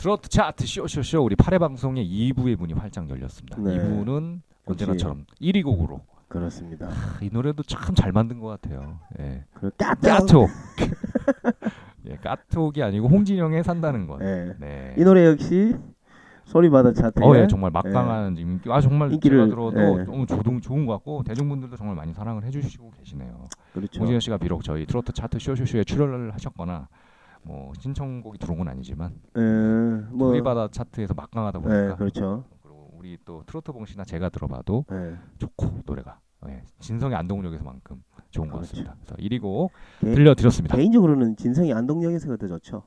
트로트 0.00 0.30
차트 0.30 0.66
쇼쇼쇼 0.66 1.22
우리 1.22 1.36
8회 1.36 1.58
방송의 1.58 2.06
2부의 2.06 2.56
문이 2.58 2.72
활짝 2.72 3.08
열렸습니다. 3.10 3.58
네. 3.60 3.76
2부는 3.76 4.36
역시. 4.36 4.84
언제나처럼 4.84 5.26
1위 5.42 5.62
곡으로 5.62 6.00
그렇습니다. 6.28 6.86
아, 6.86 7.18
이 7.20 7.28
노래도 7.30 7.62
참 7.62 7.94
잘 7.94 8.10
만든 8.10 8.38
것 8.40 8.46
같아요. 8.48 8.98
예. 9.18 9.44
까톡. 10.00 10.48
예, 12.08 12.16
까톡이 12.16 12.82
아니고 12.82 13.08
홍진영의 13.08 13.62
산다는 13.62 14.06
것. 14.06 14.22
예. 14.22 14.54
네. 14.58 14.94
이 14.96 15.02
노래 15.02 15.26
역시 15.26 15.76
소리바다 16.46 16.94
차트에 16.94 17.22
어, 17.22 17.36
예, 17.36 17.46
정말 17.46 17.70
막강한 17.70 18.38
인기. 18.38 18.72
아 18.72 18.80
정말 18.80 19.12
인기를, 19.12 19.50
들어도 19.50 20.00
예. 20.00 20.04
너무 20.04 20.24
조동 20.24 20.62
좋은 20.62 20.86
것 20.86 20.94
같고 20.94 21.24
대중분들도 21.24 21.76
정말 21.76 21.94
많이 21.94 22.14
사랑을 22.14 22.42
해주시고 22.44 22.92
계시네요. 22.92 23.48
그렇죠. 23.74 24.00
홍진영 24.00 24.20
씨가 24.20 24.38
비록 24.38 24.64
저희 24.64 24.86
트로트 24.86 25.12
차트 25.12 25.38
쇼쇼쇼에 25.38 25.84
출연을 25.84 26.32
하셨거나 26.32 26.88
뭐 27.42 27.72
신청곡이 27.78 28.38
들어온 28.38 28.58
건 28.58 28.68
아니지만 28.68 29.14
예, 29.36 29.40
뭐 30.12 30.28
소리바다 30.28 30.68
차트에서 30.68 31.14
막강하다 31.14 31.58
예, 31.58 31.62
보니까 31.62 31.96
그렇죠. 31.96 32.44
그리고 32.62 32.90
우리 32.94 33.16
또 33.24 33.42
트로트 33.46 33.72
봉씨나 33.72 34.04
제가 34.04 34.28
들어봐도 34.28 34.84
예. 34.92 35.16
좋고 35.38 35.80
노래가 35.86 36.18
예, 36.48 36.62
진성의 36.80 37.16
안동역에서만큼 37.16 38.02
좋은 38.30 38.48
것 38.48 38.56
그렇죠. 38.58 38.70
같습니다. 38.70 38.96
그래서 39.04 39.16
1위 39.16 39.40
곡 39.40 39.72
개- 40.00 40.12
들려드렸습니다. 40.14 40.76
개인적으로는 40.76 41.36
진성이 41.36 41.72
안동역에서가 41.72 42.36
더 42.36 42.46
좋죠. 42.46 42.82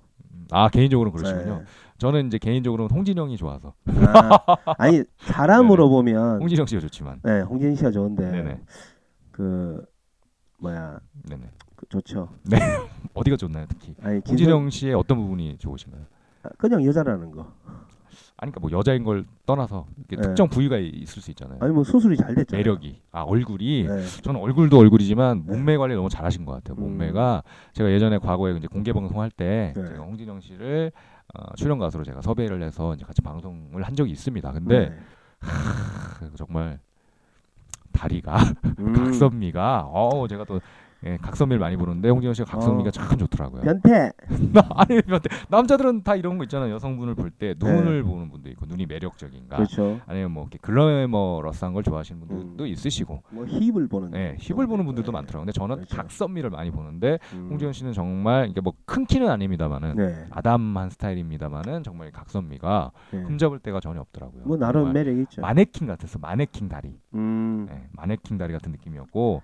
아 0.51 0.69
개인적으로 0.69 1.11
그러시군요. 1.11 1.59
예. 1.61 1.65
저는 1.97 2.27
이제 2.27 2.37
개인적으로는 2.37 2.93
홍진영이 2.95 3.37
좋아서 3.37 3.73
아, 3.87 4.39
아니 4.77 5.03
사람으로 5.17 5.89
보면 5.89 6.41
홍진영 6.41 6.65
씨가 6.65 6.81
좋지만 6.81 7.19
네, 7.23 7.41
홍진 7.41 7.75
씨가 7.75 7.91
좋은데 7.91 8.29
네네 8.29 8.59
그 9.31 9.83
뭐야 10.59 10.99
네네 11.29 11.43
그 11.59 11.62
좋죠. 11.89 12.29
어디가 13.13 13.37
좋나요 13.37 13.65
특히 13.67 13.95
아니 14.01 14.21
진성, 14.21 14.31
홍진영 14.31 14.69
씨의 14.69 14.93
어떤 14.95 15.17
부분이 15.17 15.57
좋으신가요? 15.57 16.03
아, 16.43 16.49
그냥 16.57 16.83
여자라는 16.85 17.31
거. 17.31 17.51
아니 18.37 18.51
그러니까 18.51 18.59
뭐 18.59 18.71
여자인 18.71 19.03
걸 19.03 19.25
떠나서 19.45 19.85
네. 20.07 20.17
특정 20.17 20.49
부위가 20.49 20.77
있을 20.77 21.21
수 21.21 21.31
있잖아요. 21.31 21.59
아니 21.61 21.71
뭐 21.71 21.83
수술이 21.83 22.17
잘 22.17 22.35
됐죠. 22.35 22.55
매력이 22.55 23.01
아 23.11 23.21
얼굴이 23.21 23.87
네. 23.87 24.05
저는 24.21 24.39
얼굴도 24.41 24.77
얼굴이지만 24.77 25.45
몸매 25.45 25.77
관리 25.77 25.95
너무 25.95 26.09
잘하신 26.09 26.45
것 26.45 26.53
같아요. 26.53 26.75
음. 26.77 26.81
몸매가 26.81 27.43
제가 27.73 27.91
예전에 27.91 28.17
과거에 28.17 28.53
이제 28.57 28.67
공개 28.67 28.91
방송할 28.91 29.31
때 29.31 29.73
네. 29.75 29.87
제가 29.87 30.03
홍진영 30.03 30.41
씨를 30.41 30.91
어, 31.33 31.55
출연 31.55 31.79
가수로 31.79 32.03
제가 32.03 32.21
섭외를 32.21 32.61
해서 32.63 32.93
이제 32.95 33.05
같이 33.05 33.21
방송을 33.21 33.81
한 33.83 33.95
적이 33.95 34.11
있습니다. 34.11 34.51
근데 34.51 34.89
네. 34.89 34.95
하, 35.39 36.29
정말 36.35 36.79
다리가 37.93 38.37
음, 38.79 38.93
각선미가 38.93 39.85
어 39.87 40.27
제가 40.27 40.43
또 40.45 40.59
예, 41.05 41.17
각선미를 41.17 41.59
많이 41.59 41.75
보는데 41.75 42.09
홍진영 42.09 42.33
씨가 42.33 42.49
각선미가 42.49 42.87
어. 42.87 42.91
참 42.91 43.17
좋더라고요. 43.17 43.61
변태. 43.61 44.11
아니 44.75 45.01
변태. 45.01 45.29
남자들은 45.49 46.03
다 46.03 46.15
이런 46.15 46.37
거 46.37 46.43
있잖아요. 46.45 46.73
여성분을 46.75 47.15
볼 47.15 47.31
때 47.31 47.55
눈을 47.57 48.03
보는 48.03 48.29
분도 48.29 48.49
있고 48.49 48.65
눈이 48.67 48.85
매력적인가. 48.85 49.57
네. 49.57 49.63
그렇죠. 49.63 49.99
아니면 50.05 50.31
뭐 50.31 50.43
이렇게 50.43 50.59
글래머러스한 50.61 51.73
걸 51.73 51.81
좋아하시는 51.83 52.19
분들도 52.27 52.63
음. 52.63 52.67
있으시고, 52.67 53.23
뭐 53.31 53.45
힙을 53.45 53.87
보는. 53.87 54.11
네, 54.11 54.37
힙을 54.39 54.67
보는 54.67 54.85
분들도 54.85 55.11
많더라고요. 55.11 55.45
근데 55.45 55.51
저는 55.51 55.75
그렇죠. 55.77 55.95
각선미를 55.97 56.49
많이 56.51 56.69
보는데 56.71 57.17
음. 57.33 57.47
홍지현 57.49 57.73
씨는 57.73 57.93
정말 57.93 58.49
이게 58.49 58.61
뭐 58.61 58.73
큰 58.85 59.05
키는 59.05 59.29
아닙니다만은 59.29 59.95
네. 59.95 60.25
아담한 60.29 60.89
스타일입니다만은 60.91 61.83
정말 61.83 62.11
각선미가 62.11 62.91
네. 63.11 63.19
흠잡을 63.23 63.59
데가 63.59 63.79
전혀 63.79 64.01
없더라고요. 64.01 64.43
뭐 64.45 64.57
나름 64.57 64.93
매력 64.93 65.17
있죠. 65.17 65.41
마네킹 65.41 65.87
같았어. 65.87 66.19
마네킹 66.19 66.69
다리. 66.69 66.99
음. 67.15 67.65
네, 67.69 67.87
마네킹 67.93 68.37
다리 68.37 68.53
같은 68.53 68.71
느낌이었고, 68.71 69.41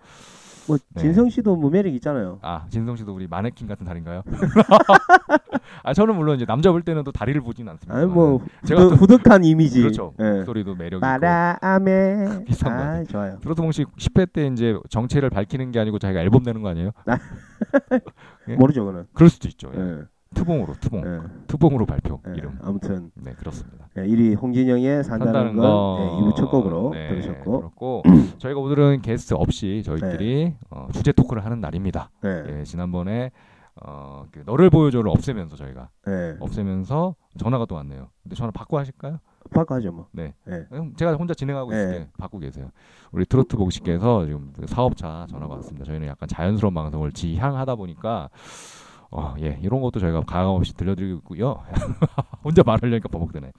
뭐 0.67 0.77
네. 0.93 1.01
진성 1.01 1.29
씨도 1.29 1.55
뭐 1.55 1.69
매력 1.69 1.93
있잖아요. 1.95 2.39
아 2.41 2.65
진성 2.69 2.95
씨도 2.95 3.13
우리 3.13 3.27
마네킹 3.27 3.67
같은 3.67 3.85
다리인가요? 3.85 4.23
아 5.83 5.93
저는 5.93 6.15
물론 6.15 6.35
이제 6.35 6.45
남자 6.45 6.71
볼 6.71 6.81
때는 6.81 7.03
또 7.03 7.11
다리를 7.11 7.39
보지는 7.41 7.71
않습니다. 7.73 7.97
아니 7.97 8.05
뭐 8.07 8.41
제가 8.65 8.81
또- 8.81 8.89
후덕한 8.95 9.43
이미지. 9.43 9.81
그렇죠. 9.81 10.13
예. 10.19 10.23
목소리도 10.37 10.75
매력. 10.75 11.01
바람에 11.01 12.43
비슷한 12.45 12.77
것 12.77 12.83
아. 12.83 13.03
좋아요. 13.03 13.37
트로트 13.41 13.61
봉씨 13.61 13.85
10회 13.97 14.31
때 14.31 14.47
이제 14.47 14.77
정체를 14.89 15.29
밝히는 15.29 15.71
게 15.71 15.79
아니고 15.79 15.99
자기가 15.99 16.21
앨범 16.21 16.43
내는 16.43 16.61
거 16.61 16.69
아니에요? 16.69 16.91
예? 18.49 18.55
모르죠 18.55 18.85
그는. 18.85 19.05
그럴 19.13 19.29
수도 19.29 19.47
있죠. 19.47 19.71
예. 19.75 20.01
예. 20.31 20.39
투봉으로 20.39 20.73
투봉. 20.79 21.03
예. 21.05 21.19
투봉으로 21.47 21.85
발표 21.85 22.21
예. 22.27 22.33
이름. 22.37 22.57
아무튼 22.61 23.11
네 23.15 23.33
그렇습니다. 23.33 23.87
예, 23.97 24.01
1위 24.03 24.39
홍진영의 24.39 25.03
산다는, 25.03 25.33
산다는 25.33 25.55
건거 25.55 25.97
예, 26.01 26.21
2부 26.21 26.35
첫 26.35 26.49
곡으로 26.49 26.91
네, 26.93 27.09
들으셨고 27.09 27.57
그렇고 27.57 28.03
저희가 28.37 28.59
오늘은 28.59 29.01
게스트 29.01 29.33
없이 29.33 29.81
저희끼리 29.83 30.55
어, 30.69 30.87
주제 30.93 31.11
토크를 31.11 31.43
하는 31.43 31.59
날입니다. 31.59 32.11
네. 32.21 32.59
예, 32.59 32.63
지난번에 32.63 33.31
어, 33.81 34.25
그 34.31 34.43
너를 34.45 34.69
보여줘를 34.69 35.09
없애면서 35.09 35.55
저희가 35.55 35.89
예. 36.07 36.35
없애면서 36.39 37.15
전화가 37.37 37.65
또 37.65 37.75
왔네요. 37.75 38.09
근데 38.23 38.35
전화 38.35 38.51
받고 38.51 38.77
하실까요? 38.77 39.19
바꿔 39.51 39.75
하죠 39.75 39.91
뭐. 39.91 40.07
네. 40.11 40.33
예. 40.49 40.67
형, 40.69 40.93
제가 40.95 41.13
혼자 41.13 41.33
진행하고 41.33 41.71
네. 41.71 41.77
있을게 41.77 42.07
받고 42.17 42.39
계세요. 42.39 42.69
우리 43.11 43.25
트로트 43.25 43.57
보시께서 43.57 44.25
지금 44.25 44.51
그 44.55 44.67
사업차 44.67 45.25
전화가 45.29 45.55
왔습니다. 45.55 45.85
저희는 45.85 46.07
약간 46.07 46.27
자연스러운 46.27 46.73
방송을 46.73 47.11
지향하다 47.13 47.75
보니까 47.75 48.29
어, 49.11 49.35
예, 49.41 49.59
이런 49.61 49.81
것도 49.81 49.99
저희가 49.99 50.21
가감 50.21 50.51
없이 50.51 50.73
들려드리고 50.75 51.17
있고요. 51.19 51.63
혼자 52.43 52.61
말하려니까 52.63 53.09
버벅대네. 53.09 53.51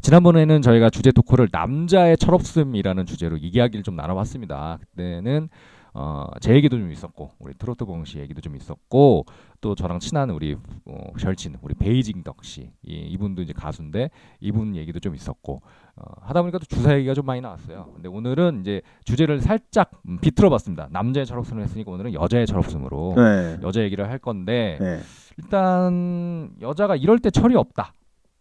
지난번에는 0.00 0.62
저희가 0.62 0.90
주제 0.90 1.10
토크를 1.12 1.48
남자의 1.50 2.16
철없음이라는 2.16 3.06
주제로 3.06 3.36
이야기를 3.36 3.82
좀 3.82 3.96
나눠봤습니다. 3.96 4.78
그때는 4.80 5.48
어, 5.96 6.26
제 6.40 6.52
얘기도 6.54 6.76
좀 6.76 6.90
있었고 6.90 7.30
우리 7.38 7.54
트로트 7.54 7.84
봉씨 7.84 8.18
얘기도 8.18 8.40
좀 8.40 8.56
있었고 8.56 9.24
또 9.60 9.74
저랑 9.76 10.00
친한 10.00 10.28
우리 10.30 10.56
어, 10.86 11.12
절친 11.18 11.56
우리 11.62 11.74
베이징 11.74 12.24
덕 12.24 12.42
씨 12.44 12.72
이, 12.82 12.94
이분도 12.96 13.42
이제 13.42 13.52
가수인데 13.52 14.10
이분 14.40 14.74
얘기도 14.74 14.98
좀 14.98 15.14
있었고 15.14 15.62
어, 15.96 16.02
하다 16.22 16.42
보니까 16.42 16.58
또 16.58 16.64
주사 16.66 16.96
얘기가 16.96 17.14
좀 17.14 17.24
많이 17.26 17.40
나왔어요. 17.40 17.92
근데 17.94 18.08
오늘은 18.08 18.60
이제 18.62 18.82
주제를 19.04 19.40
살짝 19.40 19.92
음, 20.08 20.18
비틀어봤습니다. 20.18 20.88
남자의 20.90 21.26
철없음을 21.26 21.62
했으니까 21.62 21.92
오늘은 21.92 22.12
여자의 22.14 22.46
철없음으로 22.46 23.14
네. 23.16 23.58
여자 23.62 23.82
얘기를 23.82 24.10
할 24.10 24.18
건데 24.18 24.78
네. 24.80 24.98
일단 25.38 26.50
여자가 26.60 26.96
이럴 26.96 27.18
때 27.20 27.30
철이 27.30 27.54
없다. 27.54 27.92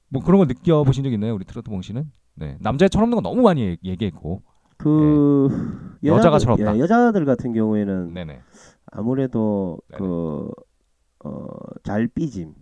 뭐 0.10 0.24
그런 0.24 0.40
걸 0.40 0.48
느껴보신 0.48 1.04
적 1.04 1.12
있나요, 1.14 1.34
우리 1.36 1.46
트로트 1.46 1.70
봉 1.70 1.82
씨는? 1.82 2.12
네, 2.36 2.58
남자의 2.60 2.90
철없는 2.90 3.16
건 3.16 3.24
너무 3.24 3.42
많이 3.42 3.62
얘- 3.64 3.78
얘기했고, 3.84 4.42
그 4.84 5.98
네. 6.02 6.10
여자가 6.10 6.38
철없다. 6.40 6.76
예, 6.76 6.80
여자들 6.80 7.26
같은 7.26 7.54
경우에는 7.54 8.14
네네. 8.14 8.40
아무래도 8.92 9.80
네네. 9.90 10.00
그 10.00 10.50
어, 11.26 11.46
잘 11.84 12.08
삐짐. 12.08 12.54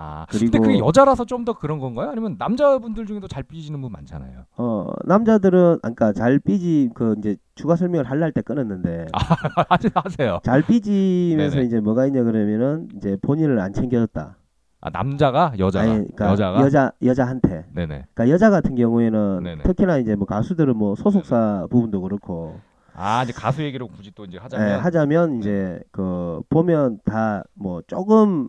아, 0.00 0.26
그리고- 0.30 0.52
근데 0.52 0.58
그게 0.68 0.78
여자라서 0.78 1.24
좀 1.24 1.44
더 1.44 1.54
그런 1.54 1.78
건가요? 1.80 2.10
아니면 2.10 2.36
남자분들 2.38 3.06
중에도 3.06 3.26
잘 3.26 3.42
삐지는 3.42 3.80
분 3.80 3.90
많잖아요. 3.90 4.44
어 4.56 4.86
남자들은 5.06 5.78
그러니까 5.82 6.12
잘 6.12 6.38
삐지 6.38 6.90
그 6.94 7.14
이제 7.18 7.36
추가 7.56 7.74
설명을 7.74 8.08
할랄 8.08 8.30
때 8.32 8.40
끊었는데 8.42 9.06
하세요, 9.68 9.90
하세요. 9.94 10.38
잘 10.44 10.62
삐지면서 10.62 11.56
네네. 11.56 11.66
이제 11.66 11.80
뭐가 11.80 12.06
있냐 12.06 12.22
그러면은 12.22 12.88
이제 12.96 13.16
본인을 13.22 13.58
안 13.60 13.72
챙겨줬다. 13.72 14.36
아, 14.80 14.90
남자가 14.90 15.52
여자가 15.58 15.84
아니, 15.84 15.94
그러니까 16.14 16.30
여자가 16.30 16.60
여자 16.60 16.92
여자한테. 17.02 17.66
네네. 17.72 18.06
그러니까 18.14 18.28
여자 18.30 18.50
같은 18.50 18.74
경우에는 18.76 19.40
네네. 19.42 19.62
특히나 19.64 19.98
이제 19.98 20.14
뭐 20.14 20.26
가수들은 20.26 20.76
뭐 20.76 20.94
소속사 20.94 21.66
부분도 21.70 22.00
그렇고 22.00 22.60
아 22.94 23.22
이제 23.24 23.32
가수 23.32 23.62
얘기로 23.62 23.88
굳이 23.88 24.12
또 24.14 24.24
이제 24.24 24.36
예, 24.36 24.40
하자면 24.40 24.80
하자면 24.80 25.38
이제 25.38 25.80
그 25.90 26.40
보면 26.48 27.00
다 27.04 27.42
뭐 27.54 27.82
조금 27.88 28.48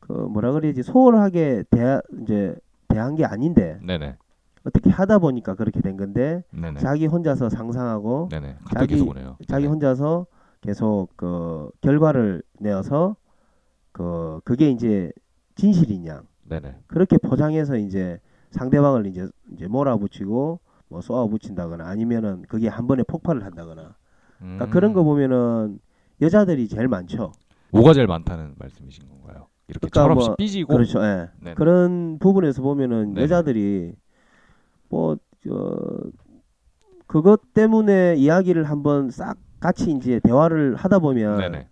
그 0.00 0.12
뭐라 0.12 0.52
그래야지 0.52 0.82
소홀하게 0.84 1.64
대 1.70 2.00
이제 2.22 2.54
대한 2.88 3.16
게 3.16 3.24
아닌데 3.24 3.78
네네 3.82 4.16
어떻게 4.64 4.90
하다 4.90 5.18
보니까 5.18 5.54
그렇게 5.54 5.80
된 5.80 5.96
건데 5.96 6.44
네네 6.52 6.78
자기 6.80 7.06
혼자서 7.06 7.48
상상하고 7.48 8.28
네네 8.30 8.56
자기-. 8.74 8.96
자기 9.48 9.62
네네. 9.62 9.66
혼자서 9.66 10.26
계속 10.60 11.08
그 11.16 11.70
결과를 11.80 12.42
내어서 12.60 13.16
그 13.96 14.40
그게 14.44 14.68
이제 14.68 15.10
진실이냐 15.54 16.20
네네 16.44 16.80
그렇게 16.86 17.16
포장해서 17.16 17.78
이제 17.78 18.20
상대방을 18.50 19.06
이제 19.06 19.26
이제 19.54 19.66
몰아붙이고 19.68 20.60
뭐 20.88 21.00
쏘아붙인다거나 21.00 21.86
아니면은 21.88 22.42
그게 22.46 22.68
한 22.68 22.86
번에 22.86 23.02
폭발을 23.04 23.42
한다거나 23.42 23.94
그러니까 24.38 24.64
음. 24.66 24.70
그런 24.70 24.92
거 24.92 25.02
보면은 25.02 25.78
여자들이 26.20 26.68
제일 26.68 26.88
많죠. 26.88 27.32
뭐가 27.70 27.94
제일 27.94 28.06
많다는 28.06 28.54
말씀이신 28.58 29.08
건가요? 29.08 29.46
이렇게 29.66 29.88
그러니까 29.88 30.02
철없이 30.02 30.28
뭐- 30.28 30.36
삐지고 30.36 30.74
그렇죠. 30.74 31.02
예. 31.02 31.30
네네. 31.40 31.54
그런 31.54 32.18
부분에서 32.18 32.60
보면은 32.60 33.14
네네. 33.14 33.22
여자들이 33.22 33.94
뭐저 34.90 36.10
그것 37.06 37.54
때문에 37.54 38.16
이야기를 38.16 38.64
한번 38.64 39.10
싹 39.10 39.38
같이 39.58 39.90
이제 39.90 40.20
대화를 40.22 40.74
하다 40.76 40.98
보면 40.98 41.38
네네. 41.38 41.68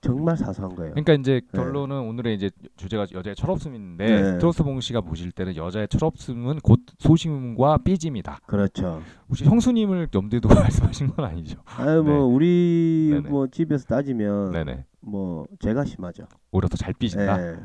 정말 0.00 0.36
사소한 0.36 0.74
거예요. 0.76 0.92
그러니까 0.92 1.12
이제 1.14 1.40
결론은 1.52 1.98
오늘의 2.00 2.36
이제 2.36 2.50
주제가 2.76 3.06
여자의 3.12 3.34
철없음인데 3.34 4.06
네. 4.06 4.38
트로스봉 4.38 4.80
씨가 4.80 5.00
보실 5.00 5.32
때는 5.32 5.56
여자의 5.56 5.88
철없음은 5.88 6.60
곧 6.60 6.80
소심과 6.98 7.78
삐짐이다. 7.78 8.40
그렇죠. 8.46 9.02
혹시 9.28 9.44
형수님을 9.44 10.08
염두에 10.14 10.38
두고 10.40 10.54
말씀하신 10.54 11.08
건 11.08 11.24
아니죠? 11.24 11.60
아유 11.76 12.02
뭐 12.04 12.12
네. 12.12 12.20
우리 12.34 13.08
네네. 13.14 13.28
뭐 13.28 13.46
집에서 13.48 13.86
따지면 13.86 14.52
네네. 14.52 14.84
뭐 15.00 15.46
제가 15.58 15.84
심하죠. 15.84 16.24
오히려 16.52 16.68
더 16.68 16.76
잘 16.76 16.94
삐진다. 16.94 17.42
예. 17.42 17.56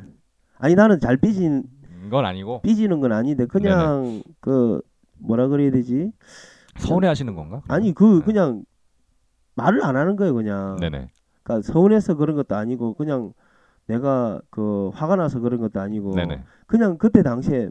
아니 0.57 0.74
나는 0.75 1.00
잘 1.00 1.18
삐진 1.18 1.63
건 2.09 2.25
아니고 2.25 2.62
삐지는 2.63 3.00
건 3.00 3.12
아닌데 3.12 3.45
그냥 3.45 4.24
그 4.39 4.81
뭐라 5.19 5.47
그래야 5.50 5.69
되지? 5.71 6.12
서운해하시는 6.77 7.35
건가? 7.35 7.62
아니 7.68 7.94
그 7.94 8.19
네. 8.19 8.25
그냥 8.25 8.65
말을 9.56 9.83
안 9.85 9.95
하는 9.95 10.15
거예요 10.15 10.33
그냥. 10.33 10.77
네네. 10.80 11.09
그러니까 11.44 11.71
서운해서 11.71 12.16
그런 12.16 12.35
것도 12.35 12.56
아니고 12.56 12.94
그냥 12.95 13.33
내가 13.88 14.42
그 14.50 14.90
화가 14.94 15.16
나서 15.18 15.40
그런 15.40 15.59
것도 15.59 15.80
아니고 15.81 16.16
네네. 16.16 16.44
그냥 16.68 16.97
그때 16.97 17.21
당시에 17.21 17.69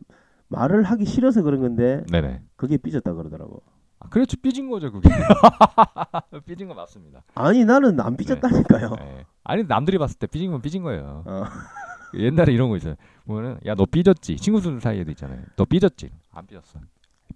말을 0.48 0.82
하기 0.82 1.04
싫어서 1.06 1.42
그런 1.42 1.60
건데 1.60 2.04
네네. 2.10 2.42
그게 2.56 2.76
삐졌다 2.76 3.12
그러더라고. 3.14 3.62
아, 3.98 4.08
그렇죠. 4.08 4.36
삐진 4.42 4.68
거죠 4.68 4.92
그게. 4.92 5.08
삐진 6.44 6.68
거 6.68 6.74
맞습니다. 6.74 7.22
아니 7.34 7.64
나는 7.64 7.98
안 8.00 8.16
삐졌다니까요. 8.16 8.90
네. 8.98 9.24
아니 9.44 9.64
남들이 9.64 9.96
봤을 9.98 10.18
때 10.18 10.26
삐진 10.26 10.50
건 10.50 10.60
삐진 10.60 10.82
거예요. 10.82 11.22
어. 11.26 11.44
옛날에 12.14 12.52
이런 12.52 12.68
거 12.68 12.76
있어요. 12.76 12.94
보면은 13.24 13.58
야 13.64 13.74
너 13.74 13.86
삐졌지. 13.86 14.36
친구들 14.36 14.80
사이에도 14.82 15.10
있잖아요. 15.12 15.40
너 15.56 15.64
삐졌지. 15.64 16.10
안 16.32 16.46
삐졌어. 16.46 16.78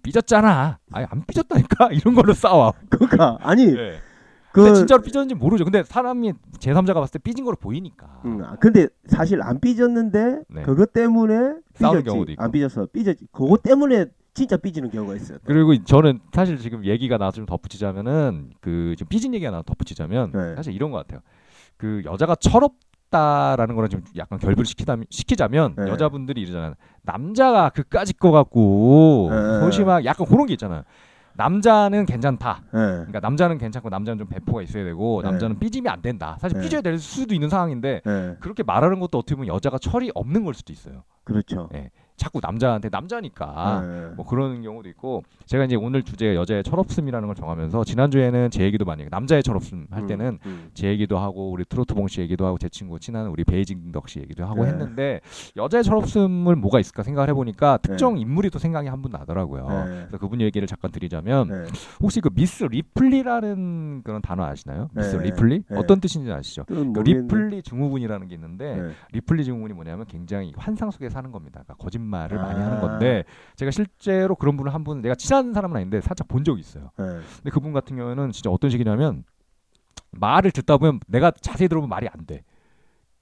삐졌잖아. 0.03 0.77
아니 0.91 1.07
안 1.09 1.25
삐졌다니까. 1.25 1.89
이런 1.93 2.13
걸로 2.13 2.33
싸워. 2.33 2.73
그러니까 2.89 3.37
아니 3.41 3.65
네. 3.65 3.97
그 4.57 4.63
근데 4.63 4.75
진짜로 4.75 5.03
삐졌는지 5.03 5.35
모르죠. 5.35 5.63
근데 5.63 5.83
사람이 5.83 6.33
제3자가 6.59 6.95
봤을 6.95 7.11
때 7.11 7.19
삐진 7.19 7.45
걸로 7.45 7.55
보이니까. 7.57 8.21
음, 8.25 8.43
아, 8.43 8.55
근데 8.55 8.87
사실 9.05 9.39
안 9.43 9.59
삐졌는데 9.59 10.41
네. 10.49 10.61
그것 10.63 10.93
때문에 10.93 11.57
삐졌지. 11.77 12.35
안 12.39 12.51
삐졌어. 12.51 12.87
삐졌지. 12.87 13.27
그것 13.31 13.61
때문에 13.61 14.07
진짜 14.33 14.57
삐지는 14.57 14.89
경우가 14.89 15.15
있어요. 15.15 15.37
또. 15.37 15.43
그리고 15.45 15.75
저는 15.83 16.19
사실 16.33 16.57
지금 16.57 16.83
얘기가 16.85 17.19
나와서 17.19 17.35
좀 17.35 17.45
덧붙이자면은 17.45 18.49
그 18.59 18.95
지금 18.97 19.09
삐진 19.09 19.35
얘기가 19.35 19.51
나와 19.51 19.61
덧붙이자면 19.61 20.31
네. 20.31 20.55
사실 20.55 20.73
이런 20.73 20.89
것 20.89 20.97
같아요. 20.97 21.21
그 21.77 22.01
여자가 22.05 22.35
철없다라는 22.35 23.75
거랑 23.75 23.89
좀 23.89 24.01
약간 24.15 24.39
결부를 24.39 24.65
시키다, 24.65 24.97
시키자면 25.11 25.75
네. 25.77 25.87
여자분들이 25.87 26.41
이러잖아요. 26.41 26.73
남자가 27.03 27.69
그까짓 27.69 28.17
거 28.17 28.31
갖고 28.31 29.29
네. 29.31 29.59
소심하게 29.59 30.05
약간 30.05 30.25
그런 30.25 30.47
게 30.47 30.53
있잖아요. 30.53 30.81
남자는 31.37 32.05
괜찮다. 32.05 32.63
예. 32.73 32.77
그러니까 32.77 33.19
남자는 33.19 33.57
괜찮고 33.57 33.89
남자는 33.89 34.17
좀 34.17 34.27
배포가 34.27 34.61
있어야 34.63 34.83
되고 34.83 35.21
네. 35.21 35.29
남자는 35.29 35.59
삐지면 35.59 35.93
안 35.93 36.01
된다. 36.01 36.37
사실 36.41 36.57
네. 36.57 36.63
삐져야 36.63 36.81
될 36.81 36.97
수도 36.97 37.33
있는 37.33 37.47
상황인데 37.49 38.01
예. 38.05 38.35
그렇게 38.39 38.63
말하는 38.63 38.99
것도 38.99 39.19
어떻게 39.19 39.35
보면 39.35 39.47
여자가 39.47 39.77
철이 39.77 40.11
없는 40.15 40.43
걸 40.43 40.53
수도 40.53 40.73
있어요. 40.73 41.03
그렇죠. 41.23 41.69
네. 41.71 41.91
자꾸 42.17 42.39
남자한테 42.41 42.89
남자니까 42.91 43.81
예. 43.83 44.15
뭐 44.15 44.25
그런 44.25 44.61
경우도 44.61 44.89
있고 44.89 45.23
제가 45.45 45.65
이제 45.65 45.75
오늘 45.75 46.03
주제가 46.03 46.35
여자의 46.35 46.63
철없음이라는 46.63 47.27
걸 47.27 47.35
정하면서 47.35 47.83
지난주에는 47.83 48.49
제 48.51 48.63
얘기도 48.63 48.85
많이 48.85 49.03
했고 49.03 49.15
남자의 49.15 49.43
철없음 49.43 49.87
할 49.91 50.01
음, 50.01 50.07
때는 50.07 50.39
음. 50.45 50.69
제 50.73 50.87
얘기도 50.87 51.17
하고 51.19 51.51
우리 51.51 51.63
트로트봉 51.63 52.07
씨 52.07 52.21
얘기도 52.21 52.45
하고 52.45 52.57
제 52.57 52.69
친구 52.69 52.99
친한 52.99 53.27
우리 53.27 53.43
베이징 53.43 53.91
덕 53.91 54.09
씨 54.09 54.19
얘기도 54.19 54.45
하고 54.45 54.63
네. 54.65 54.71
했는데 54.71 55.21
여자의 55.55 55.83
철없음을 55.83 56.55
뭐가 56.55 56.79
있을까 56.79 57.03
생각을 57.03 57.29
해보니까 57.29 57.77
네. 57.77 57.89
특정 57.89 58.17
인물이 58.17 58.49
또 58.49 58.59
생각이 58.59 58.87
한 58.87 58.97
분 58.97 59.11
나더라고요. 59.11 59.67
네. 59.69 59.85
그래서 60.07 60.17
그분 60.17 60.41
얘기를 60.41 60.67
잠깐 60.67 60.91
드리자면 60.91 61.47
네. 61.49 61.63
혹시 62.01 62.19
그 62.19 62.31
미스 62.31 62.63
리플리라는 62.63 64.01
그런 64.03 64.21
단어 64.23 64.43
아시나요? 64.43 64.89
미스 64.95 65.15
네. 65.17 65.25
리플리 65.25 65.63
네. 65.69 65.77
어떤 65.77 65.99
뜻인지 65.99 66.31
아시죠? 66.31 66.65
그 66.65 66.73
모르겠는데. 66.73 67.35
리플리 67.35 67.61
증후군이라는 67.61 68.27
게 68.27 68.33
있는데 68.35 68.75
네. 68.75 68.91
리플리 69.11 69.43
증후군이 69.43 69.73
뭐냐면 69.73 70.05
굉장히 70.07 70.51
환상 70.57 70.89
속에 70.91 71.09
사는 71.09 71.31
겁니다. 71.31 71.61
그러니까 71.63 71.75
거짓말 71.75 72.06
을 72.13 72.37
많이 72.37 72.59
아. 72.59 72.65
하는 72.65 72.79
건데 72.81 73.23
제가 73.55 73.71
실제로 73.71 74.35
그런 74.35 74.55
분을 74.57 74.73
한 74.73 74.83
분 74.83 75.01
내가 75.01 75.15
친한 75.15 75.53
사람은 75.53 75.75
아닌데 75.75 75.99
살짝 76.01 76.27
본 76.27 76.43
적이 76.43 76.61
있어요. 76.61 76.91
네. 76.97 77.05
근데 77.37 77.49
그분 77.51 77.73
같은 77.73 77.95
경우에는 77.97 78.31
진짜 78.31 78.49
어떤 78.49 78.69
식이냐면 78.69 79.23
말을 80.11 80.51
듣다 80.51 80.77
보면 80.77 80.99
내가 81.07 81.31
자세히 81.31 81.67
들어보면 81.67 81.89
말이 81.89 82.07
안 82.07 82.25
돼. 82.25 82.43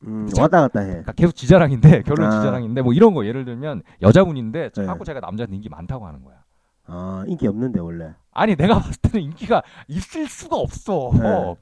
음, 0.06 0.28
자- 0.28 0.44
왔다 0.44 0.62
갔다 0.62 0.82
해. 0.82 0.88
그러니까 0.88 1.12
계속 1.14 1.34
지자랑인데 1.36 2.04
결론 2.06 2.28
아. 2.28 2.32
지자랑인데 2.32 2.82
뭐 2.82 2.94
이런 2.94 3.14
거 3.14 3.26
예를 3.26 3.46
들면 3.46 3.82
여자분인데 4.02 4.70
네. 4.70 4.86
자꾸 4.86 5.04
제가 5.04 5.20
남자한테 5.20 5.56
인기 5.56 5.70
많다고 5.70 6.06
하는 6.06 6.24
거야. 6.24 6.44
아 6.88 7.24
인기 7.28 7.48
없는데 7.48 7.80
원래. 7.80 8.14
아니 8.32 8.56
내가 8.56 8.76
봤을 8.80 8.94
때는 9.02 9.24
인기가 9.26 9.64
있을 9.88 10.28
수가 10.28 10.56
없어. 10.58 11.12
네. 11.14 11.56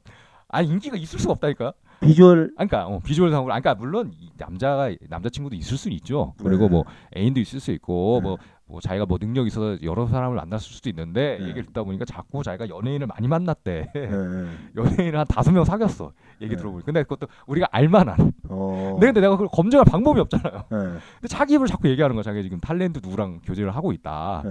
아니 0.49 0.67
인기가 0.67 0.97
있을 0.97 1.19
수가 1.19 1.33
없다니까. 1.33 1.73
비주얼 2.03 2.51
아니, 2.57 2.69
그러니까 2.69 2.87
어, 2.87 2.99
비주얼 2.99 3.31
상으로, 3.31 3.53
아니, 3.53 3.61
그러니까 3.61 3.81
물론 3.81 4.11
이 4.19 4.29
남자가 4.37 4.91
남자 5.09 5.29
친구도 5.29 5.55
있을 5.55 5.77
수는 5.77 5.95
있죠. 5.97 6.33
그리고 6.37 6.63
네. 6.63 6.69
뭐 6.69 6.83
애인도 7.15 7.39
있을 7.39 7.59
수 7.59 7.71
있고 7.71 8.19
네. 8.21 8.29
뭐, 8.29 8.37
뭐 8.65 8.79
자기가 8.81 9.05
뭐 9.05 9.17
능력 9.17 9.43
이 9.43 9.47
있어서 9.47 9.77
여러 9.83 10.07
사람을 10.07 10.35
만났을 10.35 10.71
수도 10.71 10.89
있는데 10.89 11.37
네. 11.39 11.43
얘기를 11.45 11.65
듣다 11.65 11.83
보니까 11.83 12.05
자꾸 12.05 12.43
자기가 12.43 12.69
연예인을 12.69 13.07
많이 13.07 13.27
만났대. 13.27 13.91
예, 13.95 14.01
예. 14.01 14.07
연예인을 14.75 15.19
한 15.19 15.25
다섯 15.27 15.51
명 15.51 15.63
사귀었어. 15.63 16.11
얘기 16.41 16.55
네. 16.55 16.57
들어보니. 16.57 16.85
근데 16.85 17.03
그것도 17.03 17.27
우리가 17.47 17.67
알만한. 17.71 18.33
어. 18.49 18.91
근데, 18.93 19.07
근데 19.07 19.21
내가 19.21 19.35
그걸 19.35 19.47
검증할 19.51 19.85
방법이 19.85 20.19
없잖아요. 20.21 20.63
예, 20.71 20.77
근데 20.77 21.27
자기 21.27 21.55
입을 21.55 21.67
자꾸 21.67 21.89
얘기하는 21.89 22.15
거야. 22.15 22.23
자기가 22.23 22.43
지금 22.43 22.59
탤런트 22.59 22.99
누구랑 23.03 23.41
교제를 23.43 23.75
하고 23.75 23.91
있다. 23.91 24.43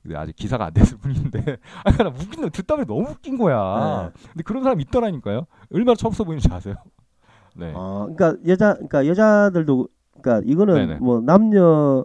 예. 0.00 0.08
근데 0.08 0.16
아직 0.16 0.36
기사가 0.36 0.66
안 0.66 0.72
됐을 0.72 0.98
뿐인데. 0.98 1.58
아, 1.84 1.90
나 1.92 2.08
웃긴 2.08 2.42
거 2.42 2.50
듣다 2.50 2.76
보니 2.76 2.86
너무 2.86 3.10
웃긴 3.10 3.38
거야. 3.38 4.12
네. 4.14 4.22
근데 4.28 4.42
그런 4.42 4.62
사람 4.62 4.80
있더라니까요. 4.80 5.46
얼마나 5.72 5.94
처없어 5.94 6.24
보이는지 6.24 6.48
아세요? 6.52 6.76
네. 7.54 7.72
어, 7.74 8.08
그러니까 8.14 8.40
여자, 8.46 8.74
그러니까 8.74 9.06
여자들도, 9.06 9.88
그러니까 10.22 10.40
이거는 10.50 10.74
네네. 10.74 10.94
뭐 11.00 11.20
남녀 11.20 12.04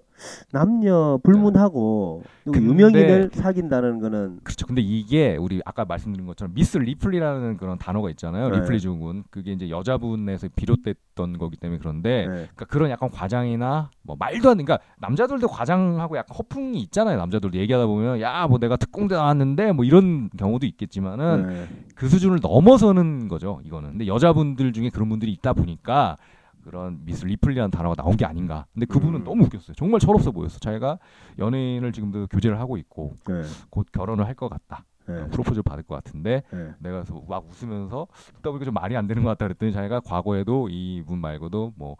남녀 0.54 1.20
불문하고 1.24 2.24
근데- 2.46 2.62
유명인을 2.62 3.30
사귄다는 3.34 4.00
거는 4.00 4.40
그렇죠. 4.44 4.66
근데 4.66 4.82
이게 4.82 5.36
우리 5.36 5.62
아까 5.66 5.84
말씀드린 5.84 6.26
것처럼 6.26 6.54
미스 6.54 6.78
리플리라는 6.78 7.58
그런 7.58 7.78
단어가 7.78 8.10
있잖아요. 8.12 8.50
네. 8.50 8.60
리플리 8.60 8.80
증후군. 8.80 9.24
그게 9.30 9.52
이제 9.52 9.70
여자분에서 9.70 10.48
비롯됐던 10.56 11.38
거기 11.38 11.58
때문에 11.58 11.80
그런데 11.80 12.22
네. 12.22 12.34
그러니까 12.34 12.66
그런 12.66 12.90
약간 12.92 13.10
과장이나 13.10 13.90
뭐 14.04 14.16
말도 14.18 14.50
안 14.50 14.58
그러니까 14.58 14.80
남자들도 15.00 15.48
과장하고 15.50 16.16
약간 16.18 16.36
허풍이 16.38 16.80
있잖아요. 16.84 17.18
남자들도 17.18 17.58
얘기하다 17.58 17.86
보면 17.88 18.22
야 18.22 18.48
뭐 18.48 18.60
내가 18.60 18.76
특공대 18.78 19.16
나왔는데 19.16 19.72
뭐 19.72 19.84
이런 19.86 20.30
경우도 20.38 20.66
있겠지만은 20.68 21.48
네. 21.48 21.68
그 21.96 22.08
수준을 22.08 22.40
넘어서는 22.42 23.28
거죠. 23.28 23.60
이거는. 23.66 23.92
근데 23.92 24.08
여자분들 24.08 24.72
중에 24.72 24.90
그런 24.92 25.10
분들이 25.10 25.32
있다 25.34 25.54
보니까 25.54 26.16
그런 26.66 27.00
미스 27.06 27.26
리플리라는 27.26 27.70
단어가 27.72 27.96
나온 27.96 28.18
게 28.18 28.26
아닌가. 28.26 28.66
근데 28.74 28.86
그분은 28.88 29.22
음. 29.22 29.24
너무 29.24 29.44
웃겼어요. 29.46 29.76
정말 29.76 30.00
철없어 30.00 30.32
보였어. 30.32 30.60
자기가 30.60 30.98
연예인을 31.38 31.92
지금도 31.92 32.28
교제를 32.28 32.60
하고 32.60 32.76
있고 32.78 33.16
네. 33.28 33.44
곧 33.70 33.86
결혼을 33.92 34.26
할 34.26 34.36
것 34.36 34.50
같다. 34.50 34.84
네. 35.08 35.28
프로포즈를 35.30 35.62
받을 35.64 35.84
것 35.84 35.96
같은데 35.96 36.42
네. 36.52 36.72
내가 36.80 37.04
그래서 37.04 37.22
막 37.30 37.46
웃으면서 37.48 38.08
듣다 38.38 38.50
보니까 38.50 38.66
좀 38.66 38.74
말이 38.74 38.98
안 38.98 39.06
되는 39.08 39.24
것 39.24 39.30
같다 39.30 39.46
그랬더니 39.46 39.72
자기가 39.72 40.00
과거에도 40.02 40.68
이분 40.70 41.20
말고도 41.20 41.74
뭐 41.78 41.96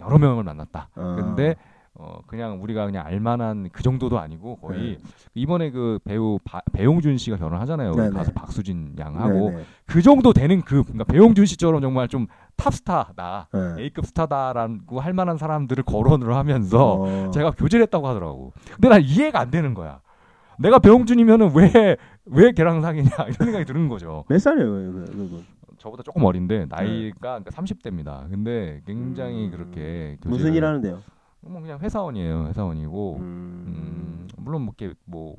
여러 0.00 0.18
명을 0.18 0.42
만났다. 0.42 0.88
어. 0.96 1.16
근데 1.16 1.54
어 1.96 2.18
그냥 2.26 2.60
우리가 2.60 2.86
그냥 2.86 3.06
알만한 3.06 3.68
그 3.72 3.84
정도도 3.84 4.18
아니고 4.18 4.56
거의 4.56 4.98
이번에 5.34 5.70
그 5.70 6.00
배우 6.02 6.40
바- 6.44 6.62
배용준 6.72 7.18
씨가 7.18 7.36
결혼하잖아요. 7.36 7.92
네. 7.92 8.02
네네. 8.04 8.16
가수 8.16 8.32
박수진 8.32 8.96
양하고 8.98 9.50
네네. 9.50 9.64
그 9.86 10.02
정도 10.02 10.32
되는 10.32 10.60
급 10.62 10.86
그러니까 10.86 11.04
배용준 11.04 11.46
씨처럼 11.46 11.82
정말 11.82 12.08
좀 12.08 12.26
탑스타다 12.56 13.48
네. 13.52 13.82
A급 13.82 14.06
스타다라고 14.06 15.00
할 15.00 15.12
만한 15.12 15.36
사람들을 15.38 15.84
거론을 15.84 16.34
하면서 16.34 16.94
어. 17.02 17.30
제가 17.30 17.52
교제를 17.52 17.84
했다고 17.84 18.06
하더라고. 18.08 18.52
근데 18.72 18.88
난 18.88 19.02
이해가 19.02 19.40
안 19.40 19.50
되는 19.50 19.74
거야. 19.74 20.00
내가 20.58 20.78
배용준이면은 20.78 21.50
왜 21.54 21.96
왜 22.26 22.52
걔랑 22.52 22.80
사귀냐 22.80 23.10
이런 23.18 23.32
생각이 23.32 23.64
드는 23.66 23.88
거죠. 23.88 24.24
몇 24.28 24.38
살이에요, 24.38 24.70
그- 24.70 25.04
그분? 25.06 25.44
저보다 25.78 26.02
조금 26.02 26.24
어린데 26.24 26.66
나이가 26.70 27.16
그러니까 27.40 27.50
30대입니다. 27.50 28.30
근데 28.30 28.80
굉장히 28.86 29.46
음. 29.46 29.50
그렇게 29.50 30.16
무슨 30.24 30.52
교제를- 30.52 30.54
일 30.56 30.64
하는데요? 30.64 31.02
뭐 31.42 31.60
그냥 31.60 31.78
회사원이에요. 31.80 32.46
회사원이고 32.46 33.16
음. 33.16 33.20
음, 33.66 34.28
물론 34.38 34.62
뭐 34.62 34.72
이렇게 34.78 34.94
뭐 35.04 35.36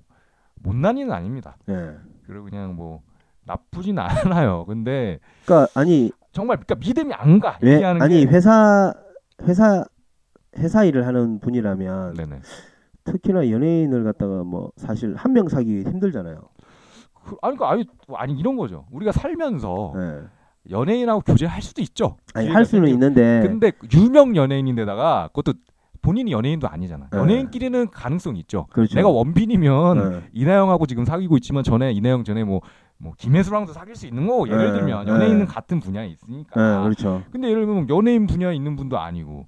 못난이는 0.61 1.11
아닙니다. 1.11 1.57
네. 1.65 1.95
그리고 2.27 2.45
그냥 2.45 2.75
뭐 2.75 3.01
나쁘진 3.45 3.97
않아요. 3.97 4.65
근데 4.65 5.17
그러니까 5.45 5.67
아니 5.79 6.11
정말 6.35 6.57
그러니까 6.57 6.75
믿음이 6.75 7.13
안 7.13 7.39
가. 7.39 7.57
왜 7.61 7.75
얘기하는 7.75 8.01
아니 8.01 8.25
게. 8.25 8.31
회사 8.31 8.93
회사 9.43 9.85
회사 10.57 10.83
일을 10.83 11.07
하는 11.07 11.39
분이라면 11.39 12.15
네네. 12.15 12.39
특히나 13.05 13.49
연예인을 13.49 14.03
갖다가 14.03 14.43
뭐 14.43 14.71
사실 14.75 15.15
한 15.15 15.31
명 15.31 15.47
사기 15.47 15.81
힘들잖아요. 15.83 16.35
그, 17.23 17.35
아니 17.41 17.55
그러니까 17.57 17.71
아니 17.71 17.85
아니 18.17 18.33
이런 18.39 18.57
거죠. 18.57 18.85
우리가 18.91 19.13
살면서 19.13 19.93
네. 19.95 20.21
연예인하고 20.71 21.21
교제할 21.21 21.61
수도 21.61 21.81
있죠. 21.81 22.17
아니 22.33 22.49
할 22.49 22.65
수는. 22.65 22.89
있는데 22.89 23.39
근데 23.41 23.71
유명 23.93 24.35
연예인인데다가 24.35 25.29
그것도 25.33 25.57
본인이 26.05 26.31
연예인도 26.31 26.67
아니잖아. 26.67 27.07
네. 27.11 27.17
연예인끼리는 27.17 27.89
가능성 27.89 28.37
있죠. 28.37 28.67
그렇죠. 28.71 28.93
내가 28.95 29.09
원빈이면 29.09 30.11
네. 30.11 30.21
이나영하고 30.33 30.85
지금 30.85 31.03
사귀고 31.03 31.35
있지만 31.37 31.63
전에 31.63 31.91
이나영 31.93 32.23
전에 32.23 32.43
뭐, 32.43 32.61
뭐 32.97 33.13
김혜수랑도 33.17 33.73
사귈 33.73 33.95
수 33.95 34.05
있는 34.05 34.27
거고 34.27 34.47
예를 34.47 34.71
네, 34.71 34.79
들면 34.79 35.05
네. 35.05 35.11
연예인은 35.11 35.47
같은 35.47 35.79
분야에 35.79 36.07
있으니까. 36.07 36.61
네, 36.61 36.83
그렇죠. 36.83 37.23
근데 37.31 37.49
예를 37.49 37.65
들면 37.65 37.89
연예인 37.89 38.27
분야에 38.27 38.55
있는 38.55 38.75
분도 38.75 38.99
아니고 38.99 39.47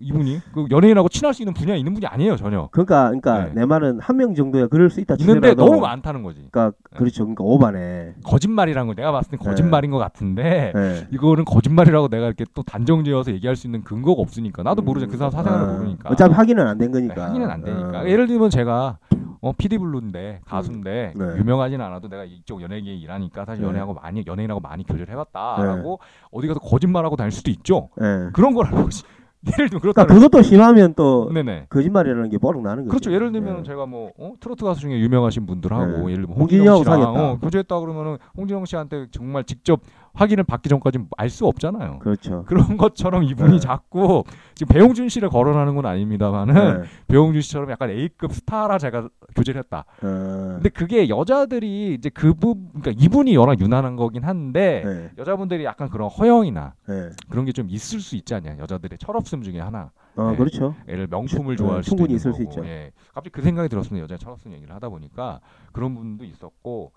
이분이 0.00 0.40
그 0.52 0.66
연예인하고 0.70 1.08
친할 1.08 1.34
수 1.34 1.42
있는 1.42 1.54
분야에 1.54 1.78
있는 1.78 1.94
분이 1.94 2.06
아니에요 2.06 2.36
전혀. 2.36 2.68
그러니까 2.72 3.06
그러니까 3.06 3.44
네. 3.46 3.52
내 3.54 3.66
말은 3.66 4.00
한 4.00 4.16
명 4.16 4.34
정도야 4.34 4.66
그럴 4.68 4.90
수 4.90 5.00
있다 5.00 5.14
있는데 5.18 5.50
치더라도 5.50 5.64
너무 5.64 5.80
많다는 5.80 6.22
거지. 6.22 6.46
그러니까 6.50 6.76
그렇죠. 6.94 7.24
그러니까 7.24 7.44
오바네. 7.44 8.14
거짓말이라는 8.24 8.86
거 8.88 8.94
내가 8.94 9.10
봤을 9.12 9.30
땐 9.30 9.40
거짓말인 9.40 9.90
것 9.90 9.98
같은데 9.98 10.72
네. 10.74 11.06
이거는 11.12 11.44
거짓말이라고 11.44 12.08
내가 12.08 12.26
이렇게 12.26 12.44
또 12.54 12.62
단정지어서 12.62 13.32
얘기할 13.32 13.56
수 13.56 13.66
있는 13.66 13.82
근거가 13.82 14.20
없으니까 14.20 14.62
나도 14.62 14.82
모르죠 14.82 15.06
그 15.08 15.16
사람 15.16 15.30
사생활을 15.30 15.66
아, 15.68 15.72
모르니까 15.72 16.10
어차피 16.10 16.34
확인은 16.34 16.66
안 16.66 16.78
된 16.78 16.90
거니까. 16.90 17.26
확인은 17.26 17.50
안 17.50 17.62
되니까 17.62 18.00
어. 18.02 18.06
예를 18.08 18.26
들면 18.26 18.50
제가 18.50 18.98
어 19.40 19.52
PD 19.52 19.78
블루인데 19.78 20.40
가수인데 20.44 21.14
네. 21.16 21.24
유명하진 21.38 21.80
않아도 21.80 22.08
내가 22.08 22.24
이쪽 22.24 22.62
연예계에 22.62 22.94
일하니까 22.94 23.44
사실 23.44 23.62
네. 23.62 23.68
연예하고 23.68 23.94
많이 23.94 24.22
연예인하고 24.26 24.60
많이 24.60 24.84
교제를 24.84 25.10
해봤다라고 25.12 25.98
어디 26.30 26.46
가서 26.48 26.60
거짓말하고 26.60 27.16
다닐 27.16 27.32
수도 27.32 27.50
있죠 27.50 27.88
네. 28.00 28.28
그런 28.32 28.54
거라는 28.54 28.82
거지 28.84 29.02
예를 29.46 29.68
들면 29.68 29.80
그러니까 29.80 30.04
그렇다는 30.06 30.20
그것도 30.22 30.42
심하면 30.42 30.94
또 30.94 31.30
네네 31.32 31.66
거짓말이라는 31.68 32.30
게 32.30 32.38
뻐럭 32.38 32.62
나는 32.62 32.84
거죠. 32.84 32.90
그렇죠 32.90 33.12
예를 33.12 33.32
들면 33.32 33.58
네. 33.58 33.62
제가 33.64 33.86
뭐 33.86 34.12
어? 34.18 34.32
트로트 34.40 34.64
가수 34.64 34.80
중에 34.80 34.98
유명하신 35.00 35.46
분들하고 35.46 35.84
네. 35.84 36.12
예를 36.12 36.26
들면 36.26 36.36
홍진영 36.36 36.78
씨랑 36.78 36.84
사귀었다. 36.84 37.30
어, 37.32 37.38
교제했다 37.38 37.80
그러면은 37.80 38.18
홍진영 38.36 38.64
씨한테 38.66 39.06
정말 39.10 39.44
직접 39.44 39.80
확인을 40.14 40.44
받기 40.44 40.68
전까지 40.68 40.98
알수 41.16 41.46
없잖아요. 41.46 42.00
그렇죠. 42.00 42.44
그런 42.44 42.76
것처럼 42.76 43.22
이분이 43.22 43.52
네. 43.52 43.58
자꾸 43.60 44.24
지금 44.54 44.74
배용준 44.74 45.08
씨를 45.08 45.30
거론하는 45.30 45.74
건 45.74 45.86
아닙니다만은 45.86 46.82
네. 46.82 46.88
배용준 47.08 47.40
씨처럼 47.40 47.70
약간 47.70 47.90
A급 47.90 48.32
스타라 48.32 48.78
제가 48.78 49.08
교제를 49.34 49.60
했다. 49.60 49.84
어. 50.02 50.52
근데 50.54 50.68
그게 50.68 51.08
여자들이 51.08 51.94
이제 51.94 52.10
그분 52.10 52.68
그러니까 52.74 52.92
이분이 53.02 53.36
워낙 53.36 53.58
유난한 53.60 53.96
거긴 53.96 54.24
한데 54.24 54.82
네. 54.84 55.10
여자분들이 55.18 55.64
약간 55.64 55.88
그런 55.88 56.08
허영이나 56.08 56.74
네. 56.88 57.10
그런 57.30 57.44
게 57.46 57.52
좀 57.52 57.68
있을 57.68 58.00
수 58.00 58.16
있지 58.16 58.34
않냐 58.34 58.56
여자들의 58.58 58.96
철없음 58.98 59.42
중에 59.42 59.60
하나 59.60 59.90
어, 60.16 60.30
네. 60.30 60.36
그렇죠. 60.38 60.74
애를 60.88 61.06
명품을 61.06 61.54
네, 61.56 61.62
좋아할 61.62 61.82
수도 61.82 61.96
충분히 61.96 62.14
있는 62.14 62.16
있을 62.16 62.32
수 62.32 62.38
거고, 62.44 62.50
있죠. 62.60 62.66
예. 62.66 62.92
갑자기 63.14 63.30
그 63.30 63.42
생각이 63.42 63.68
들었습니다 63.68 64.02
여자 64.04 64.16
철없음 64.16 64.52
얘기를 64.52 64.74
하다 64.74 64.88
보니까 64.88 65.40
그런 65.72 65.94
분도 65.94 66.24
있었고 66.24 66.92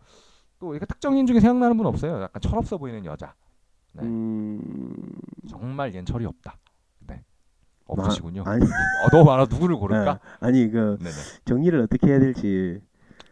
또 0.60 0.74
이렇게 0.74 0.86
특정인 0.86 1.26
중에 1.26 1.40
생각나는 1.40 1.78
분 1.78 1.86
없어요 1.86 2.22
약간 2.22 2.42
철없어 2.42 2.78
보이는 2.78 3.04
여자 3.06 3.34
네. 3.94 4.04
음. 4.04 4.62
정말 5.50 5.92
얜 5.92 6.06
철이 6.06 6.26
없다 6.26 6.58
네 7.08 7.24
없으시군요 7.86 8.44
아니, 8.46 8.62
어, 9.06 9.10
너무 9.12 9.26
많아 9.26 9.46
누구를 9.50 9.76
고를까 9.76 10.14
네. 10.14 10.20
아니 10.40 10.70
그 10.70 10.98
네네 11.00 11.16
정리를 11.46 11.80
어떻게 11.82 12.08
해야 12.08 12.20
될지. 12.20 12.82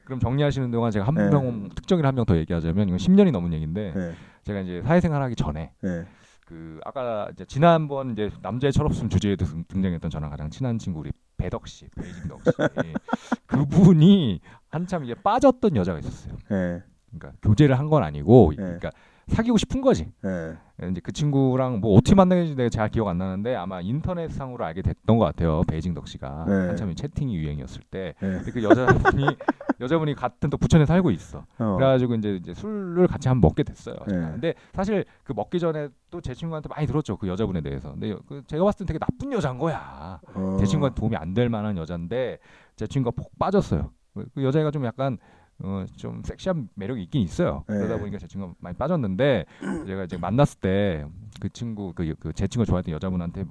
그럼 0.06 0.20
정리하시는 0.20 0.70
동안 0.70 0.92
제가 0.92 1.06
한 1.08 1.14
네. 1.16 1.30
명 1.30 1.70
특정인 1.76 2.06
한 2.06 2.14
명 2.16 2.26
더 2.26 2.36
얘기하자면 2.38 2.90
이건 2.90 2.98
10년이 2.98 3.32
넘은 3.32 3.54
얘기인데 3.54 3.94
네. 3.96 4.14
제가 4.44 4.60
이제 4.60 4.82
사회생활하기 4.84 5.36
전에 5.38 5.72
네. 5.82 6.06
그 6.46 6.82
아까 6.84 7.30
이제 7.32 7.46
지난번 7.46 8.12
이제 8.12 8.30
남자의 8.42 8.74
철없음 8.74 9.08
주제에 9.08 9.38
등- 9.38 9.64
등장했던 9.66 10.12
저랑 10.12 10.30
가장 10.30 10.50
친한 10.50 10.78
친구 10.78 11.00
우리 11.00 11.12
배덕 11.38 11.68
씨, 11.70 11.88
베이징 11.96 12.28
덕 12.28 12.42
씨. 12.44 12.52
그분이 13.48 14.42
한참 14.70 15.06
이제 15.06 15.16
빠졌던 15.16 15.76
여자가 15.78 16.00
있었어요. 16.00 16.36
네. 16.50 16.84
그러니까 17.18 17.40
교제를 17.42 17.78
한 17.80 17.90
건 17.90 18.04
아니고, 18.04 18.50
네. 18.52 18.56
그러니까 18.64 18.90
사귀고 19.28 19.58
싶은 19.58 19.80
거지. 19.82 20.12
네. 20.22 20.54
이제 20.92 21.00
그 21.02 21.14
친구랑 21.14 21.80
뭐 21.80 21.96
어떻게 21.98 22.14
만나는지 22.14 22.56
내가 22.56 22.68
잘 22.70 22.90
기억 22.90 23.08
안 23.08 23.18
나는데 23.18 23.56
아마 23.56 23.80
인터넷 23.80 24.30
상으로 24.30 24.66
알게 24.66 24.82
됐던 24.82 25.18
것 25.18 25.24
같아요. 25.24 25.62
베이징 25.70 25.94
덕 25.94 26.08
씨가 26.10 26.46
네. 26.46 26.54
한참 26.68 26.92
이 26.92 26.96
채팅이 26.96 27.34
유행이었을 27.38 27.84
때. 27.90 28.16
네. 28.20 28.40
그 28.52 28.62
여자분이 28.62 29.26
여자분이 29.80 30.14
같은 30.16 30.50
또 30.50 30.58
부천에 30.58 30.86
살고 30.86 31.12
있어. 31.12 31.46
어. 31.58 31.76
그래가지고 31.78 32.16
이제, 32.16 32.36
이제 32.36 32.54
술을 32.54 33.08
같이 33.08 33.30
한번 33.30 33.48
먹게 33.50 33.64
됐어요. 33.64 33.96
네. 34.08 34.14
근데 34.16 34.54
사실 34.74 35.06
그 35.24 35.32
먹기 35.34 35.60
전에 35.60 35.88
또 36.10 36.20
제 36.20 36.34
친구한테 36.34 36.68
많이 36.70 36.86
들었죠 36.86 37.16
그 37.18 37.28
여자분에 37.28 37.62
대해서. 37.62 37.92
근데 37.92 38.12
여- 38.12 38.20
그 38.28 38.44
제가 38.48 38.64
봤을 38.66 38.80
땐 38.80 38.88
되게 38.88 39.00
나쁜 39.00 39.32
여자인 39.32 39.58
거야. 39.58 40.20
어. 40.36 40.58
제 40.60 40.66
친구한테 40.66 41.00
도움이 41.00 41.16
안 41.16 41.34
될 41.34 41.48
만한 41.50 41.78
여자인데 41.78 42.40
제 42.76 42.88
친구가 42.88 43.16
폭 43.16 43.32
빠졌어요. 43.40 43.90
그- 44.14 44.28
그 44.36 44.44
여자애가 44.44 44.70
좀 44.72 44.84
약간 44.86 45.18
어, 45.60 45.86
좀 45.96 46.22
섹시한 46.24 46.70
매력이 46.76 47.04
있긴 47.04 47.22
있어요. 47.22 47.64
네. 47.68 47.78
그러다 47.78 47.98
보니까 47.98 48.18
제 48.18 48.28
친구가 48.28 48.54
많이 48.60 48.76
빠졌는데 48.76 49.46
제가 49.88 50.04
이제 50.06 50.18
만났을 50.18 50.60
때 50.60 51.06
그 51.40 51.50
친구 51.50 51.94
그제 51.94 52.48
친구가 52.48 52.66
좋아했던 52.70 52.94
여자분한테 52.94 53.46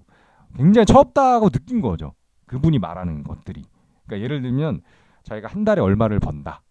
굉장히 0.57 0.87
철없다고 0.87 1.51
느낀 1.51 1.81
거죠. 1.81 2.15
그분이 2.47 2.79
말하는 2.79 3.23
것들이. 3.25 3.65
그러니까 4.07 4.25
예를 4.25 4.43
들면 4.43 4.81
자기가 5.25 5.49
한 5.49 5.65
달에 5.65 5.81
얼마를 5.81 6.19
번다. 6.21 6.63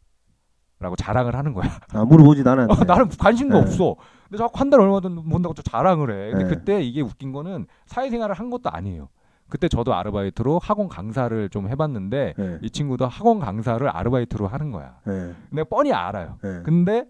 라고 0.79 0.95
자랑을 0.95 1.35
하는 1.35 1.53
거야. 1.53 1.69
아, 1.93 2.03
물어보지도 2.05 2.49
않았는데. 2.49 2.73
어, 2.81 2.83
나는 2.85 3.09
관심도 3.09 3.55
네. 3.55 3.61
없어. 3.61 3.95
근데 4.23 4.37
자꾸 4.37 4.59
한 4.59 4.71
달에 4.71 4.81
얼마 4.83 4.99
번다고 4.99 5.53
저 5.53 5.61
자랑을 5.61 6.09
해. 6.11 6.31
근데 6.31 6.45
네. 6.45 6.49
그때 6.55 6.81
이게 6.81 7.01
웃긴 7.01 7.31
거는 7.31 7.67
사회생활을 7.85 8.33
한 8.33 8.49
것도 8.49 8.71
아니에요. 8.71 9.09
그때 9.51 9.67
저도 9.67 9.93
아르바이트로 9.93 10.59
학원 10.63 10.87
강사를 10.87 11.49
좀 11.49 11.67
해봤는데 11.67 12.33
네. 12.37 12.57
이 12.61 12.69
친구도 12.69 13.05
학원 13.05 13.39
강사를 13.39 13.85
아르바이트로 13.87 14.47
하는 14.47 14.71
거야. 14.71 14.95
네. 15.05 15.33
내가 15.51 15.67
뻔히 15.69 15.91
알아요. 15.91 16.37
네. 16.41 16.61
근데 16.63 17.05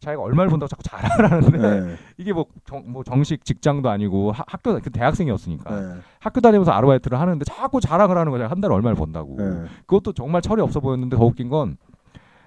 자기가 0.00 0.22
얼마를 0.22 0.50
번다고 0.50 0.68
자꾸 0.68 0.82
하는데 1.24 1.58
네. 1.58 1.96
이게 2.18 2.34
뭐, 2.34 2.44
정, 2.66 2.84
뭐 2.86 3.02
정식 3.02 3.46
직장도 3.46 3.88
아니고 3.88 4.30
하- 4.30 4.44
학교 4.46 4.78
그 4.78 4.90
대학생이었으니까 4.90 5.80
네. 5.80 6.00
학교 6.20 6.42
다니면서 6.42 6.70
아르바이트를 6.70 7.18
하는데 7.18 7.42
자꾸 7.46 7.80
자랑을 7.80 8.18
하는 8.18 8.30
거야. 8.30 8.46
한 8.48 8.60
달에 8.60 8.74
얼마를 8.74 8.94
번다고. 8.94 9.36
네. 9.38 9.64
그것도 9.86 10.12
정말 10.12 10.42
철이 10.42 10.60
없어 10.60 10.80
보였는데 10.80 11.16
더 11.16 11.24
웃긴 11.24 11.48
건 11.48 11.78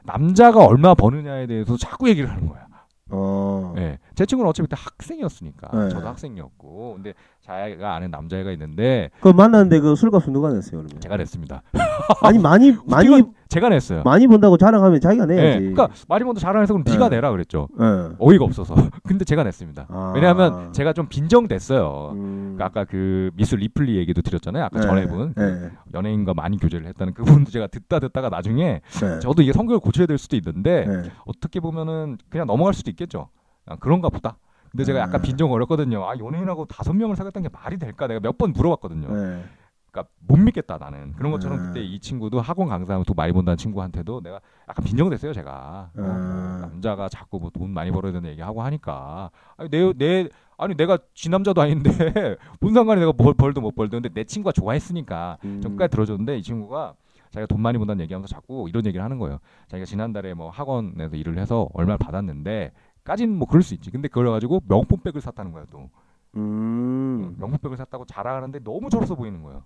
남자가 0.04 0.64
얼마 0.64 0.94
버느냐에 0.94 1.48
대해서 1.48 1.76
자꾸 1.76 2.08
얘기를 2.08 2.30
하는 2.30 2.48
거야. 2.48 2.70
어. 3.12 3.74
예. 3.78 3.98
제 4.20 4.26
친구는 4.26 4.50
어차피 4.50 4.68
그때 4.68 4.76
학생이었으니까 4.78 5.70
네. 5.72 5.90
저도 5.92 6.06
학생이었고 6.10 6.96
근데 6.96 7.14
자기가 7.40 7.96
아는 7.96 8.12
남자애가 8.12 8.52
있는데 8.52 9.12
그 9.22 9.30
만났는데 9.30 9.80
그 9.80 9.96
술값은 9.96 10.34
누가 10.34 10.52
냈어요, 10.52 10.82
그러면? 10.82 11.00
제가 11.00 11.16
냈습니다. 11.16 11.62
아니 12.24 12.38
많이 12.38 12.76
많이 12.86 13.08
제가 13.48 13.70
냈어요. 13.70 14.04
많이 14.04 14.28
번다고 14.28 14.58
자랑하면 14.58 15.00
자기가 15.00 15.24
예. 15.24 15.36
내야지. 15.36 15.60
그러니까 15.60 15.88
말이 16.10 16.26
먼저 16.26 16.42
자랑해서 16.42 16.74
그럼 16.74 16.84
네가 16.86 17.08
네. 17.08 17.16
내라 17.16 17.32
그랬죠. 17.32 17.70
예. 17.80 18.14
어이가 18.20 18.44
없어서. 18.44 18.76
근데 19.08 19.24
제가 19.24 19.44
냈습니다. 19.46 19.86
아. 19.88 20.12
왜냐하면 20.14 20.74
제가 20.74 20.92
좀 20.92 21.08
빈정됐어요. 21.08 22.12
음. 22.12 22.56
그러니까 22.58 22.66
아까 22.66 22.84
그 22.84 23.32
미스 23.36 23.56
리플리 23.56 23.96
얘기도 24.00 24.22
드렸잖아요. 24.22 24.66
아까 24.66 24.82
네. 24.82 24.86
전에분 24.86 25.34
그 25.34 25.42
네. 25.42 25.70
연예인과 25.94 26.34
많이 26.34 26.58
교제를 26.58 26.88
했다는 26.88 27.14
그분도 27.14 27.52
제가 27.52 27.68
듣다 27.68 28.00
듣다가 28.00 28.28
나중에 28.28 28.82
네. 29.02 29.20
저도 29.20 29.44
이게 29.44 29.54
성격을 29.54 29.80
고쳐야 29.80 30.08
될 30.08 30.18
수도 30.18 30.36
있는데 30.36 30.86
네. 30.86 31.10
어떻게 31.26 31.62
보면은 31.62 32.18
그냥 32.30 32.48
넘어갈 32.48 32.74
수도 32.74 32.92
있겠죠. 32.92 33.30
아, 33.66 33.76
그런가 33.78 34.10
보다. 34.10 34.38
근데 34.72 34.84
제가 34.84 35.00
약간 35.00 35.22
네. 35.22 35.28
빈정 35.28 35.52
어렸거든요. 35.52 36.08
아 36.08 36.18
연예인하고 36.18 36.66
다섯 36.66 36.94
명을 36.94 37.16
사귀었다는 37.16 37.50
게 37.50 37.58
말이 37.58 37.78
될까? 37.78 38.08
내가 38.08 38.20
몇 38.20 38.38
번 38.38 38.54
물어봤거든요. 38.54 39.08
네. 39.12 39.44
그러니까 39.92 40.14
못 40.28 40.38
믿겠다 40.38 40.78
나는 40.78 41.14
그런 41.14 41.32
것처럼 41.32 41.58
음. 41.60 41.66
그때 41.68 41.82
이 41.82 42.00
친구도 42.00 42.40
학원 42.42 42.70
강사하면 42.70 43.04
돈 43.06 43.16
많이 43.16 43.34
번다는 43.34 43.58
친구한테도 43.58 44.22
내가 44.22 44.40
약간 44.70 44.86
빈정됐어요 44.86 45.34
제가 45.34 45.90
어, 45.98 46.00
뭐 46.00 46.06
음. 46.12 46.58
남자가 46.62 47.10
자꾸 47.10 47.40
뭐 47.40 47.50
돈 47.50 47.72
많이 47.72 47.90
벌어야 47.90 48.12
되는 48.12 48.30
얘기 48.30 48.40
하고 48.40 48.62
하니까 48.62 49.32
아니 49.58 49.68
내, 49.72 49.92
내 49.94 50.30
아니 50.60 50.76
내가 50.76 51.00
지 51.16 51.30
남자도 51.32 51.60
아닌데 51.60 51.90
뭔 52.62 52.76
상관이 52.76 53.00
내가 53.00 53.14
벌, 53.14 53.34
벌도 53.34 53.62
못 53.62 53.74
벌도 53.74 53.98
근데 54.00 54.10
내 54.10 54.24
친구가 54.26 54.52
좋아했으니까 54.52 55.40
음. 55.44 55.60
전까지 55.62 55.90
들어줬는데 55.90 56.38
이 56.38 56.44
친구가 56.44 56.94
자기가 57.32 57.48
돈 57.48 57.60
많이 57.60 57.80
번다는 57.80 58.04
얘기하면서 58.04 58.32
자꾸 58.32 58.68
이런 58.70 58.86
얘기를 58.86 59.04
하는 59.04 59.18
거예요 59.18 59.40
자기가 59.70 59.86
지난달에 59.86 60.36
뭐 60.36 60.52
학원에서 60.52 61.16
일을 61.16 61.40
해서 61.40 61.68
얼마를 61.74 61.98
받았는데 61.98 62.74
까진 63.10 63.36
뭐 63.36 63.48
그럴 63.48 63.64
수 63.64 63.74
있지 63.74 63.90
근데 63.90 64.08
그걸 64.08 64.30
가지고 64.30 64.62
명품백을 64.68 65.20
샀다는 65.20 65.52
거야 65.52 65.66
또 65.72 65.90
음. 66.36 67.36
명품백을 67.40 67.76
샀다고 67.76 68.06
자랑하는데 68.06 68.60
너무 68.60 68.88
철없어 68.92 69.16
보이는 69.16 69.42
거예요. 69.42 69.64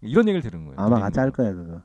이런 0.00 0.26
얘기를 0.26 0.40
들은 0.40 0.64
거예요. 0.64 0.80
아마 0.80 0.96
거예요. 0.96 1.10
거야 1.30 1.52
그거. 1.52 1.82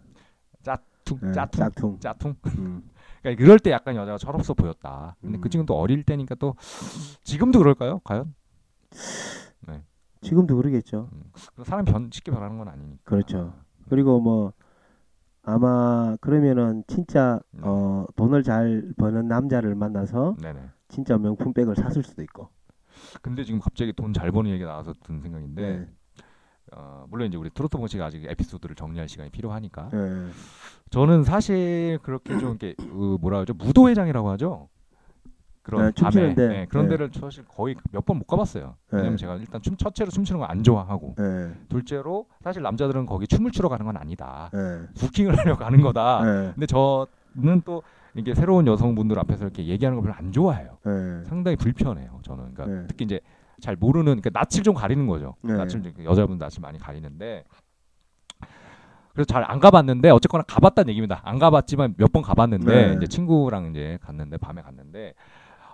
퉁, 1.04 1.20
예, 1.28 1.34
짜퉁, 1.34 1.60
짝퉁. 1.60 2.00
짜퉁. 2.00 2.36
음. 2.58 2.90
그러니까 3.22 3.44
그럴 3.44 3.60
때 3.60 3.72
약간 3.72 3.98
여자가 3.98 4.18
철없어 4.18 4.54
보였다. 4.54 5.18
근데 5.20 5.40
그 5.40 5.48
음. 5.48 5.50
지금도 5.50 5.78
어릴 5.78 6.04
때니까 6.04 6.36
또 6.36 6.56
지금도 7.26 7.60
그럴까요? 7.60 8.00
과연? 8.06 8.34
지금도 10.22 10.56
그러겠죠. 10.56 11.10
음. 11.12 11.24
사람 11.66 11.84
변 11.84 12.10
쉽게 12.14 12.32
변하는 12.32 12.58
건 12.58 12.70
아니니까. 12.70 13.02
그렇죠. 13.04 13.54
그리고 13.90 14.22
뭐 14.22 14.54
아마 15.42 16.16
그러면은 16.22 16.86
진짜 16.88 17.42
네. 17.52 17.60
어 17.66 18.06
돈을 18.16 18.44
잘 18.44 18.94
버는 18.98 19.28
남자를 19.28 19.76
만나서 19.76 20.38
네네. 20.42 20.62
진짜 20.94 21.18
명품 21.18 21.54
백을 21.54 21.76
샀을 21.76 22.04
수도 22.04 22.22
있고. 22.22 22.50
근데 23.24 23.44
지금 23.44 23.60
갑자기 23.60 23.92
돈 23.94 24.14
잘 24.14 24.32
버는 24.32 24.52
얘기 24.52 24.64
나와서 24.64 24.94
든 25.04 25.20
생각인데 25.22 25.62
네. 25.62 25.88
어, 26.72 27.06
물론 27.10 27.28
이제 27.28 27.36
우리 27.38 27.50
트로트 27.50 27.78
봉씨가 27.78 28.06
아직 28.06 28.24
에피소드를 28.26 28.76
정리할 28.76 29.10
시간이 29.10 29.32
필요하니까 29.32 29.90
네. 29.92 30.28
저는 30.92 31.24
사실 31.24 31.98
그렇게 32.04 32.38
좀 32.38 32.50
이렇게 32.52 32.76
그 32.78 33.18
뭐라 33.20 33.38
그러죠 33.44 33.54
무도회장이라고 33.56 34.30
하죠. 34.32 34.70
그런 35.64 35.92
네. 35.94 36.02
밤에 36.04 36.36
네, 36.36 36.66
그런 36.68 36.86
네. 36.86 36.90
데를 36.92 37.10
사실 37.20 37.44
거의 37.46 37.76
몇 37.92 38.06
번 38.06 38.18
못 38.18 38.28
가봤어요. 38.28 38.76
왜냐면 38.92 39.14
네. 39.14 39.18
제가 39.18 39.36
일단 39.38 39.62
춤 39.62 39.76
첫째로 39.78 40.12
춤추는 40.12 40.40
거안 40.40 40.62
좋아하고 40.62 41.16
네. 41.18 41.54
둘째로 41.70 42.28
사실 42.44 42.62
남자들은 42.62 43.06
거기 43.08 43.26
춤을 43.28 43.50
추러 43.52 43.70
가는 43.70 43.86
건 43.86 43.98
아니다. 43.98 44.52
네. 44.54 44.82
부킹을 45.00 45.38
하려고 45.40 45.60
가는 45.64 45.82
거다. 45.82 46.24
네. 46.24 46.52
근데 46.54 46.66
저는 46.68 47.62
또 47.66 47.82
이게 48.16 48.36
새로운 48.36 48.68
여성분들 48.68 49.18
앞에서 49.20 49.46
이렇게 49.46 49.66
얘기하는 49.68 49.98
걸 50.00 50.04
별로 50.04 50.16
안 50.16 50.32
좋아해요. 50.32 50.78
네. 50.86 51.24
상당히 51.26 51.56
불편해요. 51.58 52.20
저는 52.24 52.54
그러니까 52.54 52.66
네. 52.82 52.88
특히 52.88 53.06
이제 53.06 53.20
잘 53.60 53.76
모르는 53.76 54.22
그러니까 54.22 54.30
낯을 54.34 54.64
좀 54.64 54.76
가리는 54.76 55.08
거죠. 55.08 55.36
네. 55.42 55.54
낯을 55.54 55.70
좀- 55.70 55.84
여자분 56.04 56.38
낯을 56.38 56.54
많이 56.62 56.78
가리는데 56.78 57.44
그래서 59.14 59.26
잘 59.26 59.44
안 59.44 59.60
가봤는데 59.60 60.10
어쨌거나 60.10 60.44
가봤다는 60.48 60.90
얘기입니다. 60.90 61.22
안 61.24 61.38
가봤지만 61.40 61.96
몇 61.98 62.12
번 62.12 62.22
가봤는데 62.24 62.88
네. 62.90 62.94
이제 62.98 63.08
친구랑 63.08 63.72
이제 63.72 63.98
갔는데 64.02 64.38
밤에 64.38 64.62
갔는데 64.62 65.14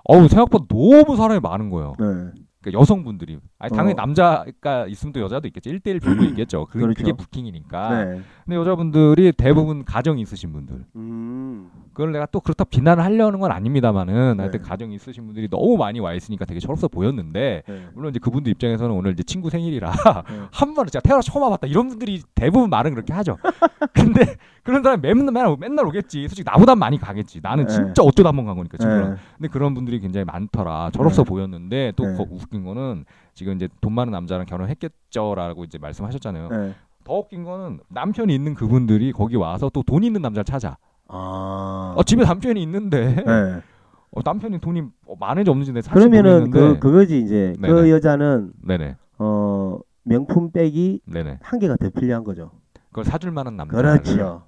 어우 0.05 0.27
생각보다 0.27 0.65
너무 0.69 1.15
사람이 1.17 1.39
많은 1.41 1.69
거예요. 1.69 1.95
네. 1.99 2.31
그러니까 2.61 2.81
여성분들이 2.81 3.39
아니 3.57 3.71
당연히 3.71 3.93
어. 3.93 3.95
남자가 3.95 4.85
있으면 4.87 5.13
또 5.13 5.21
여자도 5.21 5.47
있겠죠. 5.47 5.69
1대1 5.69 6.01
비율로 6.01 6.23
있겠죠. 6.25 6.65
그게, 6.65 6.81
그렇죠. 6.81 6.97
그게 6.97 7.13
부킹이니까. 7.13 8.03
네. 8.05 8.21
근데 8.43 8.55
여자분들이 8.57 9.31
대부분 9.31 9.85
가정이 9.85 10.21
있으신 10.21 10.51
분들. 10.51 10.85
음. 10.97 11.69
그걸 11.93 12.11
내가 12.11 12.25
또 12.25 12.41
그렇다 12.41 12.65
비난을 12.65 13.03
하려는 13.03 13.39
건 13.39 13.51
아닙니다만은 13.51 14.39
하여튼 14.41 14.61
네. 14.61 14.67
가정이 14.67 14.93
있으신 14.95 15.25
분들이 15.25 15.49
너무 15.49 15.77
많이 15.77 16.01
와 16.01 16.13
있으니까 16.13 16.43
되게 16.43 16.59
철없어 16.59 16.89
보였는데 16.89 17.63
네. 17.65 17.87
물론 17.93 18.09
이제 18.09 18.19
그분들 18.19 18.51
입장에서는 18.51 18.93
오늘 18.93 19.13
이제 19.13 19.23
친구 19.23 19.49
생일이라 19.49 19.91
네. 19.91 20.39
한 20.51 20.73
번은 20.73 20.89
제가 20.91 21.01
태어나 21.01 21.21
처음 21.21 21.43
와봤다 21.43 21.67
이런 21.67 21.87
분들이 21.87 22.21
대부분 22.35 22.69
말은 22.69 22.93
그렇게 22.93 23.13
하죠. 23.13 23.37
근데 23.93 24.35
그런 24.63 24.83
사람이 24.83 25.01
맨날 25.01 25.25
맨날, 25.25 25.55
맨날 25.59 25.85
오겠지. 25.85 26.27
솔직히 26.27 26.43
나보다 26.45 26.75
많이 26.75 26.97
가겠지. 26.99 27.39
나는 27.41 27.65
네. 27.65 27.73
진짜 27.73 28.01
어쩌다 28.03 28.29
한 28.29 28.35
번 28.35 28.45
간 28.45 28.55
거니까 28.55 28.77
친구랑. 28.77 29.09
네. 29.11 29.15
근데 29.37 29.47
그런 29.49 29.73
분들이 29.73 29.99
굉장히 29.99 30.25
많더라. 30.25 30.91
철없어 30.93 31.23
네. 31.23 31.29
보였는데 31.29 31.93
또 31.95 32.05
네. 32.05 32.15
거- 32.17 32.27
웃긴 32.29 32.63
거는 32.65 33.05
지금 33.33 33.55
이제 33.55 33.67
돈 33.81 33.93
많은 33.93 34.11
남자랑 34.11 34.45
결혼했겠죠라고 34.45 35.63
이제 35.63 35.77
말씀하셨잖아요. 35.77 36.49
네. 36.49 36.73
더 37.03 37.13
웃긴 37.19 37.43
거는 37.43 37.79
남편이 37.89 38.33
있는 38.35 38.53
그분들이 38.53 39.11
거기 39.11 39.35
와서 39.35 39.69
또 39.73 39.81
돈 39.83 40.03
있는 40.03 40.21
남자를 40.21 40.43
찾아. 40.45 40.77
아. 41.07 41.93
어, 41.97 42.03
집에 42.03 42.23
남편이 42.23 42.61
있는데 42.61 43.15
네. 43.15 43.23
어, 44.11 44.21
남편이 44.23 44.59
돈이 44.59 44.81
어, 45.07 45.15
많은지 45.19 45.49
없는지 45.49 45.71
내가 45.71 45.83
사실 45.87 46.09
그러면은 46.09 46.51
그 46.51 46.57
모르겠는데. 46.57 46.79
그거지 46.79 47.19
이제 47.19 47.53
그 47.61 47.65
네네. 47.67 47.89
여자는 47.91 48.51
네네 48.63 48.95
어 49.19 49.79
명품 50.03 50.51
백이 50.51 51.01
네네 51.05 51.39
한 51.41 51.59
개가 51.59 51.77
더 51.77 51.89
필요한 51.89 52.23
거죠. 52.23 52.51
그걸 52.89 53.05
사줄 53.05 53.31
만한 53.31 53.55
남자. 53.55 53.75
그렇죠. 53.77 54.43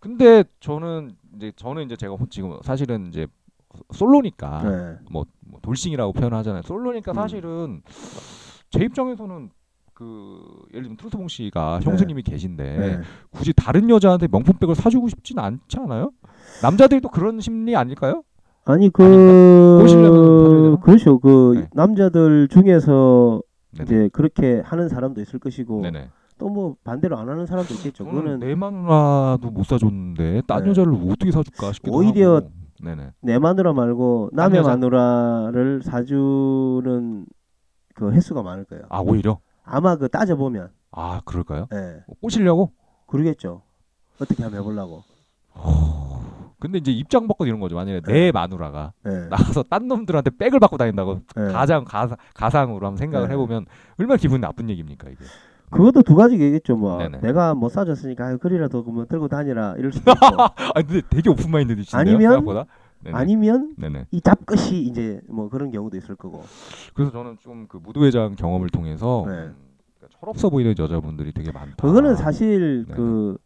근데 0.00 0.44
저는 0.60 1.14
이제 1.36 1.52
저는 1.54 1.84
이제 1.84 1.96
제가 1.96 2.16
지금 2.30 2.58
사실은 2.62 3.08
이제 3.08 3.26
솔로니까 3.92 4.62
네. 4.62 4.98
뭐, 5.10 5.26
뭐 5.40 5.60
돌싱이라고 5.60 6.12
표현하잖아요. 6.14 6.62
솔로니까 6.62 7.12
음. 7.12 7.14
사실은 7.14 7.82
제 8.70 8.82
입장에서는 8.82 9.50
그 9.92 10.40
예를 10.70 10.84
들면 10.84 10.96
트로트봉 10.96 11.28
씨가 11.28 11.80
네. 11.80 11.84
형수님이 11.84 12.22
계신데 12.22 12.78
네. 12.78 13.00
굳이 13.30 13.52
다른 13.52 13.90
여자한테 13.90 14.28
명품백을 14.28 14.74
사주고 14.74 15.08
싶진 15.08 15.38
않지 15.38 15.78
않아요? 15.78 16.10
남자들도 16.62 17.10
그런 17.10 17.40
심리 17.40 17.76
아닐까요? 17.76 18.22
아니 18.64 18.88
그? 18.90 19.02
그렇죠. 20.80 21.18
그 21.18 21.54
네. 21.56 21.68
남자들 21.74 22.48
중에서 22.48 23.42
네네. 23.72 23.84
이제 23.84 24.08
그렇게 24.12 24.62
하는 24.64 24.88
사람도 24.88 25.20
있을 25.20 25.38
것이고 25.38 25.82
네네. 25.82 26.08
또 26.40 26.48
뭐 26.48 26.74
반대로 26.82 27.18
안 27.18 27.28
하는 27.28 27.46
사람도 27.46 27.74
있겠죠. 27.74 28.04
그거는 28.04 28.40
내 28.40 28.54
마누라도 28.54 29.50
못 29.50 29.64
사줬는데 29.64 30.42
딴 30.48 30.64
네. 30.64 30.70
여자를 30.70 30.94
어떻게 30.94 31.30
사줄까 31.30 31.72
싶기도 31.72 31.94
오히려 31.96 32.36
하고. 32.36 32.50
네네. 32.82 33.10
내 33.20 33.38
마누라 33.38 33.74
말고 33.74 34.30
남의 34.32 34.60
여자? 34.60 34.70
마누라를 34.70 35.82
사주는 35.82 37.26
그 37.94 38.10
횟수가 38.10 38.42
많을 38.42 38.64
거예요. 38.64 38.84
아 38.88 39.00
오히려 39.00 39.38
아마 39.62 39.96
그 39.96 40.08
따져 40.08 40.34
보면 40.36 40.70
아 40.92 41.20
그럴까요? 41.26 41.68
예. 41.74 42.02
꼬시려고? 42.22 42.72
그러겠죠. 43.06 43.60
어떻게 44.18 44.42
하면 44.42 44.58
해보려고. 44.60 45.04
근데 46.58 46.78
이제 46.78 46.90
입장 46.90 47.28
바꿔 47.28 47.46
이런 47.46 47.60
거죠. 47.60 47.74
만약에 47.74 48.00
네. 48.00 48.12
내 48.12 48.32
마누라가 48.32 48.92
예. 49.06 49.10
나가서 49.28 49.62
딴 49.64 49.88
놈들한테 49.88 50.30
백을 50.38 50.58
받고 50.58 50.78
다닌다고 50.78 51.20
예. 51.38 51.52
가장 51.52 51.84
가상, 51.84 52.16
가상으로 52.34 52.86
한번 52.86 52.96
생각을 52.96 53.28
네. 53.28 53.34
해보면 53.34 53.66
얼마나 53.98 54.16
기분이 54.16 54.40
나쁜 54.40 54.70
얘기입니까 54.70 55.10
이게. 55.10 55.24
그것도 55.70 56.02
두 56.02 56.14
가지겠죠. 56.16 56.76
뭐 56.76 56.98
네네. 56.98 57.20
내가 57.20 57.54
못 57.54 57.68
사줬으니까 57.70 58.26
아유, 58.26 58.38
그리라도 58.38 58.82
뭐 58.82 59.06
들고 59.06 59.28
다니라 59.28 59.74
이럴 59.78 59.92
수도 59.92 60.10
있고 60.10 60.20
아 60.74 60.82
근데 60.82 61.00
되게 61.08 61.30
오픈 61.30 61.50
마인드이신데요. 61.50 62.00
아니면- 62.00 62.20
생각보다. 62.32 62.66
네네. 63.02 63.16
아니면 63.16 63.74
네네. 63.78 64.06
이 64.10 64.20
잡것이 64.20 64.78
이제 64.82 65.20
뭐 65.28 65.48
그런 65.48 65.70
경우도 65.70 65.96
있을 65.96 66.16
거고. 66.16 66.42
그래서 66.94 67.10
저는 67.12 67.38
좀 67.40 67.66
그 67.68 67.78
무도회장 67.78 68.34
경험을 68.36 68.68
통해서 68.68 69.24
네. 69.26 69.32
음, 69.32 69.54
그러니까 69.96 70.18
철없어 70.20 70.50
보이는 70.50 70.74
여자분들이 70.78 71.32
되게 71.32 71.50
많다. 71.50 71.76
그거는 71.80 72.14
사실. 72.16 72.84
그 72.92 73.38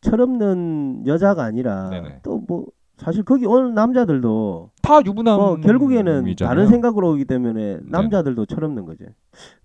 철없는 0.00 1.04
여자가 1.06 1.44
아니라. 1.44 1.90
또 2.22 2.40
뭐 2.46 2.66
사실 2.96 3.22
거기 3.24 3.44
오는 3.46 3.74
남자들도 3.74 4.70
다 4.82 5.00
유부남. 5.04 5.38
어, 5.38 5.56
결국에는 5.56 6.34
다른 6.38 6.66
생각으로 6.66 7.12
오기 7.12 7.26
때문에 7.26 7.76
네. 7.76 7.80
남자들도 7.84 8.46
철없는 8.46 8.86
거지. 8.86 9.04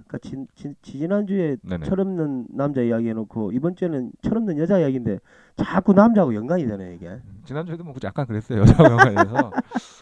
그러니까 0.06 0.17
지, 0.22 0.46
지, 0.54 0.76
지난주에 0.82 1.56
네네. 1.63 1.86
철없는 1.86 2.48
남자 2.50 2.82
이야기 2.82 3.08
해놓고 3.08 3.54
이번 3.54 3.76
주에는 3.76 4.12
철없는 4.22 4.58
여자 4.58 4.80
이야기인데 4.80 5.20
자꾸 5.56 5.94
남자하고 5.94 6.36
연관이 6.36 6.67
되네 6.67 6.96
이게. 6.96 7.20
지난주에도 7.46 7.84
뭐 7.86 7.94
약간 8.04 8.26
그랬어요 8.28 8.62
여자 8.67 8.84
영화에서 8.84 9.52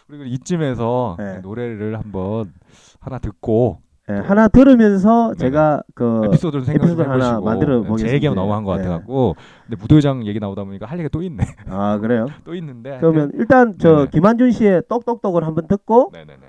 그리고 0.08 0.24
이쯤에서 0.24 1.16
네. 1.18 1.38
노래를 1.38 1.96
한번 1.98 2.52
하나 2.98 3.18
듣고 3.18 3.78
예, 4.10 4.20
하나 4.26 4.48
들으면서. 4.48 5.34
제가 5.34 5.82
그 5.94 6.22
에피소드를 6.26 6.64
생각해 6.64 7.02
하나 7.02 7.40
만들어 7.40 7.82
제 7.82 7.88
보겠습니다. 7.88 8.14
얘기가 8.14 8.34
너무 8.34 8.52
한것 8.54 8.76
네. 8.78 8.82
같아갖고 8.82 9.36
근데 9.66 9.80
무도회장 9.80 10.26
얘기 10.26 10.40
나오다 10.40 10.64
보니까 10.64 10.86
할 10.86 10.98
얘기가 10.98 11.08
또 11.12 11.22
있네 11.22 11.44
아 11.68 11.98
그래요? 11.98 12.26
또 12.44 12.54
있는데 12.54 12.98
그러면 13.00 13.30
일단 13.34 13.76
저 13.78 13.96
네네. 13.96 14.06
김한준 14.10 14.50
씨의 14.52 14.82
똑똑똑을 14.88 15.44
한번 15.46 15.66
듣고 15.68 16.10
네네네 16.12 16.40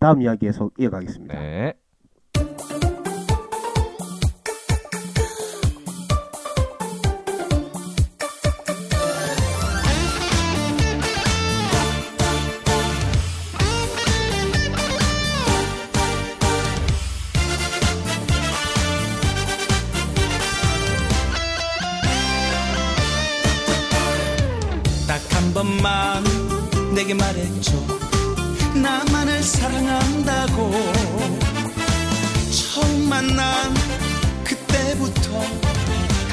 다음 0.00 0.22
이야기에서 0.22 0.70
이어가겠습니다. 0.78 1.34
네 1.38 1.74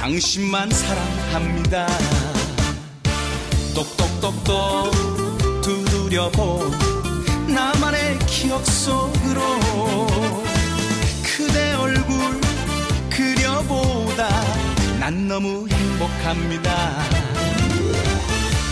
당신만 0.05 0.69
사랑합니다. 0.69 1.87
똑똑똑똑 3.73 4.91
두드려본 5.63 6.71
나만의 7.47 8.19
기억 8.27 8.63
속으로 8.67 9.41
그대 11.23 11.73
얼굴 11.73 12.39
그려보다 13.09 14.29
난 14.99 15.27
너무 15.27 15.67
행복합니다. 15.67 17.03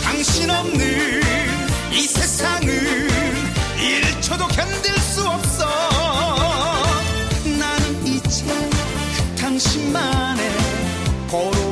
당신 0.04 0.48
없는 0.48 1.20
이 1.94 2.02
세상은 2.06 2.68
1초도 3.80 4.46
견딜 4.54 4.96
수 5.00 5.26
없어. 5.26 5.66
나는 7.58 8.06
이제 8.06 8.70
당신만의 9.36 10.63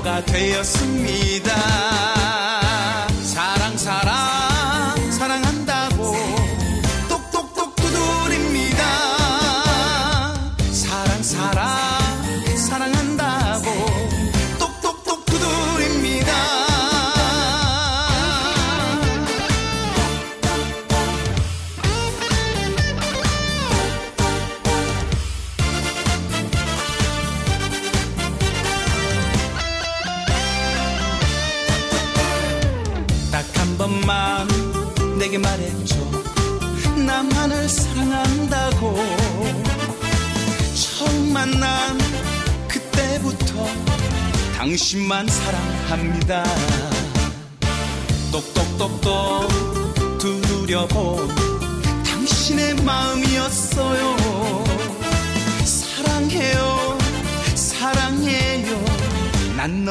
보로가 0.02 0.24
되었습니다 0.24 2.21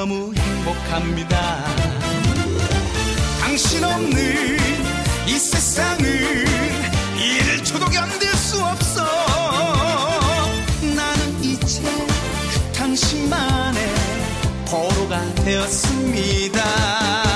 너무 0.02 0.34
행복합니다. 0.34 1.64
당신 3.40 3.84
없는 3.84 4.58
이 5.28 5.38
세상은 5.38 6.04
1초도 7.20 7.92
견딜 7.92 8.28
수 8.34 8.64
없어. 8.64 9.06
나는 10.96 11.44
이제 11.44 11.84
당신만의 12.74 13.94
보로가 14.72 15.36
되었습니다 15.36 17.31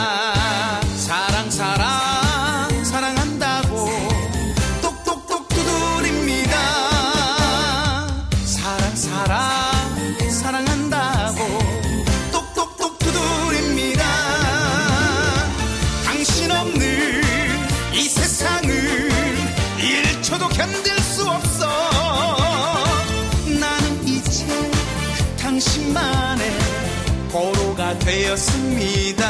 되었습니다 28.36 29.26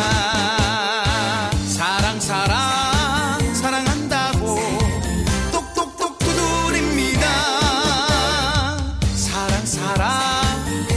사랑 1.67 2.19
사랑 2.19 3.53
사랑한다고 3.53 4.55
똑똑똑 5.51 6.17
두드립니다 6.17 7.27
사랑 9.13 9.65
사랑 9.65 10.09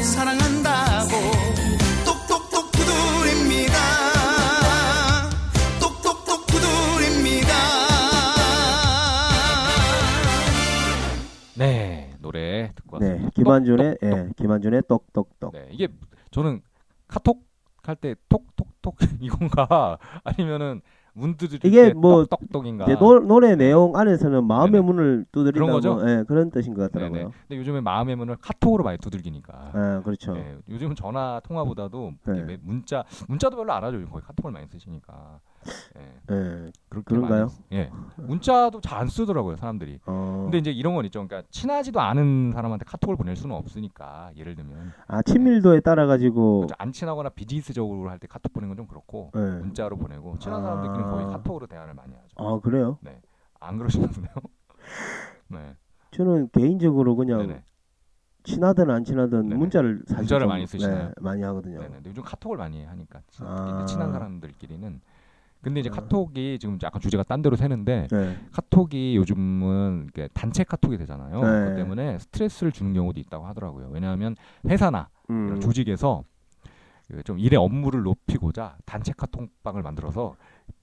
사랑한다고 0.03 1.11
똑똑똑 2.07 2.73
두드립니다 2.73 3.77
똑똑똑 5.79 6.47
두드립니다 6.47 7.55
네 11.57 12.15
노래 12.21 12.73
듣고 12.75 12.97
왔습니다. 12.97 13.23
네, 13.23 13.31
김한준의. 13.35 13.99
예, 14.03 14.29
김한준의 14.37 14.83
똑똑똑. 14.89 15.53
네 15.53 15.69
이게 15.71 15.89
저는 16.31 16.63
카톡 17.07 17.48
할 17.89 17.97
때 17.97 18.15
톡톡톡 18.29 18.97
이건가 19.21 19.99
아니면은 20.23 20.83
문드들 21.15 21.59
이게 21.65 21.93
뭐 21.95 22.27
노, 23.01 23.19
노래 23.21 23.57
내용 23.57 23.97
안에서는 23.97 24.45
마음의 24.47 24.71
네네. 24.73 24.85
문을 24.85 25.27
그런 25.33 25.73
거죠? 25.73 25.99
예, 26.07 26.23
그런 26.29 26.51
뜻인 26.51 26.75
것 26.75 26.93
네네. 26.93 27.09
같더라고요. 27.09 27.33
근데 27.49 27.59
요즘에 27.59 27.81
마음의 27.81 28.15
문을 28.17 28.37
카톡으로 28.37 28.85
많이 28.85 28.99
두들기니까. 28.99 29.73
예, 29.75 30.03
그렇죠. 30.05 30.35
네, 30.35 30.57
요즘은 30.69 30.95
전화 30.95 31.41
통화보다도 31.43 32.13
네. 32.27 32.43
이게 32.45 32.59
문자 32.63 33.05
문자도 33.27 33.57
별로 33.57 33.73
안 33.73 33.83
하죠. 33.83 34.05
거의 34.07 34.23
카톡을 34.23 34.53
많이 34.53 34.67
쓰시니까. 34.69 35.41
예, 35.99 36.03
예. 36.31 36.73
그렇게 36.89 37.15
그런가요? 37.15 37.49
예, 37.73 37.91
문자도 38.17 38.81
잘 38.81 38.99
안 38.99 39.09
쓰더라고요 39.09 39.57
사람들이. 39.57 40.01
어. 40.07 40.41
근데 40.45 40.59
이제 40.59 40.71
이런 40.73 40.95
건 40.95 41.05
있죠. 41.05 41.25
그러니까 41.27 41.47
친하지도 41.51 42.01
않은 42.01 42.53
사람한테 42.53 42.85
카톡을 42.85 43.17
보낼 43.17 43.37
수는 43.37 43.55
없으니까 43.55 44.31
예를 44.37 44.55
들면 44.57 44.93
아, 45.07 45.23
친밀도에 45.23 45.81
따라 45.81 46.07
가지고 46.07 46.61
그렇죠. 46.61 46.75
안 46.79 46.93
친하거나 46.93 47.29
비즈니스적으로 47.31 48.11
할 48.11 48.19
때 48.19 48.27
카톡 48.27 48.53
보내는 48.53 48.75
건 48.75 48.77
좀 48.79 48.87
그렇고 48.89 49.31
예. 49.37 49.41
문자로 49.41 49.97
보내고 49.97 50.39
친한 50.39 50.63
사람들끼리는 50.63 51.11
거의 51.11 51.27
아. 51.27 51.31
카톡으로 51.31 51.67
대화를 51.67 51.95
많이 51.95 52.15
하죠. 52.15 52.29
아, 52.37 52.59
그래요? 52.61 52.99
안 53.61 53.77
그러시는데요? 53.79 54.29
네, 55.49 55.75
저는 56.13 56.49
개인적으로 56.53 57.17
그냥 57.17 57.39
네네. 57.47 57.63
친하든 58.45 58.91
안 58.91 59.05
친하든 59.05 59.49
네네. 59.49 59.57
문자를 59.57 60.03
사실 60.07 60.17
문자를 60.23 60.41
좀, 60.45 60.49
많이 60.49 60.67
쓰시나요? 60.67 61.09
네, 61.09 61.13
많이 61.21 61.43
하거든요. 61.43 61.81
네네. 61.81 62.01
요즘 62.07 62.23
카톡을 62.23 62.57
많이 62.57 62.85
하니까 62.85 63.21
친, 63.29 63.45
아. 63.47 63.85
친한 63.87 64.13
사람들끼리는. 64.13 65.01
근데 65.61 65.81
이제 65.81 65.91
아. 65.93 65.97
카톡이 65.97 66.59
지금 66.61 66.79
약간 66.83 67.01
주제가 67.01 67.25
딴 67.25 67.43
데로 67.43 67.57
새는데 67.57 68.09
네. 68.11 68.37
카톡이 68.53 69.17
요즘은 69.17 70.11
단체 70.33 70.65
카톡이 70.65 70.97
되잖아요. 70.99 71.41
네. 71.41 71.65
그것 71.65 71.77
때문에 71.77 72.19
스트레스를 72.19 72.73
주는 72.73 72.93
경우도 72.95 73.19
있다고 73.21 73.47
하더라고요. 73.47 73.89
왜냐하면 73.91 74.37
회사나 74.67 75.09
이런 75.29 75.53
음. 75.53 75.61
조직에서 75.61 76.23
그좀 77.09 77.39
일의 77.39 77.59
업무를 77.59 78.03
높이고자 78.03 78.77
단체 78.85 79.13
카톡방을 79.17 79.83
만들어서 79.83 80.37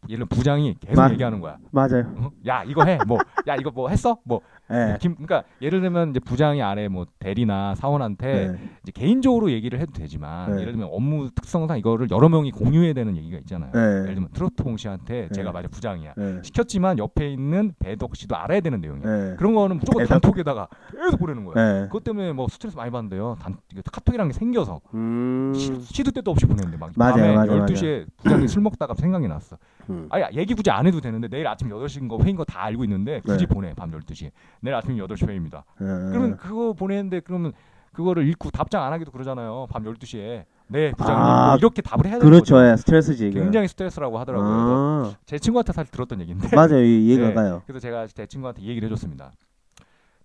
예를 0.07 0.25
부장이 0.27 0.75
계속 0.79 1.01
마- 1.01 1.09
얘기하는 1.11 1.39
거야. 1.41 1.57
맞아요. 1.71 2.03
어? 2.17 2.29
야 2.45 2.63
이거 2.63 2.83
해, 2.83 2.99
뭐, 3.07 3.17
야 3.47 3.55
이거 3.55 3.71
뭐 3.71 3.89
했어, 3.89 4.17
뭐. 4.23 4.41
예. 4.71 4.97
김, 4.99 5.13
그러니까 5.13 5.43
예를 5.61 5.79
들면 5.79 6.09
이제 6.09 6.19
부장이 6.19 6.59
아래 6.63 6.87
뭐 6.87 7.05
대리나 7.19 7.75
사원한테 7.75 8.47
네. 8.51 8.69
이제 8.81 8.91
개인적으로 8.91 9.51
얘기를 9.51 9.79
해도 9.79 9.91
되지만 9.93 10.55
네. 10.55 10.61
예를 10.61 10.73
들면 10.73 10.89
업무 10.91 11.29
특성상 11.35 11.77
이거를 11.77 12.07
여러 12.09 12.29
명이 12.29 12.49
공유해야 12.49 12.93
되는 12.93 13.15
얘기가 13.15 13.37
있잖아요. 13.39 13.71
네. 13.71 13.79
예를 13.79 14.15
들면 14.15 14.29
트로트 14.33 14.63
봉 14.63 14.75
씨한테 14.77 15.27
네. 15.27 15.29
제가 15.29 15.51
만약 15.51 15.69
부장이야 15.69 16.13
네. 16.17 16.39
시켰지만 16.41 16.97
옆에 16.97 17.31
있는 17.31 17.73
배덕 17.77 18.15
씨도 18.15 18.35
알아야 18.35 18.59
되는 18.59 18.81
내용이야. 18.81 19.05
네. 19.05 19.35
그런 19.37 19.53
거는 19.53 19.77
무조건. 19.77 20.05
단톡에다가 20.07 20.67
계속 20.91 21.19
보내는. 21.19 21.45
네. 21.53 21.81
그것 21.85 22.03
때문에 22.03 22.33
뭐 22.33 22.47
스트레스 22.49 22.75
많이 22.75 22.89
받는데요. 22.89 23.37
단 23.39 23.57
카톡이라는 23.91 24.31
게 24.31 24.33
생겨서 24.37 24.81
음. 24.95 25.53
시, 25.55 25.79
시도 25.81 26.09
때도 26.09 26.31
없이 26.31 26.47
보내는데 26.47 26.77
막 26.77 26.89
맞아요, 26.95 27.13
밤에 27.13 27.35
맞아요, 27.35 27.65
12시에 27.67 28.07
부장이 28.17 28.47
술 28.47 28.63
먹다가 28.63 28.95
생각이 28.95 29.27
났어. 29.27 29.57
음. 29.89 30.07
아야 30.11 30.29
얘기 30.33 30.53
굳이 30.53 30.69
안 30.71 30.85
해도 30.87 30.99
되는데 31.01 31.27
내일 31.27 31.47
아침 31.47 31.69
8시인 31.69 32.07
거 32.09 32.17
회의인 32.19 32.35
거 32.35 32.43
다 32.45 32.63
알고 32.63 32.83
있는데 32.85 33.21
굳이 33.21 33.45
네. 33.45 33.53
보내 33.53 33.73
밤 33.73 33.91
12시에 33.91 34.31
내일 34.61 34.75
아침 34.75 34.95
8시 34.97 35.27
회의입니다. 35.27 35.63
예. 35.81 35.85
그러면 35.85 36.37
그거 36.37 36.73
보내는데 36.73 37.19
그러면 37.21 37.53
그거를 37.93 38.27
읽고 38.27 38.51
답장 38.51 38.83
안 38.83 38.91
하기도 38.93 39.11
그러잖아요. 39.11 39.67
밤 39.69 39.83
12시에 39.83 40.45
네 40.67 40.91
부장님 40.91 41.23
아, 41.23 41.47
뭐 41.51 41.55
이렇게 41.57 41.81
답을 41.81 42.05
해야 42.07 42.19
되는 42.19 42.29
그렇죠. 42.29 42.57
예, 42.65 42.75
스트레스지. 42.75 43.29
굉장히 43.31 43.67
스트레스라고 43.67 44.17
하더라고요. 44.19 44.49
아. 44.49 45.13
제 45.25 45.37
친구한테 45.39 45.71
사실 45.73 45.91
들었던 45.91 46.19
얘기인데 46.21 46.53
맞아요. 46.55 46.83
이- 46.83 47.05
이해가 47.07 47.27
네. 47.29 47.33
가요. 47.33 47.61
그래서 47.65 47.79
제가 47.79 48.07
제 48.07 48.25
친구한테 48.25 48.61
이 48.63 48.67
얘기를 48.69 48.87
해줬습니다. 48.87 49.31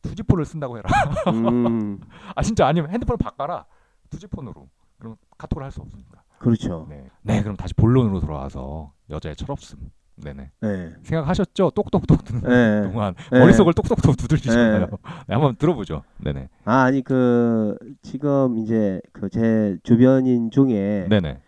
투지폰을 0.03 0.45
쓴다고 0.47 0.79
해라. 0.79 0.89
음. 1.29 2.01
아 2.35 2.43
진짜 2.43 2.67
아니면 2.67 2.91
핸드폰을 2.91 3.19
바꿔라. 3.19 3.67
투지폰으로. 4.09 4.69
그럼 4.99 5.17
카톡을 5.39 5.63
할 5.65 5.71
수 5.71 5.81
없으니까. 5.81 6.20
그렇죠. 6.41 6.87
네. 6.89 7.05
네, 7.23 7.43
그럼 7.43 7.57
다시 7.57 7.75
본론으로 7.75 8.19
돌아와서 8.21 8.93
여자의 9.11 9.37
철없음. 9.37 9.79
네네. 10.17 10.51
네. 10.61 10.91
생각하셨죠? 11.03 11.71
똑똑똑 11.71 12.25
듣는 12.25 12.43
네. 12.43 12.91
동안 12.91 13.15
네. 13.31 13.39
머릿속을 13.39 13.73
똑똑똑 13.75 14.17
두들기잖아요. 14.17 14.81
네. 14.81 14.87
네, 15.29 15.35
한번 15.35 15.57
들어보죠. 15.57 16.03
네네. 16.19 16.49
아 16.65 16.83
아니 16.83 17.03
그 17.03 17.77
지금 18.03 18.59
이제 18.59 19.01
그 19.13 19.29
제 19.31 19.79
주변인 19.83 20.51
중에 20.51 21.07
네네. 21.09 21.41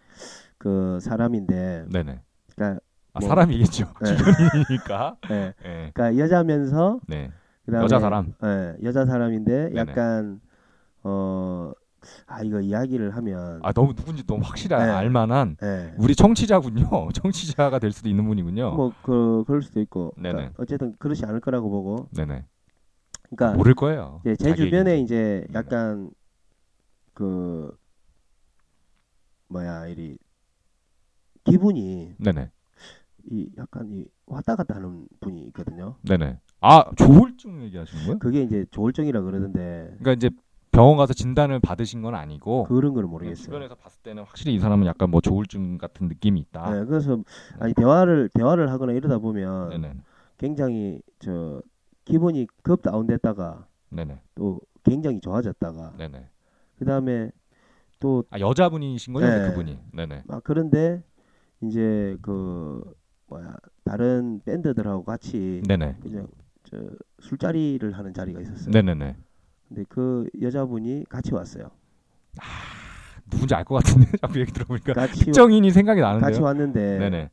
그 0.59 0.98
사람인데 1.00 1.87
네네. 1.92 2.20
그러니까 2.55 2.81
아, 3.14 3.20
뭐- 3.20 3.28
사람이겠죠. 3.28 3.92
네. 4.02 4.16
주변이니까. 4.16 5.16
예. 5.31 5.35
네. 5.64 5.90
그러니까 5.94 6.16
여자면서 6.18 7.00
네. 7.09 7.31
그다음에 7.66 7.85
여자 7.85 7.98
사람. 7.98 8.33
예, 8.44 8.76
여자 8.85 9.05
사람인데 9.05 9.70
네네. 9.70 9.76
약간 9.81 10.40
어 11.02 11.72
아 12.26 12.42
이거 12.42 12.60
이야기를 12.60 13.14
하면 13.16 13.60
아 13.62 13.72
너무 13.72 13.94
누군지 13.94 14.24
너무 14.26 14.42
확실히 14.44 14.76
네. 14.76 14.82
알만한 14.82 15.56
예. 15.62 15.94
우리 15.98 16.14
청취자군요. 16.14 17.08
청취자가 17.14 17.78
될 17.78 17.92
수도 17.92 18.08
있는 18.08 18.26
분이군요. 18.26 18.74
뭐 18.74 18.92
그 19.02 19.44
그럴 19.46 19.62
수도 19.62 19.80
있고 19.80 20.12
네네. 20.16 20.32
그러니까 20.32 20.62
어쨌든 20.62 20.94
그렇지 20.98 21.24
않을 21.26 21.40
거라고 21.40 21.70
보고 21.70 22.08
네네. 22.12 22.44
그러니까 23.30 23.56
모를 23.56 23.74
거예요. 23.74 24.20
이제 24.24 24.36
제 24.36 24.54
주변에 24.54 24.92
얘기인지. 24.92 25.14
이제. 25.14 25.46
약간 25.54 26.10
그 27.14 27.76
뭐야 29.48 29.86
이리 29.88 30.18
기분이 31.44 32.14
네네. 32.18 32.50
이 33.30 33.50
약간 33.56 33.88
이 33.92 34.04
왔다 34.26 34.56
갔다 34.56 34.74
하는 34.76 35.06
분이 35.20 35.42
있거든요. 35.48 35.96
네네. 36.02 36.38
아 36.60 36.84
조울증 36.96 37.62
얘기하시는 37.64 38.04
거예요? 38.04 38.18
그게 38.18 38.42
이제 38.42 38.64
조울증이라 38.70 39.20
그러던데 39.22 39.88
그러니까 40.00 40.12
이제 40.12 40.30
병원 40.72 40.96
가서 40.96 41.12
진단을 41.12 41.61
받으신 41.61 42.00
건 42.02 42.14
아니고 42.14 42.64
그런 42.64 42.94
걸 42.94 43.04
모르겠어요. 43.04 43.44
주변에서 43.44 43.74
봤을 43.74 44.02
때는 44.02 44.24
확실히 44.24 44.54
이 44.54 44.58
사람은 44.58 44.87
약간 44.87 45.11
뭐 45.11 45.20
조울증 45.20 45.76
같은 45.76 46.08
느낌이 46.08 46.40
있다. 46.40 46.72
네, 46.74 46.85
그래서 46.87 47.22
아니 47.61 47.74
대화를 47.74 48.30
대화를 48.35 48.70
하거나 48.70 48.92
이러다 48.92 49.18
보면 49.18 49.68
네네. 49.68 49.94
굉장히 50.38 51.02
저 51.18 51.61
기분이 52.06 52.46
급 52.62 52.82
다운됐다가 52.82 53.66
네네. 53.90 54.18
또 54.35 54.61
굉장히 54.82 55.20
좋아졌다가 55.20 55.94
네네. 55.98 56.26
그다음에 56.78 57.30
또 58.00 58.24
아 58.30 58.40
여자분이신 58.40 59.12
거죠? 59.12 59.26
네. 59.26 59.42
그분이. 59.42 59.78
네네. 59.92 60.22
막 60.26 60.42
그런데 60.42 61.04
이제 61.61 62.16
그 62.22 62.82
뭐야 63.28 63.54
다른 63.85 64.40
밴드들하고 64.44 65.04
같이 65.04 65.62
네네. 65.68 65.96
그냥 66.00 66.26
저 66.64 66.78
술자리를 67.20 67.92
하는 67.92 68.14
자리가 68.14 68.40
있었어요. 68.40 68.72
네네네. 68.72 69.16
근데 69.74 69.85
그 69.88 70.28
여자분이 70.42 71.04
같이 71.08 71.32
왔어요. 71.32 71.70
누군지 73.30 73.54
알 73.54 73.64
것 73.64 73.76
같은데 73.76 74.11
자꾸 74.20 74.38
얘기 74.38 74.52
들어보니까 74.52 74.92
같이 74.92 75.24
특정인이 75.24 75.70
생각이 75.70 76.00
같이 76.02 76.18
나는데요. 76.20 76.44
왔는데 76.44 76.98
네네. 76.98 77.30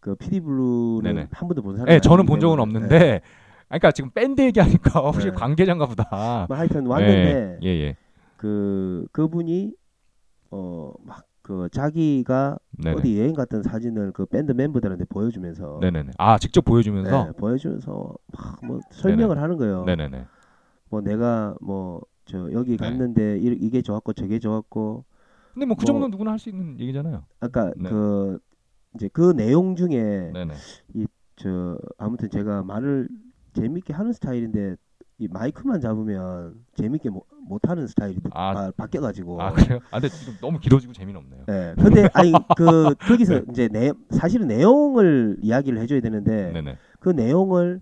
그 0.00 0.14
PD 0.14 0.40
블루는 0.40 1.02
네네. 1.02 1.28
한 1.32 1.48
번도 1.48 1.60
본 1.60 1.76
사람이 1.76 1.92
네, 1.92 2.00
저는 2.00 2.24
본 2.24 2.40
적은. 2.40 2.60
없는데, 2.60 2.98
네. 2.98 3.20
그러니까 3.68 3.90
지금 3.92 4.10
밴드 4.10 4.40
얘기하니까 4.40 5.00
혹시 5.00 5.26
네. 5.26 5.32
관계자인가 5.34 5.84
보다. 5.86 6.46
뭐 6.48 6.56
하여튼 6.56 6.86
왔는데 6.86 7.58
예, 7.62 7.68
예. 7.68 7.96
그 8.38 9.06
그분이 9.12 9.74
어막 10.50 11.26
그 11.42 11.68
자기가 11.72 12.58
네네. 12.82 12.96
어디 12.96 13.18
여행 13.18 13.34
갔던 13.34 13.62
사진을 13.64 14.12
그 14.12 14.24
밴드 14.26 14.52
멤버들한테 14.52 15.04
보여주면서 15.06 15.78
네네네. 15.82 16.12
아 16.18 16.38
직접 16.38 16.64
보여주면서. 16.64 17.24
네, 17.26 17.32
보여주면서 17.32 18.14
막 18.32 18.56
뭐 18.62 18.80
설명을 18.90 19.40
하는 19.42 19.56
거예요. 19.58 19.84
네네네. 19.84 20.24
뭐 20.90 21.00
내가 21.00 21.54
뭐 21.60 22.00
저 22.28 22.50
여기 22.52 22.72
네. 22.72 22.78
갔는데 22.78 23.38
이, 23.38 23.56
이게 23.60 23.82
좋았고 23.82 24.12
저게 24.12 24.40
좋았고 24.40 25.04
근데 25.54 25.64
뭐그 25.64 25.82
뭐- 25.82 25.86
정도는 25.86 26.10
누구나 26.10 26.32
할 26.32 26.38
수 26.40 26.48
있는 26.48 26.78
얘기잖아요. 26.80 27.24
아까 27.38 27.72
네. 27.76 27.88
그 27.88 28.40
이제 28.96 29.08
그 29.12 29.32
내용 29.36 29.76
중에 29.76 30.30
네네. 30.34 30.54
저 31.36 31.78
아무튼 31.98 32.30
제가 32.30 32.62
말을 32.62 33.08
재밌게 33.52 33.92
하는 33.92 34.12
스타일인데 34.12 34.76
이 35.18 35.28
마이크만 35.28 35.80
잡으면 35.80 36.64
재밌게 36.74 37.10
못, 37.10 37.26
못 37.42 37.68
하는 37.68 37.86
스타일이 37.86 38.18
아. 38.32 38.54
바, 38.54 38.70
바뀌어가지고 38.72 39.40
아 39.40 39.52
그래요? 39.52 39.78
아 39.90 40.00
근데 40.00 40.08
지금 40.08 40.36
너무 40.40 40.58
길어지고 40.58 40.92
재미는 40.94 41.20
없네요. 41.20 41.44
예. 41.48 41.74
근데 41.76 42.08
아니 42.12 42.32
그 42.56 42.94
거기서 43.06 43.34
네. 43.34 43.44
이제 43.50 43.68
내 43.68 43.92
사실은 44.10 44.48
내용을 44.48 45.36
이야기를 45.42 45.78
해줘야 45.78 46.00
되는데 46.00 46.52
네네. 46.52 46.76
그 47.00 47.10
내용을 47.10 47.80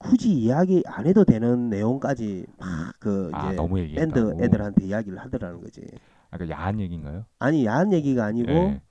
굳이 0.00 0.32
이야기 0.32 0.82
안 0.86 1.06
해도 1.06 1.24
되는 1.24 1.68
내용까지 1.68 2.46
막그 2.58 3.30
아 3.34 3.52
밴드. 3.94 4.34
애들한테 4.40 4.86
이야기를 4.86 5.18
하더라는 5.18 5.60
거지. 5.60 5.82
아까 6.30 6.48
야한 6.48 6.80
얘기인가요? 6.80 7.26
아니 7.38 7.66
야한 7.66 7.92
얘기가 7.92 8.24
아니고 8.24 8.50
예. 8.50 8.82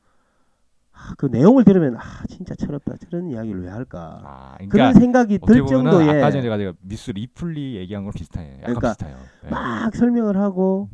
아, 0.94 1.14
그 1.18 1.26
내용을 1.26 1.64
들으면 1.64 1.96
아 1.98 2.02
진짜 2.28 2.54
철없다 2.54 2.98
저런 2.98 3.30
이야기를 3.32 3.64
왜 3.64 3.70
할까 3.70 4.22
아 4.24 4.56
그런 4.58 4.70
그러니까 4.70 5.00
생각이 5.00 5.40
어떻게 5.42 5.60
들 5.60 5.66
정도의 5.66 6.10
아까 6.10 6.30
전에 6.30 6.44
제가 6.44 6.58
제가 6.58 6.74
미스 6.82 7.10
리플리 7.12 7.78
얘기한 7.78 8.04
거랑 8.04 8.14
비슷해요. 8.14 8.52
약간 8.62 8.76
그러니까 8.76 8.90
비슷해요. 8.90 9.18
예. 9.46 9.50
막 9.50 9.96
설명을 9.96 10.38
하고 10.38 10.90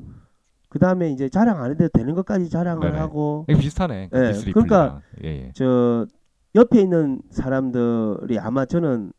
그 0.70 0.80
다음에 0.80 1.10
이제 1.10 1.28
자랑 1.28 1.62
안 1.62 1.72
해도 1.72 1.90
되는 1.90 2.14
것까지 2.16 2.50
자랑을 2.50 2.88
네네. 2.88 3.00
하고 3.00 3.46
비슷하네. 3.48 4.10
그 4.12 4.18
예, 4.18 4.52
그러니까. 4.52 5.02
예, 5.24 5.28
예. 5.28 5.52
저 5.56 6.06
옆에 6.54 6.80
있는 6.80 7.22
사람들이 7.32 8.40
아마 8.40 8.66
저는 8.66 9.12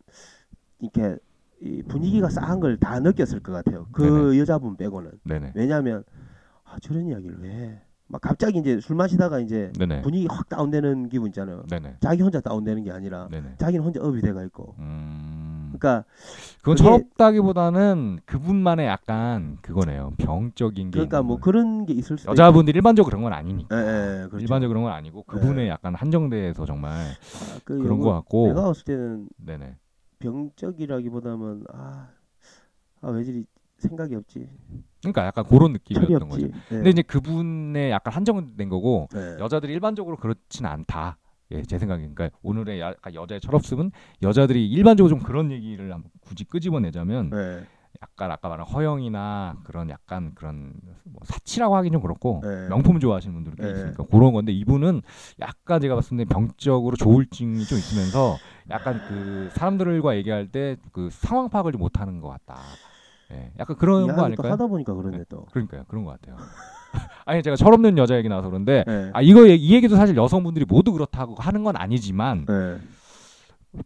이렇게 0.80 1.16
이 1.60 1.82
분위기가 1.82 2.28
싸한 2.28 2.60
걸 2.60 2.76
다 2.78 3.00
느꼈을 3.00 3.40
것 3.40 3.52
같아요. 3.52 3.86
그 3.92 4.38
여자분 4.38 4.76
빼고는 4.76 5.10
네네. 5.24 5.52
왜냐하면 5.54 6.04
아, 6.64 6.76
저런 6.80 7.06
이야기를 7.06 7.38
왜? 7.40 7.80
막 8.08 8.20
갑자기 8.20 8.58
이제 8.58 8.78
술 8.80 8.94
마시다가 8.94 9.40
이제 9.40 9.72
네네. 9.78 10.02
분위기 10.02 10.26
확 10.30 10.48
다운되는 10.48 11.08
기분 11.08 11.28
있잖아요. 11.28 11.64
네네. 11.68 11.96
자기 12.00 12.22
혼자 12.22 12.40
다운되는 12.40 12.84
게 12.84 12.92
아니라 12.92 13.26
네네. 13.30 13.54
자기는 13.58 13.84
혼자 13.84 14.00
업이 14.00 14.20
돼가 14.20 14.44
있고. 14.44 14.74
음. 14.78 15.72
그러니까 15.76 16.04
그건 16.58 16.76
철없다기보다는 16.76 18.20
그분만의 18.24 18.86
약간 18.86 19.56
그거네요. 19.62 20.12
병적인 20.18 20.90
게. 20.90 20.92
그러니까 20.92 21.22
뭐. 21.22 21.38
그런 21.40 21.84
게 21.84 21.94
있을 21.94 22.16
수도 22.18 22.30
여자분들 22.30 22.76
일반적으로 22.76 23.10
그런 23.10 23.22
건 23.24 23.32
아니니까. 23.32 23.74
있- 23.76 23.84
예, 23.84 23.88
예, 23.88 24.28
그렇죠. 24.28 24.38
일반적으로 24.38 24.68
그런 24.78 24.82
건 24.84 24.92
아니고 24.92 25.24
그분의 25.24 25.68
약간 25.68 25.94
한정돼서 25.94 26.64
정말 26.64 26.92
아, 26.92 27.58
그 27.64 27.76
그런 27.78 27.98
영화- 27.98 28.04
거 28.04 28.12
같고. 28.12 28.46
내가 28.48 28.62
봤을 28.62 28.84
때는 28.84 29.28
네네. 29.38 29.76
병적이라기보다는 30.18 31.64
아, 31.72 32.08
아 33.00 33.08
왜저리 33.08 33.44
생각이 33.78 34.14
없지, 34.14 34.48
그러니까 35.00 35.26
약간 35.26 35.44
그런 35.44 35.72
느낌이었던 35.72 36.28
거죠. 36.28 36.46
예. 36.46 36.50
근데 36.68 36.90
이제 36.90 37.02
그분의 37.02 37.90
약간 37.90 38.14
한정된 38.14 38.68
거고 38.68 39.08
예. 39.14 39.36
여자들이 39.38 39.72
일반적으로 39.72 40.16
그렇진 40.16 40.66
않다. 40.66 41.18
예, 41.52 41.62
제 41.62 41.78
생각에. 41.78 42.08
그러니까 42.08 42.30
오늘의 42.42 42.80
약간 42.80 43.14
여자의 43.14 43.40
철없음은 43.40 43.92
여자들이 44.22 44.68
일반적으로 44.68 45.14
좀 45.14 45.20
그런 45.24 45.52
얘기를 45.52 45.92
한번 45.92 46.10
굳이 46.20 46.44
끄집어내자면 46.44 47.30
예. 47.34 47.66
약간 48.06 48.30
아까 48.30 48.48
말한 48.48 48.66
허영이나 48.66 49.56
그런 49.64 49.90
약간 49.90 50.32
그런 50.34 50.72
뭐 51.04 51.20
사치라고 51.24 51.76
하긴 51.76 51.92
좀 51.92 52.00
그렇고 52.00 52.40
네. 52.44 52.68
명품 52.68 53.00
좋아하시는 53.00 53.34
분들이 53.34 53.56
꽤 53.56 53.64
네. 53.64 53.70
있으니까 53.72 54.04
그런 54.10 54.32
건데 54.32 54.52
이분은 54.52 55.02
약간 55.40 55.80
제가 55.80 55.94
봤을 55.96 56.16
때 56.16 56.24
병적으로 56.24 56.96
조울증이 56.96 57.64
좀 57.64 57.78
있으면서 57.78 58.36
약간 58.70 59.00
그 59.08 59.50
사람들과 59.52 60.16
얘기할 60.16 60.48
때 60.48 60.76
그 60.92 61.08
상황 61.10 61.48
파악을 61.48 61.72
좀 61.72 61.80
못하는 61.80 62.20
것 62.20 62.28
같다. 62.28 62.60
예, 63.32 63.50
약간 63.58 63.76
그런 63.76 64.14
거 64.14 64.22
아닐까요? 64.24 64.52
하다 64.52 64.66
보니까 64.68 64.94
그러네 64.94 65.24
또. 65.28 65.46
그러니까요, 65.46 65.84
그런 65.88 66.04
것 66.04 66.12
같아요. 66.20 66.36
아니 67.26 67.42
제가 67.42 67.56
철없는 67.56 67.98
여자 67.98 68.16
얘기 68.16 68.28
나와서 68.28 68.48
그런데 68.48 68.84
예. 68.88 69.10
아 69.12 69.20
이거 69.20 69.48
얘기- 69.48 69.64
이 69.66 69.74
얘기도 69.74 69.96
사실 69.96 70.16
여성분들이 70.16 70.64
모두 70.66 70.92
그렇다고 70.92 71.34
하는 71.34 71.64
건 71.64 71.76
아니지만 71.76 72.46
예. 72.48 72.78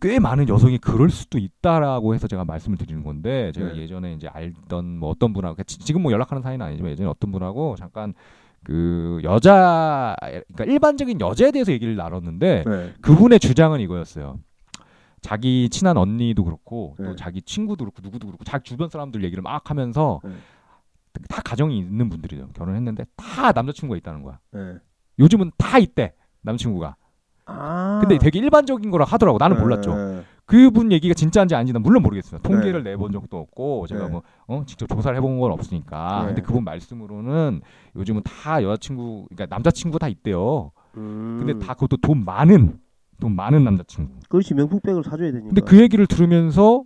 꽤 0.00 0.18
많은 0.18 0.48
여성이 0.48 0.79
그럴 0.79 1.11
수도 1.11 1.38
있다라고 1.38 2.14
해서 2.14 2.29
제가 2.29 2.44
말씀을 2.44 2.79
드리는 2.79 3.03
건데 3.03 3.50
제가 3.53 3.72
네. 3.72 3.79
예전에 3.83 4.14
이제 4.14 4.29
알던 4.29 4.98
뭐 4.98 5.11
어떤 5.11 5.33
분하고 5.33 5.62
지- 5.64 5.79
지금 5.79 6.03
뭐 6.03 6.12
연락하는 6.12 6.42
사이는 6.42 6.64
아니지만 6.64 6.92
예전에 6.92 7.09
어떤 7.09 7.33
분하고 7.33 7.76
잠깐 7.76 8.14
그 8.62 9.20
여자 9.24 10.14
그러니까 10.20 10.64
일반적인 10.64 11.20
여자에 11.20 11.50
대해서 11.50 11.72
얘기를 11.72 11.96
나눴는데 11.96 12.64
예. 12.66 12.94
그분의 13.00 13.40
주장은 13.40 13.81
이거였어요. 13.81 14.38
자기 15.22 15.68
친한 15.70 15.96
언니도 15.96 16.44
그렇고 16.44 16.94
또 16.98 17.03
네. 17.11 17.16
자기 17.16 17.42
친구도 17.42 17.85
그렇고 17.85 18.00
누구도 18.03 18.26
그렇고 18.26 18.44
자기 18.44 18.64
주변 18.64 18.88
사람들 18.88 19.22
얘기를 19.24 19.42
막 19.42 19.68
하면서 19.70 20.20
네. 20.24 20.31
다 21.29 21.42
가정이 21.42 21.76
있는 21.79 22.09
분들이죠. 22.09 22.48
결혼했는데 22.55 23.05
다 23.16 23.53
남자친구가 23.53 23.96
있다는 23.98 24.22
거야. 24.22 24.38
예. 24.57 24.74
요즘은 25.18 25.53
다 25.59 25.79
있대 25.79 26.14
남자친구가. 26.42 26.96
아. 27.58 27.98
근데 28.00 28.18
되게 28.18 28.38
일반적인 28.38 28.90
거라 28.90 29.04
하더라고. 29.04 29.38
나는 29.38 29.58
몰랐죠. 29.58 29.92
예. 29.92 30.24
그분 30.46 30.90
얘기가 30.90 31.14
진짜인지 31.14 31.54
아닌지 31.54 31.72
난 31.72 31.80
물론 31.80 32.02
모르겠어요. 32.02 32.40
통계를 32.40 32.82
내본 32.82 33.12
적도 33.12 33.38
없고 33.38 33.86
제가 33.86 34.06
네. 34.06 34.10
뭐 34.10 34.22
어, 34.48 34.64
직접 34.66 34.88
조사를 34.88 35.16
해본 35.16 35.38
건 35.38 35.52
없으니까. 35.52 36.20
네. 36.22 36.26
근데 36.26 36.42
그분 36.42 36.64
말씀으로는 36.64 37.60
요즘은 37.94 38.22
다 38.24 38.60
여자친구, 38.62 39.26
그러니까 39.28 39.54
남자친구 39.54 40.00
다 40.00 40.08
있대요. 40.08 40.72
음. 40.96 41.44
근데 41.44 41.64
다 41.64 41.74
그것도 41.74 41.98
돈 41.98 42.24
많은 42.24 42.80
돈 43.20 43.36
많은 43.36 43.62
남자친구. 43.62 44.12
그렇지 44.28 44.54
명품백을 44.54 45.04
사줘야 45.04 45.30
되니까. 45.30 45.48
근데 45.48 45.60
그 45.60 45.80
얘기를 45.80 46.06
들으면서 46.06 46.82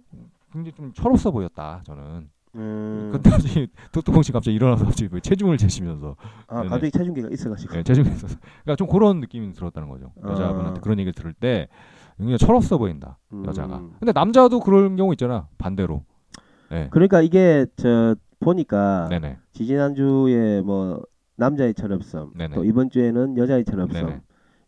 굉장히 0.53 0.73
좀 0.77 0.93
철없어 0.93 1.31
보였다. 1.31 1.81
저는 1.85 2.29
음. 2.57 3.11
근데 3.13 3.31
갑자기 3.31 3.69
토토봉 3.93 4.23
씨 4.23 4.33
갑자기 4.33 4.55
일어나서 4.55 4.85
갑자기 4.85 5.09
뭐 5.09 5.21
체중을 5.21 5.57
재시면서 5.59 6.17
아 6.47 6.57
네네. 6.59 6.69
갑자기 6.69 6.91
체중계가 6.93 7.29
있어가지고. 7.31 7.77
예, 7.77 7.83
체중이 7.83 8.09
있어서 8.11 8.37
그러니까 8.63 8.77
좀 8.77 8.87
그런 8.89 9.21
느낌이 9.21 9.53
들었다는 9.53 9.89
거죠. 9.89 10.13
여자분한테 10.23 10.79
아. 10.79 10.83
그런 10.83 10.99
얘기를 10.99 11.13
들을 11.13 11.33
때 11.33 11.69
굉장히 12.17 12.39
철없어 12.39 12.79
보인다 12.79 13.19
음. 13.33 13.45
여자가. 13.47 13.83
근데 13.99 14.13
남자도 14.13 14.61
그런 14.61 14.97
경우 14.97 15.13
있잖아 15.13 15.49
반대로. 15.59 16.05
네. 16.71 16.89
그러니까 16.91 17.23
이게 17.23 17.67
저 17.77 18.15
보니까 18.41 19.09
네네. 19.11 19.39
지지난 19.53 19.95
주에 19.95 20.61
뭐 20.63 21.03
남자의 21.37 21.75
철없음, 21.75 22.33
네네. 22.37 22.55
또 22.55 22.65
이번 22.65 22.91
주에는 22.91 23.37
여자의 23.37 23.65
철없음. 23.65 24.21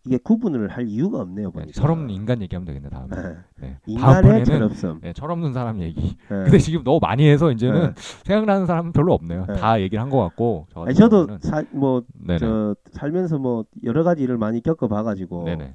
이게 0.07 0.19
구분을 0.19 0.69
할 0.69 0.87
이유가 0.87 1.21
없네요. 1.21 1.49
네, 1.49 1.53
보니까. 1.53 1.73
철없는 1.73 2.11
인간 2.11 2.41
얘기하면 2.41 2.65
되겠네 2.65 2.89
다음에. 2.89 3.09
네. 3.17 3.37
네. 3.61 3.79
인간의 3.87 4.13
다음번에는 4.23 4.45
철없음. 4.45 5.01
네, 5.03 5.13
철없는 5.13 5.53
사람 5.53 5.83
얘기. 5.83 6.17
네. 6.17 6.17
근데 6.29 6.59
지금 6.59 6.85
너무 6.85 7.01
많이 7.03 7.29
해서 7.29 7.51
이제는 7.51 7.81
네. 7.81 7.93
생각나는 8.25 8.67
사람은 8.67 8.93
별로 8.93 9.13
없네요. 9.15 9.47
네. 9.47 9.55
다 9.57 9.81
얘기를 9.81 10.01
한 10.01 10.07
것 10.11 10.19
같고. 10.21 10.67
저 10.71 10.85
아니, 10.85 10.95
저도 10.95 11.27
뭐. 11.73 12.05
저, 12.39 12.77
살면서 12.93 13.39
뭐, 13.39 13.65
여러 13.83 14.05
가지 14.05 14.23
일을 14.23 14.39
많이 14.39 14.63
겪어봐가지고, 14.63 15.45
네네. 15.45 15.75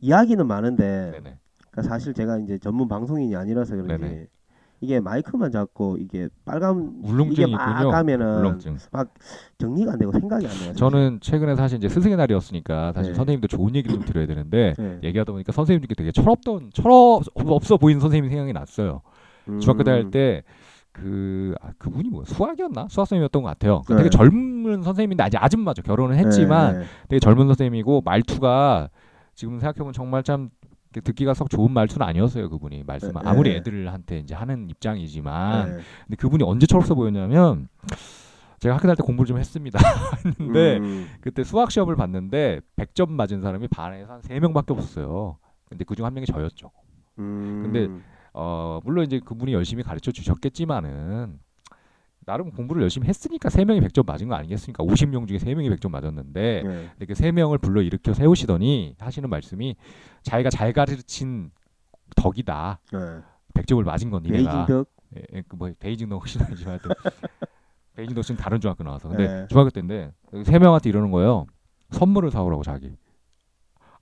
이야기는 0.00 0.46
많은데, 0.46 1.10
네네. 1.14 1.38
그러니까 1.70 1.82
사실 1.82 2.14
제가 2.14 2.38
이제 2.38 2.58
전문 2.58 2.86
방송인이 2.88 3.34
아니라서 3.34 3.74
그런지, 3.74 4.04
네네. 4.04 4.26
이게 4.84 5.00
마이크만 5.00 5.50
잡고, 5.50 5.96
이게 5.98 6.28
빨간, 6.44 7.00
울렁증이 7.02 7.32
이게 7.32 7.46
막 7.46 7.70
있군요. 7.70 7.90
가면은, 7.90 8.38
울렁증. 8.38 8.76
정리가 9.58 9.92
안 9.92 9.98
되고 9.98 10.12
생각이 10.12 10.46
안 10.46 10.52
나요. 10.60 10.72
저는 10.74 11.18
최근에 11.20 11.56
사실 11.56 11.78
이제 11.78 11.88
스승의 11.88 12.16
날이었으니까 12.16 12.92
사실 12.92 13.12
네. 13.12 13.16
선생님도 13.16 13.48
좋은 13.48 13.74
얘기를 13.74 13.96
좀 13.96 14.04
드려야 14.04 14.26
되는데 14.26 14.74
네. 14.78 14.98
얘기하다 15.02 15.32
보니까 15.32 15.52
선생님 15.52 15.82
중에 15.86 15.94
되게 15.96 16.12
철없던 16.12 16.70
철없 16.72 17.22
없어 17.34 17.76
보이는 17.76 18.00
선생님이 18.00 18.28
생각이 18.28 18.52
났어요. 18.52 19.00
음. 19.48 19.60
중학교 19.60 19.82
다닐 19.84 20.10
때 20.10 20.42
그, 20.92 21.54
아, 21.60 21.70
그분이 21.78 22.08
뭐야? 22.10 22.24
수학이었나? 22.26 22.86
수학 22.88 23.06
선생님이었던 23.06 23.42
것 23.42 23.48
같아요. 23.48 23.82
그 23.86 23.92
네. 23.92 23.98
되게 23.98 24.10
젊은 24.10 24.82
선생님인데 24.82 25.24
아직 25.24 25.42
아줌마죠. 25.42 25.82
결혼을 25.82 26.16
했지만 26.16 26.72
네, 26.74 26.78
네. 26.80 26.84
되게 27.08 27.20
젊은 27.20 27.46
선생님이고 27.46 28.02
말투가 28.04 28.90
지금 29.34 29.58
생각해보면 29.58 29.92
정말 29.92 30.22
참 30.22 30.50
듣기가 31.00 31.34
썩 31.34 31.50
좋은 31.50 31.72
말투는 31.72 32.06
아니었어요. 32.06 32.48
그분이 32.50 32.84
말씀 32.84 33.12
네. 33.12 33.20
아무리 33.24 33.50
네. 33.50 33.56
애들한테 33.56 34.18
이제 34.18 34.34
하는 34.34 34.68
입장이지만 34.68 35.66
네. 35.76 35.82
근데 36.06 36.16
그분이 36.16 36.44
언제 36.44 36.66
철없어 36.66 36.94
보였냐면 36.94 37.68
제가 38.58 38.76
학교 38.76 38.82
다닐 38.82 38.96
때 38.96 39.02
공부를 39.02 39.26
좀 39.26 39.38
했습니다. 39.38 39.78
했는데 40.24 40.78
음. 40.78 41.06
그때 41.20 41.44
수학 41.44 41.70
시험을 41.70 41.96
봤는데 41.96 42.60
100점 42.76 43.10
맞은 43.10 43.42
사람이 43.42 43.68
반에서 43.68 44.14
한 44.14 44.20
3명밖에 44.20 44.70
없었어요. 44.70 45.38
근데 45.68 45.84
그중 45.84 46.06
한 46.06 46.14
명이 46.14 46.26
저였죠. 46.26 46.70
음. 47.18 47.62
근데 47.62 47.88
어, 48.32 48.80
물론 48.84 49.04
이제 49.04 49.20
그분이 49.24 49.52
열심히 49.52 49.82
가르쳐 49.82 50.12
주셨겠지만은 50.12 51.38
나름 52.26 52.50
공부를 52.50 52.82
열심히 52.82 53.08
했으니까 53.08 53.48
3명이 53.48 53.82
100점 53.82 54.06
맞은 54.06 54.28
거 54.28 54.34
아니겠습니까? 54.34 54.82
50명 54.84 55.26
중에 55.28 55.38
3명이 55.38 55.70
100점 55.76 55.90
맞았는데 55.90 56.62
네. 56.64 56.90
근데 56.98 57.06
그 57.06 57.12
3명을 57.14 57.60
불러 57.60 57.82
일으켜 57.82 58.12
세우시더니 58.14 58.96
하시는 58.98 59.28
말씀이 59.28 59.76
자기가 60.22 60.50
잘 60.50 60.72
가르친 60.72 61.50
덕이다. 62.16 62.80
네. 62.92 62.98
100점을 63.54 63.82
맞은 63.84 64.10
건. 64.10 64.22
베이징덕. 64.22 64.88
예, 65.16 65.22
예, 65.34 65.42
그뭐 65.42 65.70
베이징도 65.78 66.16
혹시 66.16 66.38
아니지만 66.42 66.72
하여튼 66.72 66.90
베이징도 67.94 68.22
지금 68.22 68.36
다른 68.36 68.60
중학교 68.60 68.82
나와서 68.82 69.08
근데 69.08 69.26
네. 69.28 69.46
중학교 69.48 69.70
때인데 69.70 70.12
세 70.44 70.58
명한테 70.58 70.88
이러는 70.88 71.10
거예요. 71.10 71.46
선물을 71.90 72.30
사오라고 72.30 72.62
자기. 72.64 72.96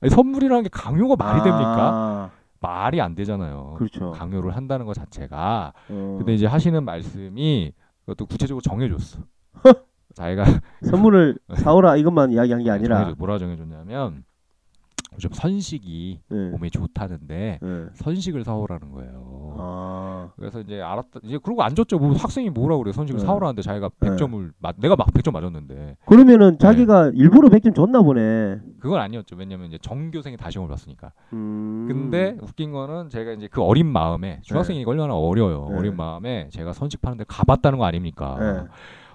아니, 0.00 0.10
선물이라는 0.10 0.62
게 0.64 0.68
강요가 0.70 1.16
말이 1.16 1.42
됩니까? 1.42 1.90
아, 1.92 2.30
말이 2.60 3.00
안 3.00 3.14
되잖아요. 3.14 3.74
그렇죠. 3.76 4.10
강요를 4.12 4.56
한다는 4.56 4.86
것 4.86 4.94
자체가. 4.94 5.72
어. 5.90 6.14
근데 6.18 6.34
이제 6.34 6.46
하시는 6.46 6.82
말씀이 6.82 7.72
그것도 8.06 8.26
구체적으로 8.26 8.60
정해줬어. 8.62 9.20
자기가 10.14 10.44
선물을 10.90 11.38
사오라 11.56 11.96
이것만 11.96 12.32
이야기한 12.32 12.62
게 12.62 12.70
아니라. 12.70 12.98
정해줘, 12.98 13.16
뭐라 13.18 13.38
정해줬냐면 13.38 14.24
좀 15.18 15.30
선식이 15.32 16.20
네. 16.28 16.50
몸에 16.50 16.68
좋다는데 16.70 17.58
네. 17.60 17.84
선식을 17.94 18.44
사오라는 18.44 18.90
거예요. 18.92 19.54
아. 19.58 20.30
그래서 20.36 20.60
이제 20.60 20.80
알았다. 20.80 21.20
이제 21.22 21.38
그러고 21.42 21.62
안 21.62 21.74
줬죠. 21.74 21.98
뭐 21.98 22.12
학생이 22.14 22.50
뭐라 22.50 22.76
그래. 22.78 22.92
선식을 22.92 23.20
네. 23.20 23.26
사오라는데 23.26 23.62
자기가 23.62 23.90
네. 24.00 24.10
100점을 24.10 24.52
맞 24.58 24.76
내가 24.78 24.96
막 24.96 25.08
100점 25.08 25.32
맞았는데 25.32 25.96
그러면은 26.06 26.58
자기가 26.58 27.12
일부러 27.14 27.48
100점 27.48 27.74
줬나 27.74 28.02
보네. 28.02 28.60
그건 28.80 29.00
아니었죠. 29.00 29.36
왜냐면 29.36 29.66
이제 29.68 29.78
정교생이 29.78 30.36
다 30.36 30.50
시험을 30.50 30.70
봤으니까. 30.70 31.12
음. 31.32 31.86
근데 31.88 32.36
웃긴 32.42 32.72
거는 32.72 33.10
제가 33.10 33.32
이제 33.32 33.48
그 33.48 33.62
어린 33.62 33.86
마음에 33.86 34.40
중학생이 34.42 34.84
얼마나 34.84 35.14
어려요. 35.14 35.68
네. 35.70 35.78
어린 35.78 35.96
마음에 35.96 36.48
제가 36.50 36.72
선식 36.72 37.00
파는 37.00 37.18
데 37.18 37.24
가봤다는 37.28 37.78
거 37.78 37.84
아닙니까? 37.84 38.36
네. 38.40 38.68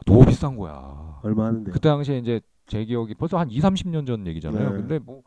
너무 0.06 0.26
비싼 0.26 0.56
거야. 0.56 1.20
얼마 1.24 1.46
하는데? 1.46 1.72
그때 1.72 1.90
당시에 1.90 2.18
이제 2.20 2.40
제 2.68 2.84
기억이 2.86 3.14
벌써 3.16 3.38
한 3.38 3.50
2, 3.50 3.60
30년 3.60 4.06
전 4.06 4.28
얘기잖아요. 4.28 4.70
네. 4.70 4.76
근데 4.76 5.00
뭐 5.00 5.22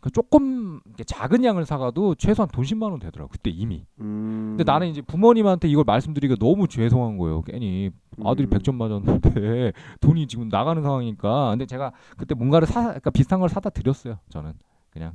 그 0.00 0.10
조금 0.10 0.80
작은 1.06 1.44
양을 1.44 1.64
사가도 1.66 2.14
최소한 2.16 2.48
돈 2.52 2.64
10만 2.64 2.90
원 2.90 2.98
되더라고. 3.00 3.30
그때 3.30 3.50
이미. 3.50 3.84
음. 4.00 4.54
근데 4.56 4.64
나는 4.70 4.88
이제 4.88 5.00
부모님한테 5.02 5.68
이걸 5.68 5.84
말씀드리기가 5.84 6.38
너무 6.38 6.68
죄송한 6.68 7.16
거예요. 7.18 7.42
괜히 7.42 7.90
아들이 8.24 8.46
음. 8.46 8.50
100점 8.50 8.74
맞았는데 8.74 9.72
돈이 10.00 10.26
지금 10.28 10.48
나가는 10.48 10.80
상황이니까. 10.82 11.50
근데 11.50 11.66
제가 11.66 11.92
그때 12.16 12.34
뭔가를 12.34 12.66
사, 12.68 12.82
그러니까 12.84 13.10
비슷한 13.10 13.40
걸 13.40 13.48
사다 13.48 13.70
드렸어요. 13.70 14.18
저는 14.28 14.52
그냥 14.90 15.14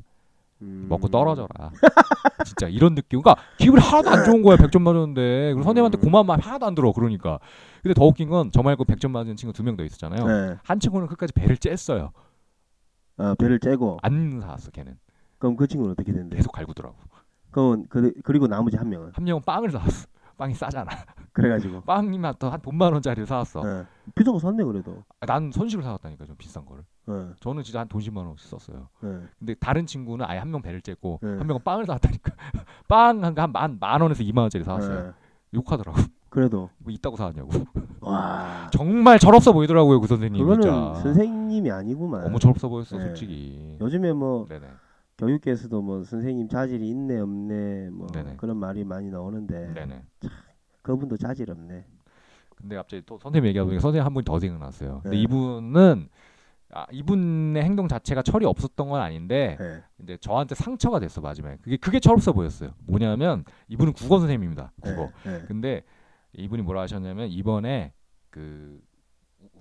음. 0.61 0.85
먹고 0.89 1.07
떨어져라. 1.09 1.47
진짜 2.45 2.67
이런 2.67 2.95
느낌. 2.95 3.21
그러니까 3.21 3.41
기분이 3.57 3.81
하나도 3.81 4.09
안 4.09 4.23
좋은 4.25 4.41
거야. 4.41 4.55
100점 4.57 4.81
맞았는데. 4.81 5.21
그리고 5.53 5.63
선생님한테 5.63 5.97
음. 5.97 6.01
고마운 6.01 6.25
마음 6.25 6.39
하나도 6.39 6.65
안 6.65 6.75
들어. 6.75 6.91
그러니까. 6.93 7.39
근데 7.81 7.93
더 7.93 8.05
웃긴 8.05 8.29
건 8.29 8.49
저 8.51 8.61
말고 8.63 8.85
100점 8.85 9.11
맞은 9.11 9.35
친구 9.35 9.53
두 9.53 9.63
명 9.63 9.75
더 9.77 9.83
있었잖아요. 9.83 10.25
네. 10.25 10.55
한 10.63 10.79
친구는 10.79 11.07
끝까지 11.07 11.33
배를 11.33 11.55
쬐어요. 11.57 12.11
아, 13.17 13.35
배를 13.37 13.59
째고. 13.59 13.99
안 14.01 14.39
사왔어, 14.41 14.71
걔는. 14.71 14.97
그럼 15.37 15.55
그 15.55 15.67
친구는 15.67 15.91
어떻게 15.93 16.11
된대? 16.13 16.35
계속 16.37 16.51
갈구더라고. 16.51 16.95
그럼 17.51 17.85
그 17.87 18.11
그리고 18.23 18.47
나머지 18.47 18.77
한 18.77 18.89
명은 18.89 19.11
한 19.13 19.23
명은 19.23 19.41
빵을 19.45 19.71
사왔어. 19.71 20.07
빵이 20.37 20.55
싸잖아. 20.55 20.89
그래가지고. 21.31 21.81
빵이면 21.85 22.35
또한 22.39 22.59
돈만 22.59 22.91
원짜리를 22.93 23.27
사왔어. 23.27 23.61
네. 23.63 23.85
비싼 24.15 24.33
거 24.33 24.39
샀네 24.39 24.63
그래도. 24.63 25.03
아, 25.19 25.25
난 25.27 25.51
선식을 25.51 25.83
사왔다니까 25.83 26.25
좀 26.25 26.35
비싼 26.37 26.65
거를. 26.65 26.83
네. 27.05 27.29
저는 27.39 27.61
진짜 27.63 27.81
한 27.81 27.87
돈 27.87 28.01
10만 28.01 28.25
원씩 28.25 28.47
썼어요. 28.49 28.87
네. 29.01 29.19
근데 29.37 29.53
다른 29.55 29.85
친구는 29.85 30.25
아예 30.25 30.39
한 30.39 30.49
명 30.49 30.61
배를 30.63 30.81
네. 31.21 31.29
한 31.37 31.45
명은 31.45 31.61
빵을 31.63 31.85
사왔다니까. 31.85 32.31
빵한만 32.87 33.77
만 33.79 34.01
원에서 34.01 34.23
2만 34.23 34.39
원짜리 34.39 34.63
사왔어요. 34.63 35.03
네. 35.07 35.11
욕하더라고. 35.53 35.99
그래도 36.33 36.71
뭐 36.79 36.91
있다고 36.91 37.15
사왔냐고. 37.15 37.51
와. 38.01 38.67
정말 38.73 39.19
철없어 39.19 39.53
보이더라고요 39.53 40.01
그 40.01 40.07
선생님. 40.07 40.41
그거는 40.41 40.63
진짜. 40.63 40.93
선생님이 41.03 41.69
아니구만. 41.69 42.23
너무 42.23 42.39
철없어 42.39 42.69
보였어 42.69 42.97
네. 42.97 43.05
솔직히. 43.05 43.77
요즘에 43.79 44.13
뭐 44.13 44.47
네네. 44.47 44.65
교육계에서도 45.19 45.79
뭐 45.83 46.03
선생님 46.03 46.49
자질이 46.49 46.89
있네 46.89 47.19
없네 47.19 47.89
뭐 47.91 48.07
네네. 48.07 48.37
그런 48.37 48.57
말이 48.57 48.83
많이 48.83 49.11
나오는데 49.11 49.73
네네. 49.75 50.01
그분도 50.81 51.17
자질 51.17 51.51
없네. 51.51 51.85
근데 52.57 52.75
갑자기 52.77 53.03
또 53.05 53.19
선생님 53.21 53.49
얘기하다 53.49 53.65
보니까 53.67 53.81
선생님 53.81 54.03
한 54.03 54.13
분이 54.15 54.25
더 54.25 54.39
생각났어요. 54.39 55.01
근데 55.03 55.17
네. 55.17 55.21
이분은 55.21 56.09
아, 56.71 56.87
이분의 56.91 57.61
행동 57.61 57.87
자체가 57.87 58.23
철이 58.23 58.47
없었던 58.47 58.89
건 58.89 58.99
아닌데 58.99 59.55
네. 59.59 59.83
이제 60.01 60.17
저한테 60.17 60.55
상처가 60.55 60.99
됐어 60.99 61.21
마지막에. 61.21 61.57
그게 61.61 61.77
그게 61.77 61.99
철없어 61.99 62.33
보였어요. 62.33 62.71
뭐냐면 62.87 63.43
이분은 63.67 63.93
국어 63.93 64.17
선생님입니다. 64.17 64.71
국어. 64.81 65.11
네. 65.25 65.31
네. 65.31 65.41
근데 65.47 65.83
이분이 66.35 66.63
뭐라 66.63 66.81
하셨냐면 66.81 67.29
이번에 67.29 67.93
그 68.29 68.79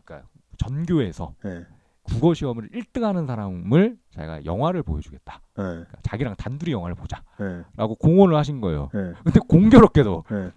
그러니까 0.05 0.29
전교에서 0.59 1.35
네. 1.45 1.67
국어 2.03 2.35
시험을 2.35 2.71
1등하는 2.71 3.27
사람을 3.27 3.97
자기가 4.11 4.45
영화를 4.45 4.83
보여주겠다. 4.83 5.41
네. 5.57 5.63
그러니까 5.63 5.99
자기랑 6.03 6.35
단둘이 6.37 6.73
영화를 6.73 6.97
보자라고 6.97 7.25
네. 7.39 7.95
공언을 8.01 8.37
하신 8.37 8.61
거예요. 8.61 8.91
네. 8.93 9.13
근데 9.23 9.41
공교롭게도 9.47 10.25
네. 10.31 10.51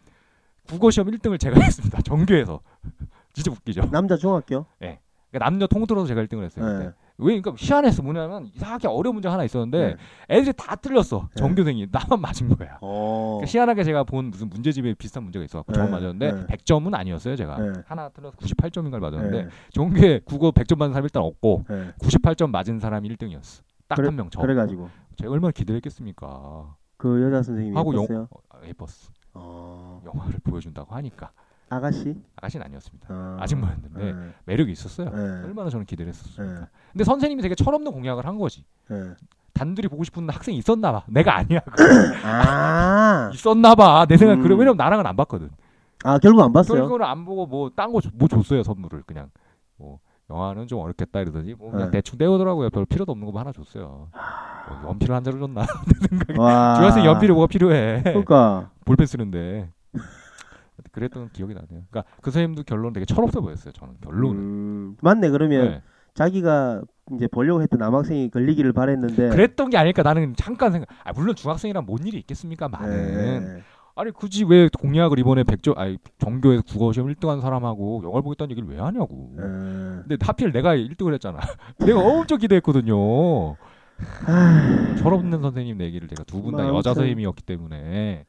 국어 0.68 0.90
시험 0.90 1.10
1등을 1.12 1.40
제가 1.40 1.60
했습니다. 1.62 2.02
전교에서. 2.02 2.62
진짜 3.34 3.52
웃기죠. 3.52 3.90
남자 3.92 4.16
중학교? 4.16 4.66
그러니까 4.80 5.00
남녀 5.40 5.68
통틀어서 5.68 6.08
제가 6.08 6.24
1등을 6.24 6.44
했어요. 6.46 6.94
네. 7.18 7.26
왜 7.26 7.40
그러니까 7.40 7.54
희한했어. 7.58 8.04
뭐냐면 8.04 8.48
이상하게 8.54 8.88
어려운 8.88 9.16
문제 9.16 9.30
하나 9.30 9.44
있었는데 9.44 9.96
네. 9.96 9.96
애들이 10.30 10.54
다 10.54 10.76
틀렸어. 10.76 11.30
네. 11.34 11.36
전교생이 11.40 11.88
나만 11.92 12.20
맞은 12.20 12.50
거야. 12.50 12.78
어. 12.82 13.38
그러니까 13.40 13.52
희한하게 13.52 13.84
제가 13.84 14.04
본 14.04 14.26
무슨 14.32 14.50
문제집에 14.50 14.94
비슷한 14.96 15.24
문제가 15.24 15.46
있어갖고 15.46 15.74
저만 15.74 15.88
네. 15.90 15.92
맞았는데 15.94 16.32
네. 16.32 16.46
100점은 16.48 16.94
아니었어요. 16.94 17.36
제가 17.36 17.58
네. 17.58 17.72
하나 17.86 18.10
틀려서 18.10 18.38
98점인가를 18.38 19.00
맞았는데 19.00 19.44
네. 19.44 19.50
전교에 19.72 20.20
국어 20.26 20.52
100점 20.52 20.78
맞은 20.78 20.94
사람 20.94 21.04
일단 21.06 21.24
없고 21.24 21.66
네. 21.70 21.92
98점 22.00 22.50
맞은 22.50 22.80
사람이 22.80 23.08
1등이었어. 23.16 23.64
딱 23.88 23.96
그래- 23.96 24.08
한명 24.08 24.30
저. 24.30 24.42
그래가지고 24.42 24.90
제가 25.18 25.32
얼마나 25.32 25.52
기대했겠습니까. 25.52 26.76
그 26.98 27.22
여자 27.24 27.42
선생님이 27.44 27.76
하고 27.78 27.94
영 27.94 28.04
예뻤어요? 28.04 28.28
어, 28.32 28.60
예뻤어. 28.66 29.12
어. 29.36 30.02
영화를 30.06 30.40
보여준다고 30.44 30.96
하니까 30.96 31.32
아가씨? 31.70 32.16
아가씨는 32.38 32.66
아니었습니다. 32.66 33.08
어. 33.10 33.38
아줌마였는데 33.40 34.14
네. 34.14 34.34
매력이 34.46 34.72
있었어요. 34.72 35.10
네. 35.10 35.22
얼마나 35.48 35.70
저는 35.70 35.86
기대를 35.86 36.10
했었습니까. 36.14 36.60
네. 36.62 36.66
근데 36.92 37.04
선생님이 37.04 37.42
되게 37.42 37.56
철없는 37.56 37.92
공약을 37.92 38.26
한 38.26 38.38
거지. 38.38 38.64
네. 38.90 39.14
단둘이 39.54 39.88
보고 39.88 40.04
싶은 40.04 40.30
학생이 40.30 40.58
있었나 40.58 40.92
봐. 40.92 41.04
내가 41.08 41.38
아니야. 41.38 41.62
아. 42.24 43.32
있었나 43.34 43.74
봐. 43.76 44.06
내 44.08 44.18
생각 44.18 44.34
에 44.40 44.42
그래. 44.42 44.54
음. 44.54 44.60
왜냐면 44.60 44.78
나랑은 44.78 45.06
안 45.06 45.16
봤거든. 45.16 45.50
아 46.04 46.20
결국 46.20 46.44
안 46.44 46.54
봤어요. 46.54 46.82
결국은 46.82 47.04
안 47.06 47.26
보고 47.26 47.46
뭐 47.48 47.70
딴 47.76 47.92
거 47.92 48.00
뭐 48.14 48.28
줬어요 48.28 48.62
선물을 48.64 49.04
그냥 49.08 49.30
뭐 49.78 50.00
영화는 50.30 50.68
좀 50.68 50.80
어렵겠다 50.82 51.22
이러더니 51.22 51.54
뭐 51.56 51.72
그냥 51.72 51.90
네. 51.90 51.98
대충 51.98 52.18
떼오더라고요. 52.20 52.70
별 52.70 52.86
필요도 52.86 53.12
없는 53.14 53.32
거 53.32 53.40
하나 53.40 53.52
줬어요. 53.52 54.10
뭐 54.82 54.90
연필을 54.92 55.16
한 55.16 55.24
자루 55.24 55.40
줬나? 55.40 55.66
와. 56.38 56.76
중학생 56.76 57.06
연필이 57.06 57.32
뭐가 57.32 57.48
필요해? 57.48 58.02
그러니까 58.04 58.70
볼펜 58.86 59.08
쓰는데. 59.08 59.70
그랬던 60.96 61.30
기억이 61.34 61.54
나네요. 61.54 61.84
그러니까 61.90 62.04
그 62.22 62.32
선생님도 62.32 62.64
결론 62.64 62.94
되게 62.94 63.06
철없어 63.06 63.42
보였어요. 63.42 63.74
저는 63.74 63.96
결론은. 64.02 64.40
음, 64.40 64.98
맞네 65.02 65.30
그러면 65.30 65.66
네. 65.70 65.82
자기가 66.14 66.82
이제 67.14 67.28
보려고 67.28 67.62
했던 67.62 67.80
남학생이 67.80 68.32
걸리기를 68.32 68.72
바랬는데 68.72 69.30
그랬던 69.30 69.70
게 69.70 69.78
아닐까 69.78 70.02
나는 70.02 70.34
잠깐 70.38 70.72
생각. 70.72 70.88
아 71.04 71.12
물론 71.14 71.36
중학생이란 71.36 71.86
뭔 71.86 72.06
일이 72.08 72.18
있겠습니까? 72.20 72.70
많은. 72.70 73.46
네. 73.46 73.62
아니 73.98 74.12
굳이 74.12 74.44
왜 74.46 74.70
공약을 74.78 75.20
이번에 75.20 75.44
백조 75.44 75.74
아니 75.78 75.98
정교에서 76.18 76.64
국어 76.64 76.92
시험 76.92 77.14
1등한 77.14 77.42
사람하고 77.42 78.02
영화를 78.04 78.24
보겠다는 78.24 78.52
얘기를 78.52 78.68
왜 78.70 78.80
하냐고. 78.80 79.34
어, 79.38 80.02
근데 80.08 80.18
하필 80.22 80.52
내가 80.52 80.76
1등을 80.76 81.14
했잖아. 81.14 81.40
내가 81.80 82.00
엄청 82.00 82.38
기대했거든요. 82.38 83.56
철없는 84.98 85.42
선생님 85.42 85.82
얘기를 85.82 86.08
제가 86.08 86.24
두 86.26 86.42
분다뭐 86.42 86.78
여자. 86.78 86.94
선생님이었기 86.94 87.44
때문에 87.44 88.26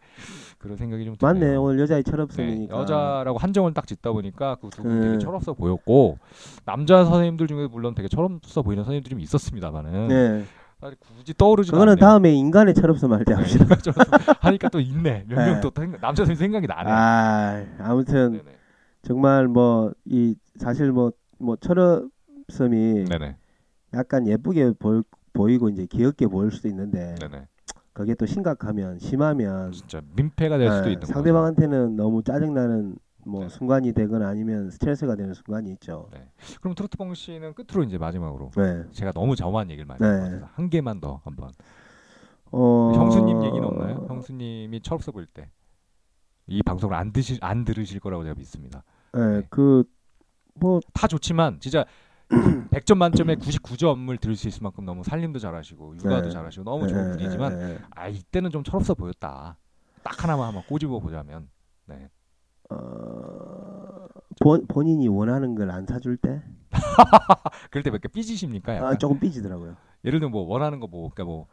그런 0.67 0.77
생각이 0.77 1.05
좀 1.05 1.17
드네요. 1.17 1.33
맞네 1.35 1.57
오늘 1.57 1.81
여자의 1.81 2.03
네, 2.03 2.11
철없음이니까 2.11 2.77
여자라고 2.77 3.39
한정을 3.39 3.73
딱 3.75 3.87
짓다 3.87 4.13
보니까 4.13 4.57
그 4.61 4.69
두분 4.71 5.01
되게 5.01 5.15
음. 5.15 5.19
철없어 5.19 5.55
보였고 5.55 6.19
남자 6.65 7.05
선생님들 7.05 7.47
중에 7.47 7.69
물론 7.69 7.95
되게 7.95 8.09
철없어 8.09 8.63
보이는 8.63 8.83
선생님들이 8.85 9.11
좀 9.11 9.21
있었습니다만은 9.21 10.09
네 10.09 10.45
굳이 10.99 11.35
떠오르지 11.35 11.71
그거는 11.71 11.97
다음에 11.97 12.33
인간의 12.33 12.75
철없음 12.75 13.13
할때 13.13 13.33
합시다 13.35 13.65
하니까 14.41 14.69
또 14.69 14.79
있네 14.79 15.25
몇명 15.27 15.55
네. 15.55 15.61
또 15.61 15.71
남자 16.01 16.25
선생님 16.25 16.37
생각이 16.37 16.67
나네. 16.67 16.91
아 16.91 17.65
아무튼 17.79 18.33
네네. 18.33 18.57
정말 19.03 19.49
뭐 19.49 19.93
이 20.05 20.35
사실 20.57 20.93
뭐뭐 20.93 21.57
철없음이 21.61 23.05
네네. 23.09 23.37
약간 23.95 24.27
예쁘게 24.27 24.73
보이, 24.79 25.03
보이고 25.33 25.69
이제 25.69 25.87
귀엽게 25.87 26.27
보일 26.27 26.51
수도 26.51 26.69
있는데 26.69 27.15
네네. 27.21 27.47
그게 27.97 28.15
또 28.15 28.27
심각하면 28.27 28.99
심하면 28.99 29.73
진짜 29.73 30.03
민폐가 30.15 30.59
될 30.59 30.71
수도 30.71 30.85
네, 30.85 30.91
있는 30.93 31.01
거죠. 31.01 31.13
상대방한테는 31.15 31.97
너무 31.97 32.23
짜증나는 32.23 32.97
뭐 33.25 33.43
네. 33.43 33.49
순간이 33.49 33.93
되거나 33.93 34.29
아니면 34.29 34.71
스트레스가 34.71 35.17
되는 35.17 35.33
순간이 35.35 35.71
있죠. 35.73 36.09
그럼 36.61 36.75
트로트봉 36.75 37.15
씨는 37.15 37.55
끝으로 37.55 37.83
이제 37.85 37.97
마지막으로 37.99 38.51
네. 38.57 38.85
제가 38.93 39.13
너무 39.13 39.35
저만 39.35 39.71
얘기를 39.71 39.87
많이 39.87 40.01
네. 40.01 40.41
한 40.53 40.69
개만 40.69 41.01
더 41.01 41.23
한번 41.25 41.51
어... 42.53 42.93
형수님 42.95 43.43
얘기는 43.45 43.65
없나요? 43.65 44.07
형수님이 44.09 44.81
철없어 44.83 45.11
보일 45.11 45.27
때 45.27 45.51
이 46.47 46.63
방송을 46.63 46.95
안 46.95 47.13
드실 47.13 47.39
안 47.41 47.65
들으실 47.65 48.01
거라고 48.01 48.23
제가 48.23 48.35
믿습니다. 48.37 48.85
네, 49.13 49.41
네. 49.41 49.43
그뭐 49.51 50.81
다 50.93 51.07
좋지만 51.09 51.59
진짜 51.61 51.85
100점 52.29 52.97
만점에 52.97 53.37
99점을 53.37 54.21
들을 54.21 54.37
수 54.37 54.49
있을 54.49 54.63
만큼 54.63 54.85
너무 54.85 55.03
살림도 55.05 55.39
잘하시고 55.39 55.97
육아도 55.97 56.23
네. 56.29 56.31
잘하시고 56.31 56.65
너무 56.65 56.89
좋은 56.89 57.13
분이지만 57.13 57.59
네, 57.59 57.67
네. 57.75 57.79
아 57.91 58.09
이때는 58.09 58.51
좀 58.51 58.63
철없어 58.65 58.95
보였다. 58.95 59.57
딱 60.03 60.23
하나만 60.25 60.49
한번 60.49 60.63
꼬집어 60.69 60.99
보자면 61.01 61.49
네. 61.87 62.11
어... 62.71 64.07
본, 64.43 64.67
본인이 64.67 65.09
원하는 65.09 65.55
걸 65.55 65.71
안 65.71 65.87
사줄 65.87 66.17
때 66.17 66.43
그럴 67.71 67.83
때 67.83 67.91
몇 67.91 68.01
개 68.01 68.09
삐지십니까? 68.09 68.77
약간? 68.77 68.93
아, 68.93 68.99
조금 68.99 69.19
삐지더라고요. 69.21 69.77
예를 70.05 70.19
들면 70.21 70.33
뭐 70.33 70.43
원하는 70.43 70.81
거 70.81 70.87
뭐 70.87 71.11
그러니까 71.11 71.25
뭐 71.25 71.47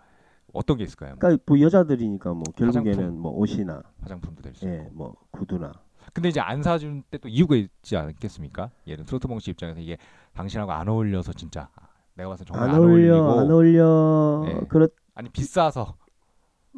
어떤 0.54 0.78
게 0.78 0.84
있을까요? 0.84 1.16
그러니까 1.20 1.44
뭐 1.48 1.60
여자들이니까 1.60 2.34
뭐 2.34 2.44
결국에는 2.56 2.90
화장품. 2.94 3.22
뭐 3.22 3.32
옷이나 3.32 3.82
화장품도 4.02 4.42
될수 4.42 4.68
예, 4.68 4.76
있고. 4.76 4.92
뭐 4.94 5.16
구두나 5.32 5.72
근데 6.14 6.30
이제 6.30 6.40
안 6.40 6.62
사준 6.64 7.04
때 7.10 7.18
또 7.18 7.30
이유가 7.30 7.56
있지 7.56 7.96
않겠습니까? 7.98 8.72
예를 8.88 9.06
트로트봉 9.06 9.40
씨 9.40 9.52
입장에서 9.52 9.80
이게 9.80 9.98
당신하고 10.34 10.72
안 10.72 10.88
어울려서 10.90 11.34
진짜 11.34 11.70
아, 11.76 11.88
내가 12.16 12.30
봤을 12.30 12.46
때 12.46 12.50
정말 12.52 12.70
안 12.70 12.76
안, 12.76 12.84
어울려 12.84 13.16
어울리고 13.16 13.40
안 13.40 13.52
어울려 13.52 14.44
네. 14.46 14.68
그렇 14.68 14.88
아니 15.16 15.30
비싸서 15.30 15.96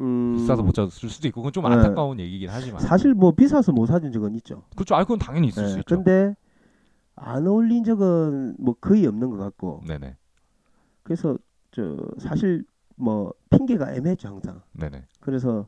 음, 0.01 0.33
비싸서 0.37 0.61
못 0.63 0.73
줬을 0.73 1.09
수도 1.09 1.27
있고 1.29 1.41
그건 1.41 1.53
좀 1.53 1.65
네. 1.65 1.71
안타까운 1.73 2.19
얘기긴 2.19 2.49
하지만 2.49 2.81
사실 2.81 3.13
뭐 3.13 3.31
비싸서 3.31 3.71
못 3.71 3.85
사준 3.85 4.11
적은 4.11 4.35
있죠. 4.35 4.63
그렇죠. 4.75 4.95
아 4.95 5.03
그건 5.03 5.19
당연히 5.19 5.47
있을 5.47 5.63
예, 5.63 5.67
수 5.67 5.79
있죠. 5.79 5.95
근데 5.95 6.35
안 7.15 7.47
어울린 7.47 7.83
적은 7.83 8.55
뭐 8.59 8.75
거의 8.79 9.05
없는 9.07 9.29
것 9.29 9.37
같고 9.37 9.81
네네 9.87 10.17
그래서 11.03 11.37
저 11.71 11.97
사실 12.19 12.65
뭐 12.97 13.33
핑계가 13.49 13.93
애매했죠 13.95 14.27
항상. 14.27 14.61
네네 14.73 15.05
그래서 15.21 15.67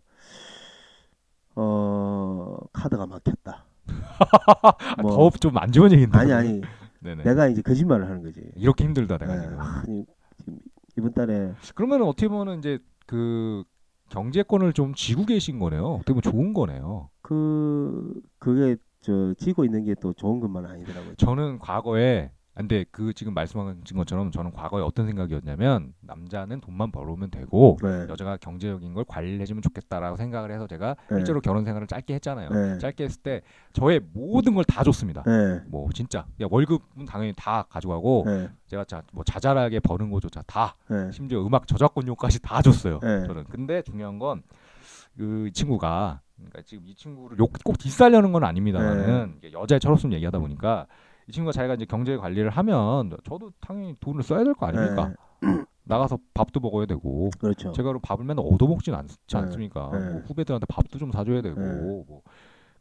어 1.60 2.55
카드가 2.72 3.08
막혔다. 3.08 3.66
아, 3.88 4.95
뭐- 5.01 5.30
더좀 5.32 5.58
안 5.58 5.72
좋은 5.72 5.91
얘기인데 5.91 6.16
아니 6.18 6.32
아니 6.34 6.62
네네 6.99 7.24
내가 7.24 7.47
이제 7.47 7.62
거짓말을 7.64 8.05
하는 8.08 8.22
거지. 8.22 8.41
이렇게 8.55 8.84
힘들다 8.84 9.18
내가 9.18 9.36
예, 9.38 9.41
지금 9.41 9.60
아니, 9.60 10.05
지금 10.38 10.60
이번 10.97 11.14
달에 11.14 11.53
그러면 11.76 12.03
어떻게 12.03 12.28
보면 12.28 12.60
이제 12.60 12.80
그 13.08 13.64
경제권을 14.10 14.74
좀 14.74 14.93
쥐고 14.93 15.26
계신 15.26 15.58
거네요. 15.60 15.95
어떻게 15.95 16.14
보면 16.14 16.22
좋은 16.22 16.53
거네요. 16.53 17.10
그 17.22 18.14
그게 18.39 18.78
저 19.01 19.34
지고 19.38 19.66
있는 19.66 19.84
게 19.86 19.95
또 19.95 20.14
좋은 20.14 20.39
것만 20.39 20.66
아니더라고요. 20.66 21.16
저는 21.16 21.60
과거에 21.60 22.32
근데 22.58 22.86
그 22.91 23.14
지금 23.14 23.34
말씀하신 23.34 23.97
것처럼 23.97 24.32
저는 24.32 24.51
과거에 24.51 24.82
어떤 24.82 25.05
생각이었냐면 25.05 25.93
남자는 26.01 26.60
돈만 26.62 26.91
벌어오면 26.91 27.30
되고 27.32 27.78
네. 27.82 28.08
여자가 28.10 28.38
경제적인 28.38 28.93
걸 28.93 29.05
관리해주면 29.08 29.62
좋겠다라고 29.62 30.18
생각을 30.18 30.51
해서 30.51 30.66
제가 30.68 30.95
네. 31.10 31.18
실제로 31.18 31.39
결혼 31.39 31.64
생활을 31.66 31.88
짧게 31.88 32.16
했잖아요. 32.16 32.49
네. 32.49 32.78
짧게 32.80 33.03
했을 33.03 33.22
때 33.22 33.41
저의 33.74 34.01
모든 34.14 34.55
걸 34.55 34.64
다 34.68 34.84
줬습니다. 34.84 35.24
네. 35.24 35.62
뭐 35.68 35.88
진짜 35.93 36.26
야, 36.41 36.47
월급은 36.49 37.05
당연히 37.05 37.34
다 37.38 37.64
가져가고 37.70 38.24
네. 38.26 38.49
제가 38.68 38.84
자, 38.86 39.01
뭐 39.14 39.24
자잘하게 39.24 39.80
버는 39.80 40.10
거조차 40.10 40.41
다 40.47 40.76
네. 40.89 41.12
심지어 41.12 41.45
음악 41.45 41.68
저작권료까지 41.68 42.41
다 42.41 42.62
줬어요. 42.62 42.99
네. 43.01 43.26
저는 43.28 43.45
근데 43.45 43.82
중요한 43.84 44.20
건 44.20 44.43
그 45.18 45.49
친구가 45.51 46.22
그러니까 46.36 46.62
지금 46.64 46.86
이 46.86 46.93
친구를 46.93 47.39
욕 47.39 47.51
꼭 47.64 47.78
디스하려는 47.80 48.32
건 48.32 48.43
아닙니다만은 48.43 49.39
여자의 49.51 49.80
철없음 49.80 50.14
얘기하다 50.14 50.38
보니까 50.38 50.86
이 51.28 51.32
친구가 51.32 51.51
자기가 51.51 51.73
이제 51.75 51.86
경제 51.86 52.15
관리를 52.17 52.49
하면 52.49 53.11
저도 53.23 53.51
당연히 53.59 53.95
돈을 53.99 54.23
써야 54.23 54.43
될 54.43 54.53
거 54.53 54.65
아닙니까? 54.65 55.13
나가서 55.84 56.17
밥도 56.34 56.59
먹어야 56.59 56.86
되고 56.86 57.30
그렇죠. 57.39 57.71
제가 57.71 57.89
그럼 57.89 58.01
밥을 58.01 58.25
맨날 58.25 58.45
얻어먹진 58.45 58.93
않지 58.93 59.15
네. 59.28 59.38
않습니까? 59.38 59.89
네. 59.93 60.09
뭐 60.09 60.21
후배들한테 60.28 60.65
밥도 60.67 60.97
좀 60.99 61.11
사줘야 61.11 61.41
되고 61.41 61.59
네. 61.59 61.82
뭐 62.07 62.21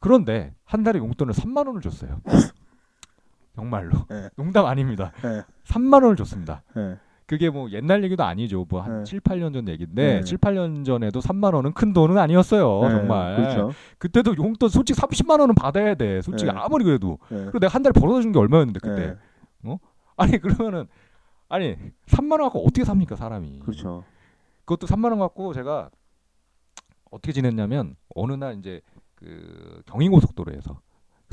그런데 0.01 0.55
한 0.65 0.83
달에 0.83 0.99
용돈을 0.99 1.33
3만 1.35 1.67
원을 1.67 1.81
줬어요. 1.81 2.21
정말로 3.55 3.91
네. 4.09 4.29
농담 4.37 4.67
아닙니다. 4.67 5.13
네. 5.23 5.43
3만 5.65 6.03
원을 6.03 6.17
줬습니다. 6.17 6.63
네. 7.27 7.37
그게 7.37 7.51
뭐 7.51 7.69
옛날 7.71 8.05
얘기도 8.05 8.23
아니죠. 8.25 8.67
뭐한 8.69 8.99
네. 8.99 9.05
7, 9.05 9.21
8년 9.21 9.53
전 9.53 9.69
얘기인데 9.69 10.15
네. 10.17 10.21
7, 10.23 10.39
8년 10.39 10.85
전에도 10.85 11.21
3만 11.21 11.55
원은 11.55 11.73
큰 11.73 11.93
돈은 11.93 12.17
아니었어요. 12.17 12.89
네. 12.89 12.91
정말. 12.97 13.37
그렇죠. 13.37 13.73
그때도 13.99 14.37
용돈 14.37 14.69
솔직히 14.69 15.01
30만 15.01 15.41
원은 15.41 15.55
받아야 15.57 15.95
돼. 15.95 16.23
솔직히 16.23 16.53
네. 16.53 16.57
아무리 16.57 16.85
그래도. 16.85 17.19
네. 17.29 17.39
그리고 17.39 17.59
내가 17.59 17.75
한 17.75 17.83
달에 17.83 17.93
벌어다 17.93 18.23
준 18.23 18.33
게 18.33 18.39
얼마였는데 18.39 18.81
그때. 18.81 19.17
네. 19.63 19.79
아니 20.17 20.39
그러면은 20.39 20.87
아니 21.49 21.77
3만 22.07 22.33
원 22.33 22.43
갖고 22.45 22.61
어떻게 22.61 22.85
삽니까 22.85 23.17
사람이. 23.17 23.59
그렇죠. 23.61 24.05
그것도 24.65 24.87
3만 24.87 25.11
원 25.11 25.19
갖고 25.19 25.53
제가 25.53 25.91
어떻게 27.11 27.33
지냈냐면 27.33 27.97
어느 28.15 28.33
날 28.35 28.57
이제 28.59 28.81
그 29.15 29.83
경인고속도로에서 29.87 30.81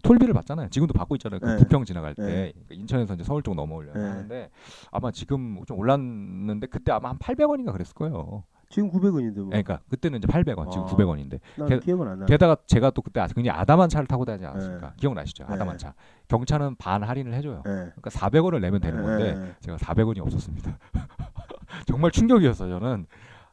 톨비를 0.04 0.34
받잖아요. 0.34 0.70
지금도 0.70 0.93
받고 0.93 1.16
있잖아요. 1.16 1.39
그 1.39 1.45
네. 1.47 1.58
부평 1.58 1.86
지나갈 1.86 2.14
때 2.14 2.22
네. 2.24 2.51
그러니까 2.51 2.76
인천에서 2.76 3.14
이제 3.16 3.24
서울 3.24 3.41
쪽 3.41 3.56
넘어오려고 3.56 3.97
네. 3.97 4.06
하는데 4.08 4.49
아마 4.91 5.12
지금 5.12 5.64
좀 5.66 5.80
올랐는데 5.80 6.68
그때 6.68 6.91
아마 6.91 7.10
한 7.10 7.18
800원인가 7.18 7.72
그랬을 7.72 7.93
거예요. 7.95 8.43
지금 8.70 8.89
900원인데 8.91 9.38
뭐. 9.38 9.45
그러니까 9.49 9.80
그때는 9.89 10.18
이제 10.18 10.28
800원, 10.28 10.72
지금 10.72 10.86
아. 10.86 10.89
900원인데 10.89 11.39
난 11.58 11.70
게- 11.70 11.80
기억은 11.80 12.08
안 12.08 12.20
나. 12.20 12.26
게다가 12.26 12.58
제가 12.66 12.89
또 12.89 13.01
그때 13.04 13.22
굉장히 13.36 13.58
아담한 13.60 13.88
차를 13.88 14.08
타고 14.08 14.26
다니지 14.26 14.45
않았습니까? 14.45 14.88
네. 14.89 14.93
기억나시죠? 14.97 15.45
네. 15.47 15.54
아담한 15.54 15.78
차. 15.78 15.93
경차는 16.28 16.76
반 16.76 17.04
할인을 17.04 17.34
해줘요. 17.36 17.58
네. 17.66 17.72
그러니까 17.72 18.10
400원을 18.10 18.60
내면 18.62 18.82
되는 18.82 19.01
건데 19.04 19.36
네. 19.36 19.56
제가 19.60 19.78
400원이 19.78 20.20
없었습니다. 20.26 20.78
정말 21.86 22.12
충격이었어요. 22.12 22.80
저는 22.80 23.06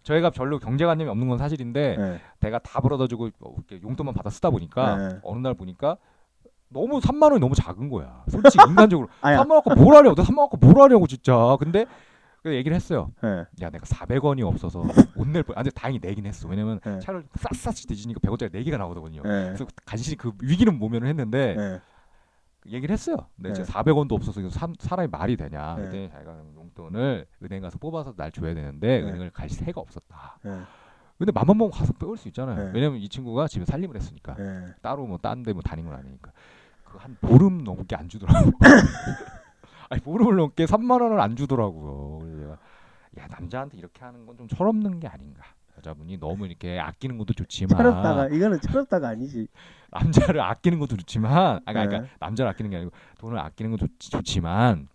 저희가 0.02 0.30
별로 0.30 0.58
경제관념이 0.58 1.10
없는 1.10 1.28
건 1.28 1.36
사실인데 1.38 1.96
네. 1.98 2.20
내가 2.40 2.58
다 2.58 2.80
벌어다 2.80 3.06
주고 3.06 3.28
어, 3.40 3.54
이렇게 3.68 3.80
용돈만 3.86 4.14
받아 4.14 4.30
쓰다 4.30 4.48
보니까 4.50 4.96
네. 4.96 5.18
어느 5.22 5.38
날 5.40 5.52
보니까 5.54 5.96
너무 6.70 7.00
3만 7.00 7.24
원이 7.24 7.40
너무 7.40 7.54
작은 7.54 7.88
거야. 7.88 8.24
솔직히 8.28 8.64
인간적으로 8.68 9.08
아야. 9.20 9.38
3만 9.42 9.50
원 9.50 9.62
갖고 9.62 9.74
뭘 9.74 9.96
하려고? 9.96 10.14
나 10.14 10.22
3만 10.22 10.38
원 10.38 10.48
갖고 10.50 10.56
뭘 10.66 10.80
하려고 10.80 11.06
진짜. 11.06 11.56
근데 11.58 11.84
그 12.42 12.54
얘기를 12.54 12.74
했어요. 12.74 13.10
네. 13.22 13.44
야 13.60 13.70
내가 13.70 13.84
400원이 13.84 14.46
없어서 14.46 14.82
못 15.14 15.26
낼 15.28 15.42
뻔. 15.42 15.54
아 15.58 15.62
근데 15.62 15.70
다행히 15.70 15.98
내긴 16.00 16.26
했어. 16.26 16.48
왜냐면 16.48 16.80
네. 16.84 16.98
차를 17.00 17.24
샅샅이 17.36 17.86
뒤지니까 17.88 18.20
100원짜리 18.20 18.52
4개가 18.52 18.78
나오거든요. 18.78 19.22
네. 19.22 19.46
그래서 19.46 19.66
간신히 19.84 20.16
그 20.16 20.32
위기는 20.42 20.78
모면을 20.78 21.08
했는데 21.08 21.54
네. 21.56 21.80
얘기를 22.72 22.92
했어요. 22.92 23.16
근데 23.36 23.52
네. 23.52 23.60
이제 23.60 23.72
400원도 23.72 24.12
없어서 24.12 24.48
사, 24.50 24.68
사람이 24.78 25.08
말이 25.10 25.36
되냐. 25.36 25.74
네. 25.76 25.82
그때 25.84 26.08
자기가 26.12 26.36
용돈을 26.56 27.26
은행 27.42 27.62
가서 27.62 27.78
뽑아서 27.78 28.14
날 28.16 28.30
줘야 28.30 28.54
되는데 28.54 29.00
네. 29.00 29.08
은행을 29.08 29.30
갈 29.30 29.48
새가 29.50 29.80
없었다. 29.80 30.38
네. 30.44 30.60
근데 31.18 31.32
맘만 31.32 31.58
먹으면 31.58 31.70
가서 31.78 31.92
빼올 31.94 32.16
수 32.16 32.28
있잖아요. 32.28 32.66
네. 32.66 32.70
왜냐면 32.72 32.98
이 32.98 33.06
친구가 33.06 33.46
집에 33.48 33.66
살림을 33.66 33.94
했으니까 33.96 34.36
예. 34.38 34.74
따로 34.80 35.06
뭐 35.06 35.18
딴 35.18 35.42
데 35.42 35.52
뭐 35.52 35.60
다닌 35.60 35.84
건 35.84 35.94
아니니까. 35.94 36.32
그한 36.90 37.16
보름 37.20 37.64
넘게 37.64 37.96
안 37.96 38.08
주더라고. 38.08 38.50
아니 39.88 40.00
보름을 40.02 40.36
넘게 40.36 40.66
3만 40.66 41.02
원을 41.02 41.20
안 41.20 41.36
주더라고요. 41.36 42.18
그래서 42.20 42.52
야 43.18 43.26
남자한테 43.28 43.76
이렇게 43.78 44.04
하는 44.04 44.26
건 44.26 44.36
좀 44.36 44.48
철없는 44.48 45.00
게 45.00 45.08
아닌가. 45.08 45.42
여자분이 45.78 46.18
너무 46.18 46.46
이렇게 46.46 46.78
아끼는 46.78 47.16
것도 47.18 47.32
좋지만 47.32 47.76
철없다가 47.78 48.28
이거는 48.28 48.60
철없다가 48.60 49.08
아니지. 49.08 49.48
남자를 49.90 50.40
아끼는 50.42 50.78
것도 50.78 50.96
좋지만 50.96 51.60
아 51.64 51.72
그러니까 51.72 52.00
네. 52.00 52.08
남자를 52.20 52.50
아끼는 52.50 52.70
게 52.70 52.76
아니고 52.76 52.92
돈을 53.18 53.38
아끼는 53.38 53.70
건 53.72 53.78
좋, 53.78 53.86
좋지만 53.98 54.88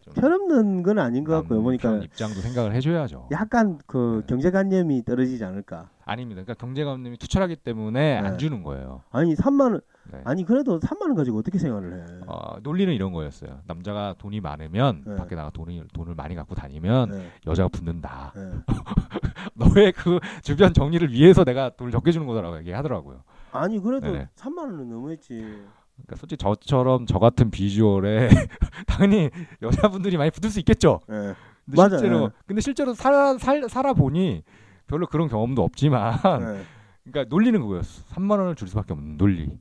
좀 0.00 0.14
철없는 0.14 0.82
건 0.84 0.98
아닌 1.00 1.24
것 1.24 1.32
같고요. 1.34 1.60
보니까 1.62 1.96
입장도 1.96 2.40
생각을 2.40 2.72
해줘야죠. 2.74 3.28
약간 3.32 3.78
그 3.86 4.20
네. 4.22 4.26
경제관념이 4.28 5.04
떨어지지 5.04 5.44
않을까. 5.44 5.90
아닙니다. 6.04 6.42
그러니까 6.42 6.54
경제관념이 6.64 7.18
투철하기 7.18 7.56
때문에 7.56 8.20
네. 8.20 8.26
안 8.26 8.38
주는 8.38 8.62
거예요. 8.62 9.02
아니 9.10 9.34
3만 9.34 9.72
원 9.72 9.80
네. 10.12 10.20
아니 10.24 10.44
그래도 10.44 10.78
3만 10.78 11.02
원 11.02 11.14
가지고 11.14 11.38
어떻게 11.38 11.58
생활을 11.58 11.94
해? 11.94 12.04
어, 12.26 12.58
논리는 12.62 12.92
이런 12.92 13.12
거였어요. 13.12 13.60
남자가 13.66 14.14
돈이 14.18 14.40
많으면 14.40 15.04
네. 15.06 15.16
밖에 15.16 15.34
나가 15.34 15.50
돈이 15.50 15.82
돈을 15.92 16.14
많이 16.14 16.34
갖고 16.34 16.54
다니면 16.54 17.10
네. 17.10 17.30
여자가 17.46 17.68
붙는다. 17.68 18.32
네. 18.34 18.52
너의 19.54 19.92
그 19.92 20.18
주변 20.42 20.72
정리를 20.72 21.12
위해서 21.12 21.44
내가 21.44 21.70
돈을 21.70 21.92
적게 21.92 22.12
주는 22.12 22.26
거라고 22.26 22.58
얘기하더라고요. 22.58 23.22
아니 23.52 23.80
그래도 23.80 24.12
네네. 24.12 24.28
3만 24.36 24.58
원은 24.58 24.88
너무했지. 24.88 25.34
그러니까 25.34 26.16
솔직히 26.16 26.36
저처럼 26.38 27.06
저 27.06 27.18
같은 27.18 27.50
비주얼에 27.50 28.28
당연히 28.86 29.30
여자분들이 29.62 30.16
많이 30.16 30.30
붙을 30.30 30.50
수 30.50 30.58
있겠죠. 30.60 31.00
예. 31.10 31.34
근데. 31.64 31.88
실제로 31.88 32.24
예. 32.24 32.28
근데 32.46 32.60
실제로 32.60 32.94
살아 32.94 33.36
살, 33.36 33.68
살아 33.68 33.92
보니 33.92 34.42
별로 34.86 35.06
그런 35.06 35.28
경험도 35.28 35.62
없지만 35.62 36.14
예. 36.14 36.62
그러니까 37.04 37.34
논리는 37.34 37.60
그거였어. 37.60 38.04
3만 38.14 38.38
원을 38.38 38.54
줄 38.54 38.68
수밖에 38.68 38.92
없는 38.92 39.16
논리. 39.16 39.58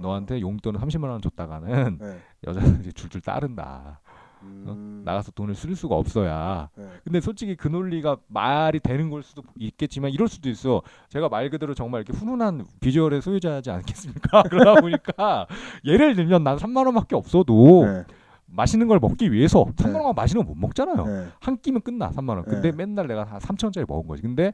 어. 0.00 0.02
너한테 0.02 0.40
용돈을 0.40 0.80
30만 0.80 1.04
원 1.08 1.20
줬다가는 1.20 1.98
예. 2.02 2.18
여자들이 2.48 2.92
줄줄 2.92 3.20
따른다. 3.20 4.00
음. 4.42 5.02
나가서 5.04 5.32
돈을 5.32 5.54
쓸 5.54 5.76
수가 5.76 5.96
없어야. 5.96 6.70
예. 6.78 6.88
근데 7.04 7.20
솔직히 7.20 7.56
그 7.56 7.68
논리가 7.68 8.16
말이 8.28 8.80
되는 8.80 9.10
걸 9.10 9.22
수도 9.22 9.42
있겠지만 9.58 10.10
이럴 10.12 10.28
수도 10.28 10.48
있어. 10.48 10.80
제가 11.08 11.28
말 11.28 11.50
그대로 11.50 11.74
정말 11.74 12.02
이렇게 12.02 12.16
훈훈한 12.18 12.64
비주얼의 12.80 13.20
소유자지 13.20 13.70
않겠습니까? 13.70 14.42
그러다 14.48 14.80
보니까 14.80 15.46
예를 15.84 16.14
들면 16.16 16.42
난 16.42 16.56
3만 16.56 16.86
원밖에 16.86 17.16
없어도 17.16 17.84
예. 17.86 18.04
맛있는 18.46 18.88
걸 18.88 18.98
먹기 18.98 19.30
위해서 19.30 19.64
3만 19.76 19.88
네. 19.92 19.94
원만 19.94 20.14
맛있는 20.16 20.44
거 20.44 20.50
못 20.52 20.58
먹잖아요. 20.58 21.04
예. 21.06 21.28
한 21.40 21.58
끼면 21.58 21.82
끝나 21.82 22.10
3만 22.10 22.30
원. 22.30 22.44
근데 22.44 22.70
네. 22.70 22.76
맨날 22.76 23.06
내가 23.06 23.24
한 23.24 23.38
3천 23.40 23.64
원짜리 23.64 23.84
먹은 23.86 24.08
거지. 24.08 24.22
근데 24.22 24.52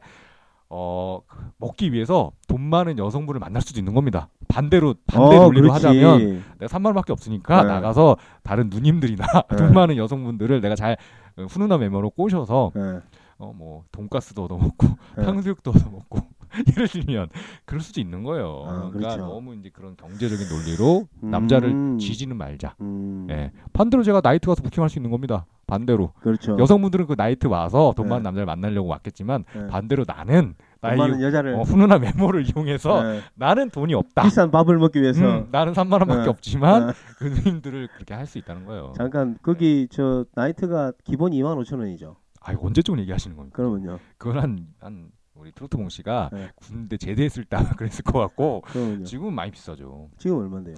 어그 0.69 1.51
먹기 1.57 1.93
위해서 1.93 2.31
돈 2.47 2.61
많은 2.61 2.97
여성분을 2.99 3.39
만날 3.39 3.61
수도 3.61 3.79
있는 3.79 3.93
겁니다. 3.93 4.29
반대로 4.47 4.95
반대 5.05 5.37
어, 5.37 5.43
논리로 5.43 5.69
그렇지. 5.69 5.87
하자면 5.87 6.43
내가 6.59 6.77
3만 6.77 6.87
원밖에 6.87 7.13
없으니까 7.13 7.63
네. 7.63 7.69
나가서 7.69 8.17
다른 8.43 8.69
누님들이나 8.69 9.25
네. 9.49 9.55
돈 9.55 9.73
많은 9.73 9.97
여성분들을 9.97 10.59
내가 10.61 10.75
잘 10.75 10.97
어, 11.37 11.43
훈훈한 11.43 11.79
외모로 11.79 12.09
꼬셔서 12.09 12.71
예. 12.75 13.01
어뭐 13.37 13.83
돈가스도 13.91 14.45
얻어 14.45 14.57
먹고 14.57 14.87
네. 15.17 15.23
탕수육도 15.23 15.71
얻어 15.71 15.89
먹고 15.89 16.19
예를 16.75 16.87
들면 16.87 17.29
그럴 17.65 17.81
수도 17.81 18.01
있는 18.01 18.23
거예요. 18.23 18.63
아, 18.67 18.71
그러니까 18.89 18.97
그렇죠. 19.15 19.17
너무 19.25 19.55
이제 19.55 19.69
그런 19.71 19.95
경제적인 19.95 20.47
논리로 20.49 21.07
음. 21.23 21.31
남자를 21.31 21.97
쥐지는 21.99 22.35
말자. 22.37 22.75
음. 22.81 23.27
예. 23.29 23.51
반대로 23.73 24.03
제가 24.03 24.21
나이트 24.23 24.47
가서 24.47 24.61
부킹할 24.63 24.89
수 24.89 24.99
있는 24.99 25.11
겁니다. 25.11 25.45
반대로 25.67 26.13
그렇죠. 26.21 26.57
여성분들은 26.57 27.07
그 27.07 27.15
나이트 27.17 27.47
와서 27.47 27.93
돈 27.97 28.05
네. 28.05 28.11
많은 28.11 28.23
남자를 28.23 28.45
만나려고 28.45 28.87
왔겠지만 28.87 29.43
예. 29.55 29.67
반대로 29.67 30.05
나는 30.07 30.55
돈 30.81 30.95
나의 30.95 31.21
여자를 31.21 31.55
어, 31.55 31.63
훈훈한 31.63 32.01
외모를 32.03 32.45
이용해서 32.47 33.15
예. 33.15 33.21
나는 33.35 33.69
돈이 33.69 33.93
없다. 33.93 34.23
비싼 34.23 34.49
밥을 34.51 34.77
먹기 34.77 35.01
위해서 35.01 35.39
음, 35.39 35.47
나는 35.51 35.73
3만 35.73 35.93
원밖에 35.93 36.21
네. 36.23 36.29
없지만 36.29 36.89
예. 36.89 36.93
그 37.17 37.23
누님들을 37.25 37.89
그렇게 37.95 38.13
할 38.13 38.27
수 38.27 38.37
있다는 38.37 38.65
거예요. 38.65 38.93
잠깐 38.95 39.37
거기 39.41 39.87
저 39.91 40.25
나이트가 40.35 40.91
기본 41.03 41.31
2만 41.31 41.57
5천 41.63 41.79
원이죠. 41.79 42.15
아 42.41 42.53
언제쯤 42.57 42.97
얘기하시는 42.99 43.35
겁니까? 43.35 43.55
그러면요. 43.57 43.99
그건 44.17 44.39
한, 44.41 44.67
한 44.79 45.09
우리 45.37 45.51
트로트 45.51 45.77
봉 45.77 45.89
씨가 45.89 46.29
네. 46.33 46.51
군대 46.55 46.97
제대했을 46.97 47.45
때 47.45 47.57
그랬을 47.77 48.03
것 48.03 48.19
같고 48.19 48.61
그러면요. 48.61 49.05
지금은 49.05 49.33
많이 49.33 49.51
비싸죠. 49.51 50.09
지금 50.17 50.37
얼마인데요? 50.39 50.75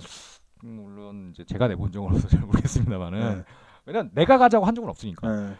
음, 0.63 0.81
물론 0.81 1.29
이제 1.33 1.43
제가 1.45 1.67
내본 1.67 1.91
적으로서 1.91 2.27
잘 2.27 2.41
모르겠습니다만은 2.41 3.19
네. 3.37 3.43
왜냐면 3.85 4.11
내가 4.13 4.37
가자고 4.37 4.65
한 4.65 4.75
적은 4.75 4.89
없으니까 4.89 5.27
예. 5.51 5.55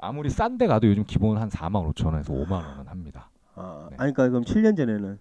아무리 0.00 0.30
싼 0.30 0.58
데 0.58 0.66
가도 0.66 0.88
요즘 0.88 1.04
기본 1.04 1.36
한 1.38 1.48
4만 1.48 1.92
5천 1.92 2.06
원에서 2.06 2.32
5만 2.32 2.52
원은 2.52 2.88
합니다. 2.88 3.30
아, 3.54 3.88
네. 3.90 3.96
아니 3.98 4.12
그러니까 4.12 4.28
그럼 4.28 4.44
7년 4.44 4.76
전에는 4.76 5.18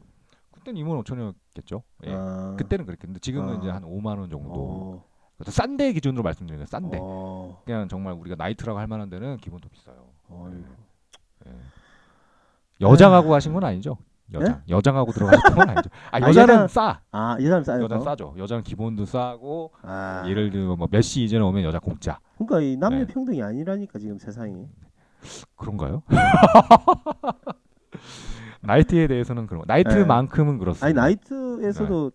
그때는 0.51 0.82
2만 0.82 1.03
5천 1.03 1.11
원이었겠죠. 1.11 1.84
예. 2.05 2.13
아, 2.13 2.55
그때는 2.57 2.86
그랬겠는데 2.86 3.19
지금은 3.19 3.55
아. 3.55 3.57
이제 3.59 3.69
한 3.69 3.84
5만 3.84 4.19
원 4.19 4.30
정도. 4.30 5.03
어, 5.39 5.43
싼데 5.43 5.93
기준으로 5.93 6.23
말씀드리는 6.23 6.57
거예요. 6.57 6.65
싼 6.65 6.89
데. 6.89 6.97
어, 6.99 7.61
그냥 7.65 7.88
정말 7.88 8.13
우리가 8.13 8.36
나이트라고 8.38 8.80
할 8.80 8.88
만한 8.88 9.09
데는 9.09 9.38
기본 9.38 9.59
더 9.59 9.69
비싸요. 9.69 10.07
어이구. 10.30 10.63
예. 11.47 11.51
여장하고 12.82 13.30
가신 13.30 13.53
건 13.53 13.63
아니죠? 13.63 13.97
여장. 14.34 14.61
여장하고 14.67 15.11
들어가셨던 15.13 15.55
건 15.55 15.69
아니죠. 15.69 15.89
아, 16.11 16.19
네? 16.19 16.25
아, 16.25 16.30
여자는 16.30 16.53
여장- 16.55 16.67
싸. 16.67 17.01
아 17.11 17.38
여자는 17.39 17.63
싸요. 17.63 17.84
여자는 17.84 18.03
싸죠. 18.03 18.36
여자는 18.38 18.63
기본도 18.63 19.05
싸고 19.05 19.71
아, 19.82 20.23
예를 20.28 20.49
들어 20.51 20.75
뭐몇 20.75 21.01
시 21.01 21.23
이전에 21.23 21.43
오면 21.43 21.63
여자 21.63 21.80
공짜. 21.80 22.19
그러니까 22.38 22.61
이 22.61 22.75
남녀 22.78 22.99
네. 22.99 23.07
평등이 23.07 23.41
아니라니까 23.41 23.99
지금 23.99 24.17
세상이. 24.17 24.67
그런가요? 25.55 26.03
나이트에 28.61 29.07
대해서는 29.07 29.47
그런 29.47 29.61
거. 29.61 29.65
나이트만큼은 29.67 30.57
그렇습니다. 30.57 30.86
아니 30.86 30.93
나이트에서도 30.93 32.11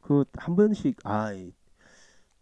그 0.00 0.24
한 0.36 0.54
번씩 0.54 0.98
아 1.04 1.32
이- 1.32 1.52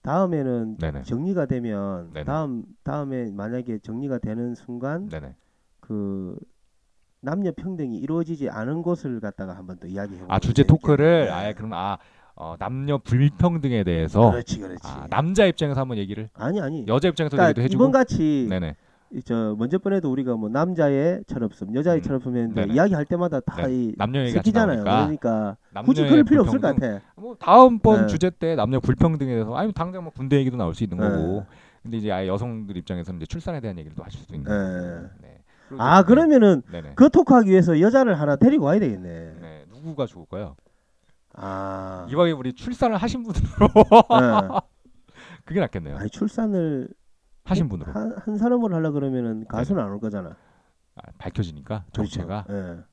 다음에는 0.03 0.79
네네. 0.79 1.03
정리가 1.05 1.47
되면 1.47 2.13
네네. 2.13 2.25
다음 2.25 2.65
다음에 2.83 3.31
만약에 3.31 3.79
정리가 3.79 4.19
되는 4.19 4.55
순간 4.57 5.09
네네. 5.09 5.37
그 5.81 6.37
남녀 7.23 7.53
평등이 7.53 7.97
이루어지지 7.99 8.51
않은 8.51 8.83
곳을 8.83 9.21
갖다가 9.21 9.57
한번 9.57 9.79
또 9.81 9.87
이야기해 9.87 10.23
아 10.29 10.39
주제 10.41 10.65
토크를 10.65 11.27
네. 11.27 11.31
아예 11.31 11.53
그럼 11.53 11.73
아 11.73 11.97
어, 12.35 12.57
남녀 12.59 12.99
불평등에 12.99 13.85
대해서 13.85 14.31
그렇지 14.31 14.59
그렇지. 14.59 14.81
아, 14.85 15.07
남자 15.09 15.47
입장에서 15.47 15.81
한번 15.81 15.99
얘기를 15.99 16.29
아니 16.35 16.61
아니. 16.61 16.85
여자 16.89 17.09
입장에서 17.09 17.37
그러니까 17.37 17.51
얘기도 17.51 17.63
해주고 17.63 17.83
이번 17.83 17.93
같이 17.93 18.47
네네 18.51 18.75
이저 19.11 19.55
먼저 19.59 19.79
번에도 19.79 20.11
우리가 20.11 20.35
뭐 20.37 20.49
남자의 20.49 21.23
철없음, 21.27 21.75
여자의 21.75 21.99
음. 21.99 22.03
철없음 22.03 22.35
했는데 22.35 22.63
네네. 22.63 22.75
이야기할 22.75 23.05
때마다 23.05 23.41
다 23.41 23.67
네. 23.67 23.73
이 23.73 23.95
남녀 23.97 24.21
얘기 24.23 24.33
같이 24.33 24.51
섞이잖아요. 24.51 24.83
나오니까 24.83 25.57
그러니까 25.69 25.83
굳이 25.85 26.03
그럴 26.07 26.25
필요 26.25 26.41
없을 26.43 26.59
것. 26.61 26.75
같아. 26.75 27.01
뭐 27.17 27.37
다음번 27.39 28.03
네. 28.03 28.07
주제 28.07 28.31
때 28.31 28.57
남녀 28.57 28.81
불평등에 28.81 29.31
대해서 29.31 29.55
아니 29.55 29.73
당장 29.73 30.03
뭐 30.03 30.13
군대 30.17 30.37
얘기도 30.39 30.57
나올 30.57 30.75
수 30.75 30.83
있는 30.83 30.99
네. 30.99 31.09
거고 31.09 31.45
근데 31.83 31.99
이제 31.99 32.11
아예 32.11 32.27
여성들 32.27 32.75
입장에서는 32.79 33.19
이제 33.21 33.27
출산에 33.27 33.61
대한 33.61 33.77
얘기를 33.79 33.95
또 33.95 34.03
하실 34.03 34.19
수도 34.21 34.35
있는 34.35 34.51
네. 34.51 35.09
네. 35.21 35.39
아 35.81 36.03
그러면은 36.03 36.63
네네 36.71 36.93
그 36.97 37.09
토크하기 37.11 37.51
위해서 37.51 37.81
여자를 37.81 38.19
하나 38.21 38.37
데리고 38.37 38.65
와야 38.67 38.79
되겠네. 38.81 39.35
네. 39.41 39.65
누구가 39.71 40.07
좋을까요? 40.07 40.57
아. 41.35 42.07
이왕에 42.11 42.33
우리 42.33 42.53
출산을 42.53 42.97
하신 42.97 43.23
분으로 43.23 43.69
네. 43.69 44.61
그게 45.45 45.61
낫겠네요. 45.61 45.97
아니 45.97 46.11
출산을 46.11 46.89
하신 47.45 47.69
분으로 47.69 47.93
한, 47.93 48.15
한 48.17 48.37
사람으로 48.39 48.75
하려 48.77 48.93
그러면은 48.93 49.45
가수는 49.49 49.83
안 49.83 49.91
올 49.91 50.01
거잖아. 50.01 50.37
아, 50.95 51.03
밝혀지니까 51.19 51.85
정체가 51.93 52.45
그렇죠. 52.47 52.79
예. 52.81 52.85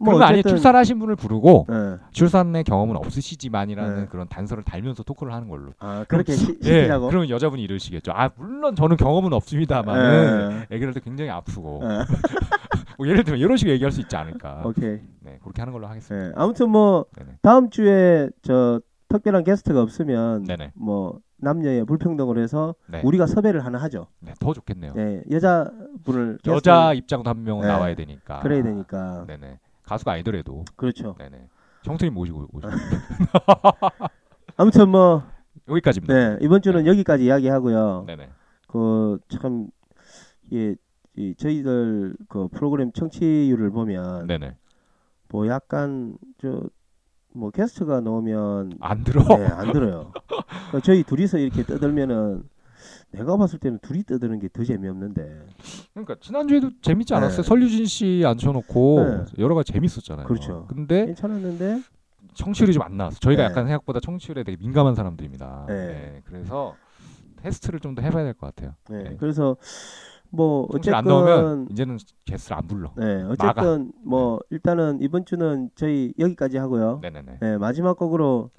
아. 0.00 0.04
뭐 0.04 0.14
아니 0.22 0.38
어쨌든- 0.40 0.50
출산 0.50 0.76
하신 0.76 0.98
분을 0.98 1.16
부르고 1.16 1.66
예. 1.70 1.96
출산의 2.12 2.64
경험은 2.64 2.96
없으시지만이라는 2.96 3.96
네. 4.02 4.06
그런 4.08 4.28
단서를 4.28 4.62
달면서 4.64 5.02
토크를 5.02 5.32
하는 5.32 5.48
걸로. 5.48 5.72
아 5.78 6.04
그렇게 6.08 6.32
시, 6.34 6.58
예, 6.64 6.80
시키자고. 6.82 7.08
그러면 7.08 7.30
여자분이 7.30 7.62
이러시겠죠. 7.62 8.12
아 8.12 8.30
물론 8.36 8.74
저는 8.76 8.96
경험은 8.96 9.32
없습니다만은 9.32 10.50
예. 10.70 10.74
얘기를 10.74 10.88
할때 10.92 11.00
굉장히 11.00 11.30
아프고 11.30 11.80
예. 11.84 11.88
뭐 12.98 13.06
예를 13.08 13.24
들면 13.24 13.40
이런 13.40 13.56
식으로 13.56 13.72
얘기할 13.74 13.92
수 13.92 14.00
있지 14.00 14.16
않을까. 14.16 14.62
오케이. 14.64 15.00
네 15.20 15.38
그렇게 15.42 15.60
하는 15.62 15.72
걸로 15.72 15.86
하겠습니다. 15.86 16.28
예. 16.28 16.32
아무튼 16.36 16.70
뭐 16.70 17.06
네네. 17.16 17.38
다음 17.42 17.70
주에 17.70 18.28
저 18.42 18.80
특별한 19.08 19.44
게스트가 19.44 19.80
없으면 19.82 20.44
네네. 20.44 20.72
뭐 20.74 21.20
남녀의 21.38 21.84
불평등을 21.84 22.38
해서 22.38 22.74
네. 22.88 23.02
우리가 23.04 23.26
섭외를 23.26 23.64
하나 23.64 23.78
하죠. 23.82 24.06
네, 24.20 24.32
더 24.40 24.54
좋겠네요. 24.54 24.94
예. 24.96 25.22
여자분을 25.30 26.38
여자 26.46 26.92
입장도 26.94 27.28
한 27.28 27.44
명은 27.44 27.62
네. 27.66 27.68
나와야 27.68 27.94
되니까. 27.94 28.40
그래야 28.40 28.62
되니까. 28.62 29.24
네네. 29.26 29.58
가수가 29.86 30.12
아니더라도. 30.12 30.64
그렇죠. 30.76 31.14
네네. 31.18 31.48
형수님 31.84 32.12
모시고 32.14 32.48
오시고 32.52 32.72
아무튼 34.56 34.88
뭐 34.90 35.22
여기까지입니다. 35.68 36.14
네, 36.14 36.38
이번 36.42 36.60
주는 36.62 36.86
여기까지 36.86 37.24
이야기하고요. 37.24 38.04
네네. 38.06 38.28
그참 38.68 39.68
예, 40.52 40.74
이 41.16 41.34
저희들 41.36 42.16
그 42.28 42.48
프로그램 42.48 42.92
청취율을 42.92 43.70
보면 43.70 44.26
네네. 44.26 44.56
뭐 45.28 45.46
약간 45.48 46.18
저 46.38 46.68
뭐 47.36 47.50
게스트가 47.50 48.00
나오면 48.00 48.78
안 48.80 49.04
들어. 49.04 49.22
네, 49.36 49.46
안 49.46 49.70
들어요. 49.72 50.10
저희 50.82 51.02
둘이서 51.02 51.36
이렇게 51.38 51.62
떠들면은 51.64 52.42
내가 53.10 53.36
봤을 53.36 53.58
때는 53.58 53.78
둘이 53.80 54.02
떠드는 54.04 54.38
게 54.38 54.48
더 54.48 54.64
재미없는데. 54.64 55.46
그러니까 55.92 56.16
지난주에도 56.20 56.70
재밌지 56.80 57.14
않았어요. 57.14 57.42
네. 57.42 57.48
설유진 57.48 57.86
씨 57.86 58.22
앉혀놓고 58.26 59.04
네. 59.04 59.24
여러 59.38 59.54
가지 59.54 59.72
재밌었잖아요. 59.72 60.26
그렇죠. 60.26 60.66
근데 60.68 61.06
괜찮았는데 61.06 61.80
청취율이 62.34 62.72
좀 62.72 62.82
안 62.82 62.96
나왔어. 62.96 63.18
저희가 63.18 63.42
네. 63.42 63.48
약간 63.50 63.64
생각보다 63.66 64.00
청취율에 64.00 64.44
되게 64.44 64.56
민감한 64.58 64.94
사람들입니다. 64.94 65.64
네. 65.68 65.74
네, 65.74 66.22
그래서 66.24 66.74
테스트를 67.36 67.80
좀 67.80 67.94
더 67.94 68.02
해봐야 68.02 68.24
될 68.24 68.34
것 68.34 68.54
같아요. 68.54 68.74
네. 68.88 69.02
네. 69.10 69.16
그래서 69.18 69.56
뭐 70.30 70.66
어쨌든 70.70 70.94
안 70.94 71.04
나오면 71.04 71.68
이제는 71.70 71.98
게스트를 72.24 72.56
안 72.56 72.66
불러. 72.66 72.92
네. 72.96 73.22
어쨌든 73.24 73.92
뭐 74.04 74.40
일단은 74.50 75.00
이번 75.00 75.24
주는 75.24 75.70
저희 75.76 76.12
여기까지 76.18 76.58
하고요. 76.58 76.98
네네네. 77.02 77.38
네, 77.40 77.58
마지막 77.58 77.96
곡으로 77.96 78.50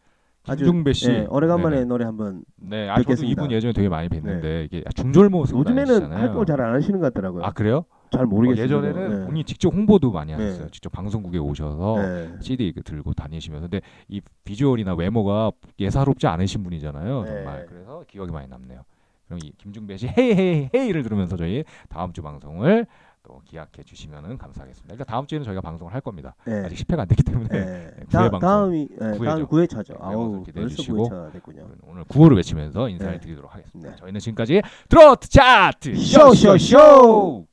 김중배 0.55 0.93
씨. 0.93 1.07
네, 1.09 1.25
오래간만에 1.29 1.75
네네. 1.75 1.85
노래 1.87 2.05
한번 2.05 2.43
네, 2.55 2.89
아, 2.89 3.01
저도. 3.01 3.25
이분 3.25 3.51
예전에 3.51 3.73
되게 3.73 3.89
많이 3.89 4.07
뵀는데 4.09 4.65
이게 4.65 4.83
중절모습 4.95 5.57
요즘에는 5.57 6.11
활동을 6.11 6.45
잘안 6.45 6.73
하시는 6.75 6.99
것 6.99 7.13
같더라고요. 7.13 7.43
아 7.43 7.51
그래요? 7.51 7.85
잘 8.11 8.23
어, 8.23 8.25
모르겠어요. 8.25 8.63
예전에는 8.63 9.25
본인이 9.25 9.43
직접 9.43 9.73
홍보도 9.73 10.11
많이 10.11 10.33
네. 10.35 10.41
하셨어요. 10.41 10.69
직접 10.69 10.91
방송국에 10.91 11.37
오셔서 11.37 11.95
네. 11.97 12.29
CD 12.39 12.71
그 12.71 12.81
들고 12.81 13.13
다니시면서 13.13 13.67
근데 13.67 13.81
이 14.07 14.21
비주얼이나 14.45 14.95
외모가 14.95 15.51
예사롭지 15.79 16.27
않으신 16.27 16.63
분이잖아요. 16.63 17.23
네. 17.23 17.27
정말 17.27 17.65
그래서 17.67 18.03
기억이 18.07 18.31
많이 18.31 18.47
남네요. 18.47 18.83
그럼 19.25 19.39
이 19.43 19.51
김중배 19.57 19.97
씨 19.97 20.07
헤이 20.07 20.33
헤이 20.33 20.69
헤이를 20.73 21.03
들으면서 21.03 21.35
저희 21.35 21.65
다음 21.89 22.13
주 22.13 22.21
방송을 22.21 22.85
또 23.27 23.41
기약해 23.45 23.83
주시면은 23.83 24.37
감사하겠습니다. 24.37 24.93
일단 24.93 25.05
다음 25.05 25.27
주에는 25.27 25.43
저희가 25.45 25.61
방송을 25.61 25.93
할 25.93 25.99
겁니다. 26.01 26.35
네. 26.45 26.63
아직 26.65 26.75
10회가 26.87 26.99
안 27.01 27.07
됐기 27.07 27.23
때문에 27.23 27.47
네. 27.49 27.91
구회 27.91 28.05
다, 28.09 28.19
방송. 28.29 28.39
다음이 28.39 28.87
네, 28.89 28.97
구회죠. 29.17 29.25
다음이 29.25 29.43
9회차죠. 29.45 29.87
네, 29.89 29.97
아우 29.99 30.43
기대해 30.43 30.67
주시고. 30.67 31.09
9회차 31.09 31.33
됐군요. 31.33 31.67
오늘 31.83 32.03
구호를 32.05 32.37
외치면서 32.37 32.87
인사를 32.87 33.13
네. 33.13 33.19
드리도록 33.19 33.53
하겠습니다. 33.53 33.91
네. 33.91 33.95
저희는 33.97 34.19
지금까지 34.21 34.61
트로트 34.89 35.27
차트 35.29 35.95
쇼, 35.95 36.33
쇼, 36.33 36.57
쇼! 36.57 37.45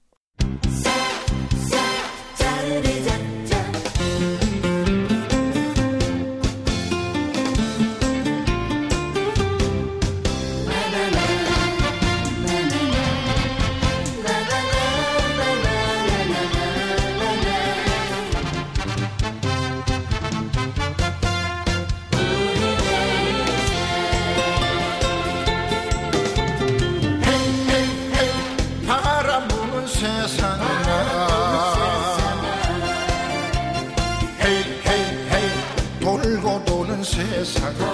짜르르 2.37 3.24
세상아 37.31 37.85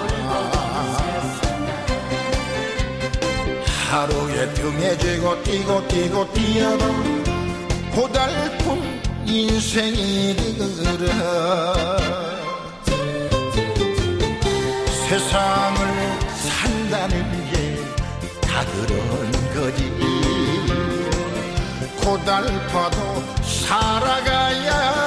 하루에 3.89 4.53
등에 4.53 4.97
지고 4.97 5.41
뛰고 5.43 5.87
뛰고 5.87 6.33
뛰어도 6.33 6.85
고달픈 7.93 9.01
인생이 9.25 10.35
들어 10.35 11.07
세상을 15.07 15.79
산다는 16.35 17.51
게 17.51 17.91
다 18.51 18.65
그런 18.65 19.31
거지. 19.53 19.91
고달파도 22.03 22.97
살아가야 23.43 25.00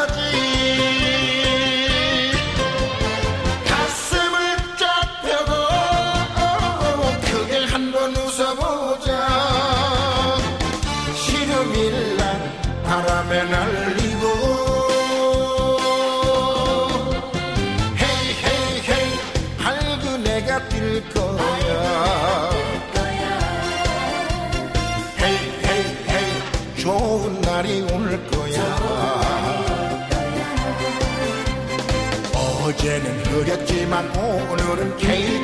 만 33.95 34.11
오늘은 34.17 34.97
개일 34.97 35.44